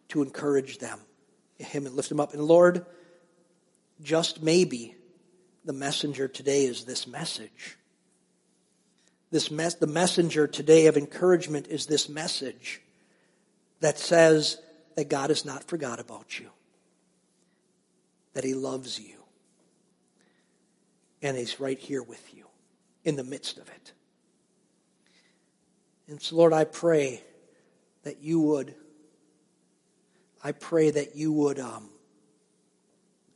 to 0.09 0.23
encourage 0.23 0.79
them, 0.79 0.99
him 1.59 1.85
and 1.85 1.95
lift 1.95 2.11
him 2.11 2.21
up. 2.21 2.33
And 2.33 2.41
Lord, 2.41 2.87
just 4.03 4.43
maybe 4.43 4.95
the 5.63 5.75
messenger 5.75 6.27
today 6.27 6.65
is 6.65 6.87
this 6.87 7.07
message. 7.07 7.77
This 9.31 9.51
mess, 9.51 9.75
the 9.75 9.87
messenger 9.87 10.47
today 10.47 10.87
of 10.87 10.97
encouragement 10.97 11.67
is 11.67 11.85
this 11.85 12.09
message 12.09 12.81
that 13.81 13.99
says 13.99 14.57
that 14.95 15.11
God 15.11 15.29
has 15.29 15.45
not 15.45 15.65
forgot 15.65 16.01
about 16.01 16.39
you, 16.41 16.49
that 18.33 18.43
He 18.43 18.55
loves 18.55 18.99
you, 18.99 19.19
and 21.21 21.37
He's 21.37 21.61
right 21.61 21.79
here 21.79 22.03
with 22.03 22.35
you 22.35 22.47
in 23.05 23.17
the 23.17 23.25
midst 23.25 23.59
of 23.59 23.69
it. 23.69 23.93
And 26.09 26.21
so, 26.23 26.37
Lord, 26.37 26.53
I 26.53 26.65
pray 26.65 27.23
that 28.05 28.23
you 28.23 28.41
would, 28.41 28.75
I 30.43 30.53
pray 30.53 30.91
that 30.91 31.17
you 31.17 31.33
would, 31.33 31.59
um, 31.59 31.89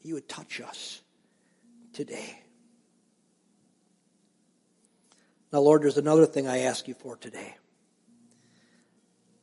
you 0.02 0.14
would 0.14 0.28
touch 0.28 0.60
us 0.60 1.00
today. 1.92 2.40
Now, 5.52 5.60
Lord, 5.60 5.82
there's 5.82 5.98
another 5.98 6.26
thing 6.26 6.46
I 6.46 6.58
ask 6.58 6.86
you 6.86 6.94
for 6.94 7.16
today. 7.16 7.56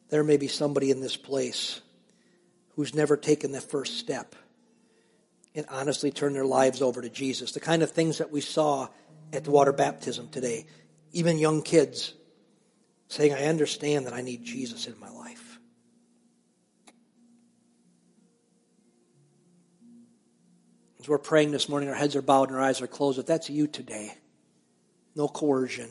There 0.09 0.23
may 0.23 0.38
be 0.38 0.47
somebody 0.47 0.89
in 0.89 1.01
this 1.01 1.17
place 1.17 1.82
who's 2.75 2.95
never 2.95 3.17
taken 3.17 3.51
the 3.51 3.59
first 3.59 3.97
step 3.97 4.36
and 5.53 5.65
honestly 5.69 6.11
turned 6.11 6.36
their 6.36 6.45
lives 6.45 6.82
over 6.82 7.01
to 7.01 7.09
Jesus. 7.09 7.51
The 7.51 7.59
kind 7.59 7.84
of 7.84 7.91
things 7.91 8.19
that 8.19 8.32
we 8.32 8.39
saw 8.39 8.88
at 9.34 9.43
the 9.43 9.51
water 9.51 9.73
baptism 9.73 10.30
today. 10.30 10.65
Even 11.11 11.38
young 11.38 11.61
kids 11.61 12.13
saying, 13.08 13.34
I 13.34 13.45
understand 13.45 14.05
that 14.05 14.14
I 14.14 14.22
need 14.22 14.43
Jesus 14.43 14.88
in 14.88 14.99
my 14.99 15.10
life. 15.10 15.60
As 20.99 21.08
we're 21.08 21.18
praying 21.18 21.51
this 21.51 21.70
morning, 21.70 21.89
our 21.89 21.95
heads 21.95 22.16
are 22.16 22.22
bowed 22.22 22.49
and 22.49 22.58
our 22.58 22.64
eyes 22.64 22.82
are 22.82 22.88
closed. 22.88 23.20
If 23.20 23.26
that's 23.26 23.49
you 23.49 23.68
today, 23.68 24.14
no 25.16 25.28
coercion. 25.28 25.89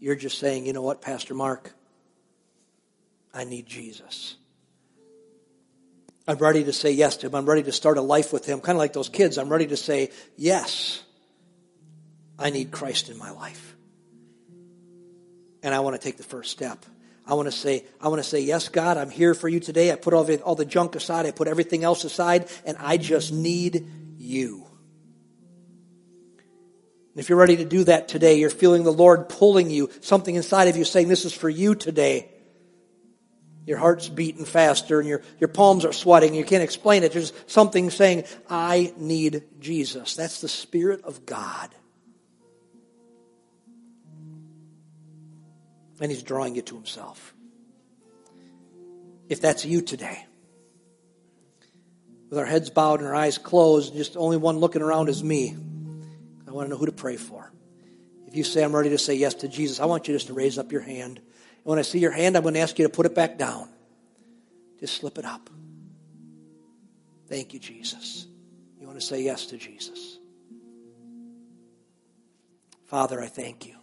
You're 0.00 0.16
just 0.16 0.38
saying, 0.38 0.66
you 0.66 0.72
know 0.72 0.82
what, 0.82 1.00
Pastor 1.00 1.34
Mark? 1.34 1.72
I 3.32 3.44
need 3.44 3.66
Jesus. 3.66 4.36
I'm 6.26 6.38
ready 6.38 6.64
to 6.64 6.72
say 6.72 6.92
yes 6.92 7.16
to 7.18 7.26
him. 7.26 7.34
I'm 7.34 7.46
ready 7.46 7.62
to 7.64 7.72
start 7.72 7.98
a 7.98 8.02
life 8.02 8.32
with 8.32 8.46
him. 8.46 8.60
Kind 8.60 8.76
of 8.76 8.80
like 8.80 8.92
those 8.92 9.08
kids. 9.08 9.38
I'm 9.38 9.48
ready 9.48 9.68
to 9.68 9.76
say, 9.76 10.10
yes, 10.36 11.02
I 12.38 12.50
need 12.50 12.70
Christ 12.70 13.08
in 13.08 13.18
my 13.18 13.30
life. 13.30 13.76
And 15.62 15.74
I 15.74 15.80
want 15.80 15.94
to 15.94 16.02
take 16.02 16.16
the 16.16 16.22
first 16.22 16.50
step. 16.50 16.84
I 17.26 17.34
want 17.34 17.46
to 17.46 17.52
say, 17.52 17.84
I 18.00 18.08
want 18.08 18.22
to 18.22 18.28
say, 18.28 18.40
yes, 18.40 18.68
God, 18.68 18.96
I'm 18.96 19.10
here 19.10 19.34
for 19.34 19.48
you 19.48 19.60
today. 19.60 19.92
I 19.92 19.96
put 19.96 20.12
all 20.12 20.24
the, 20.24 20.40
all 20.40 20.56
the 20.56 20.64
junk 20.64 20.96
aside. 20.96 21.24
I 21.24 21.30
put 21.30 21.46
everything 21.46 21.84
else 21.84 22.02
aside, 22.04 22.48
and 22.64 22.76
I 22.80 22.96
just 22.96 23.32
need 23.32 23.86
you. 24.18 24.66
And 27.14 27.20
if 27.20 27.28
you're 27.28 27.38
ready 27.38 27.58
to 27.58 27.64
do 27.64 27.84
that 27.84 28.08
today, 28.08 28.38
you're 28.38 28.50
feeling 28.50 28.84
the 28.84 28.92
Lord 28.92 29.28
pulling 29.28 29.70
you, 29.70 29.90
something 30.00 30.34
inside 30.34 30.68
of 30.68 30.76
you 30.76 30.84
saying, 30.84 31.08
this 31.08 31.24
is 31.24 31.34
for 31.34 31.48
you 31.48 31.74
today. 31.74 32.28
Your 33.66 33.78
heart's 33.78 34.08
beating 34.08 34.44
faster 34.44 34.98
and 34.98 35.08
your, 35.08 35.22
your 35.38 35.48
palms 35.48 35.84
are 35.84 35.92
sweating. 35.92 36.34
You 36.34 36.44
can't 36.44 36.64
explain 36.64 37.04
it. 37.04 37.12
There's 37.12 37.32
something 37.46 37.90
saying, 37.90 38.24
I 38.50 38.92
need 38.96 39.44
Jesus. 39.60 40.16
That's 40.16 40.40
the 40.40 40.48
Spirit 40.48 41.04
of 41.04 41.24
God. 41.26 41.68
And 46.02 46.10
He's 46.10 46.24
drawing 46.24 46.56
you 46.56 46.62
to 46.62 46.74
Himself. 46.74 47.32
If 49.28 49.40
that's 49.40 49.64
you 49.64 49.80
today, 49.80 50.26
with 52.28 52.40
our 52.40 52.44
heads 52.44 52.70
bowed 52.70 52.98
and 52.98 53.08
our 53.08 53.14
eyes 53.14 53.38
closed, 53.38 53.90
and 53.90 53.98
just 53.98 54.16
only 54.16 54.36
one 54.36 54.58
looking 54.58 54.82
around 54.82 55.08
is 55.08 55.22
me, 55.22 55.56
I 56.48 56.50
want 56.50 56.66
to 56.66 56.70
know 56.70 56.76
who 56.76 56.86
to 56.86 56.92
pray 56.92 57.16
for. 57.16 57.52
If 58.26 58.36
you 58.36 58.42
say, 58.42 58.64
I'm 58.64 58.74
ready 58.74 58.90
to 58.90 58.98
say 58.98 59.14
yes 59.14 59.34
to 59.34 59.48
Jesus, 59.48 59.78
I 59.78 59.84
want 59.84 60.08
you 60.08 60.14
just 60.14 60.26
to 60.26 60.34
raise 60.34 60.58
up 60.58 60.72
your 60.72 60.80
hand. 60.80 61.18
And 61.18 61.64
when 61.64 61.78
I 61.78 61.82
see 61.82 62.00
your 62.00 62.10
hand, 62.10 62.36
I'm 62.36 62.42
going 62.42 62.54
to 62.54 62.60
ask 62.60 62.78
you 62.78 62.86
to 62.86 62.92
put 62.92 63.06
it 63.06 63.14
back 63.14 63.38
down. 63.38 63.68
Just 64.80 64.96
slip 64.96 65.18
it 65.18 65.24
up. 65.24 65.48
Thank 67.28 67.54
you, 67.54 67.60
Jesus. 67.60 68.26
You 68.80 68.86
want 68.88 68.98
to 68.98 69.06
say 69.06 69.22
yes 69.22 69.46
to 69.46 69.56
Jesus. 69.56 70.18
Father, 72.86 73.22
I 73.22 73.28
thank 73.28 73.66
you. 73.66 73.76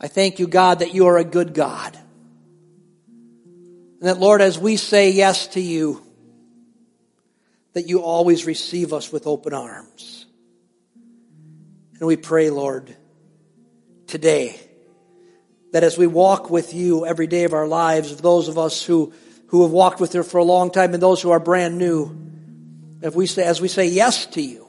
I 0.00 0.08
thank 0.08 0.38
you, 0.38 0.46
God, 0.46 0.80
that 0.80 0.94
you 0.94 1.06
are 1.06 1.16
a 1.16 1.24
good 1.24 1.54
God. 1.54 1.96
And 4.00 4.08
that, 4.08 4.18
Lord, 4.18 4.42
as 4.42 4.58
we 4.58 4.76
say 4.76 5.10
yes 5.10 5.48
to 5.48 5.60
you, 5.60 6.02
that 7.72 7.88
you 7.88 8.02
always 8.02 8.46
receive 8.46 8.92
us 8.92 9.10
with 9.10 9.26
open 9.26 9.54
arms. 9.54 10.26
And 11.98 12.06
we 12.06 12.16
pray, 12.16 12.50
Lord, 12.50 12.94
today, 14.06 14.60
that 15.72 15.82
as 15.82 15.96
we 15.96 16.06
walk 16.06 16.50
with 16.50 16.74
you 16.74 17.06
every 17.06 17.26
day 17.26 17.44
of 17.44 17.54
our 17.54 17.66
lives, 17.66 18.12
of 18.12 18.20
those 18.20 18.48
of 18.48 18.58
us 18.58 18.82
who, 18.82 19.12
who 19.48 19.62
have 19.62 19.70
walked 19.70 20.00
with 20.00 20.14
you 20.14 20.22
for 20.22 20.38
a 20.38 20.44
long 20.44 20.70
time 20.70 20.92
and 20.92 21.02
those 21.02 21.22
who 21.22 21.30
are 21.30 21.40
brand 21.40 21.78
new, 21.78 22.14
if 23.02 23.14
we 23.14 23.26
say, 23.26 23.44
as 23.44 23.60
we 23.60 23.68
say 23.68 23.86
yes 23.86 24.26
to 24.26 24.42
you, 24.42 24.65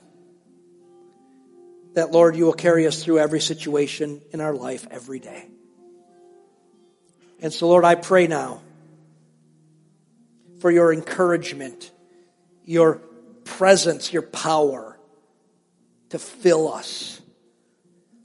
that 1.98 2.12
Lord, 2.12 2.36
you 2.36 2.46
will 2.46 2.54
carry 2.54 2.86
us 2.86 3.04
through 3.04 3.18
every 3.18 3.42
situation 3.42 4.22
in 4.32 4.40
our 4.40 4.54
life 4.54 4.86
every 4.92 5.18
day. 5.18 5.48
And 7.42 7.52
so, 7.52 7.68
Lord, 7.68 7.84
I 7.86 7.96
pray 7.96 8.28
now 8.28 8.62
for 10.60 10.70
your 10.70 10.94
encouragement, 10.94 11.92
your 12.64 13.02
presence, 13.46 14.14
your 14.14 14.22
power 14.22 15.00
to 16.10 16.20
fill 16.20 16.72
us. 16.72 17.20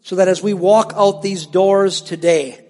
So 0.02 0.16
that 0.16 0.28
as 0.28 0.42
we 0.42 0.52
walk 0.52 0.92
out 0.94 1.22
these 1.22 1.46
doors 1.46 2.02
today, 2.02 2.62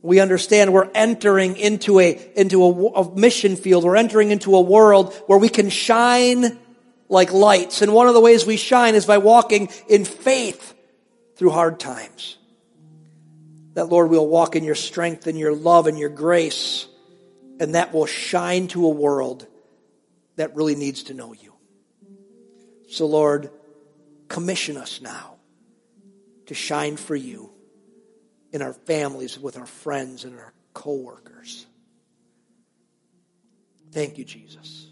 we 0.00 0.20
understand 0.20 0.72
we're 0.72 0.90
entering 0.94 1.58
into 1.58 2.00
a, 2.00 2.18
into 2.34 2.62
a, 2.62 3.02
a, 3.02 3.14
mission 3.14 3.54
field. 3.54 3.84
We're 3.84 3.96
entering 3.96 4.30
into 4.30 4.56
a 4.56 4.62
world 4.62 5.12
where 5.26 5.38
we 5.38 5.50
can 5.50 5.68
shine 5.68 6.58
like 7.08 7.32
lights. 7.32 7.82
And 7.82 7.92
one 7.92 8.08
of 8.08 8.14
the 8.14 8.20
ways 8.20 8.46
we 8.46 8.56
shine 8.56 8.94
is 8.94 9.06
by 9.06 9.18
walking 9.18 9.68
in 9.88 10.04
faith 10.04 10.74
through 11.36 11.50
hard 11.50 11.78
times. 11.78 12.36
That 13.74 13.86
Lord, 13.86 14.10
we'll 14.10 14.26
walk 14.26 14.56
in 14.56 14.64
your 14.64 14.74
strength 14.74 15.26
and 15.26 15.38
your 15.38 15.54
love 15.54 15.86
and 15.86 15.98
your 15.98 16.08
grace. 16.08 16.86
And 17.60 17.74
that 17.74 17.92
will 17.92 18.06
shine 18.06 18.68
to 18.68 18.86
a 18.86 18.90
world 18.90 19.46
that 20.36 20.54
really 20.54 20.74
needs 20.74 21.04
to 21.04 21.14
know 21.14 21.32
you. 21.32 21.54
So 22.88 23.06
Lord, 23.06 23.50
commission 24.28 24.76
us 24.76 25.00
now 25.00 25.36
to 26.46 26.54
shine 26.54 26.96
for 26.96 27.16
you 27.16 27.50
in 28.52 28.62
our 28.62 28.72
families, 28.72 29.38
with 29.38 29.58
our 29.58 29.66
friends, 29.66 30.24
and 30.24 30.38
our 30.38 30.52
coworkers. 30.72 31.66
Thank 33.92 34.18
you, 34.18 34.24
Jesus. 34.24 34.85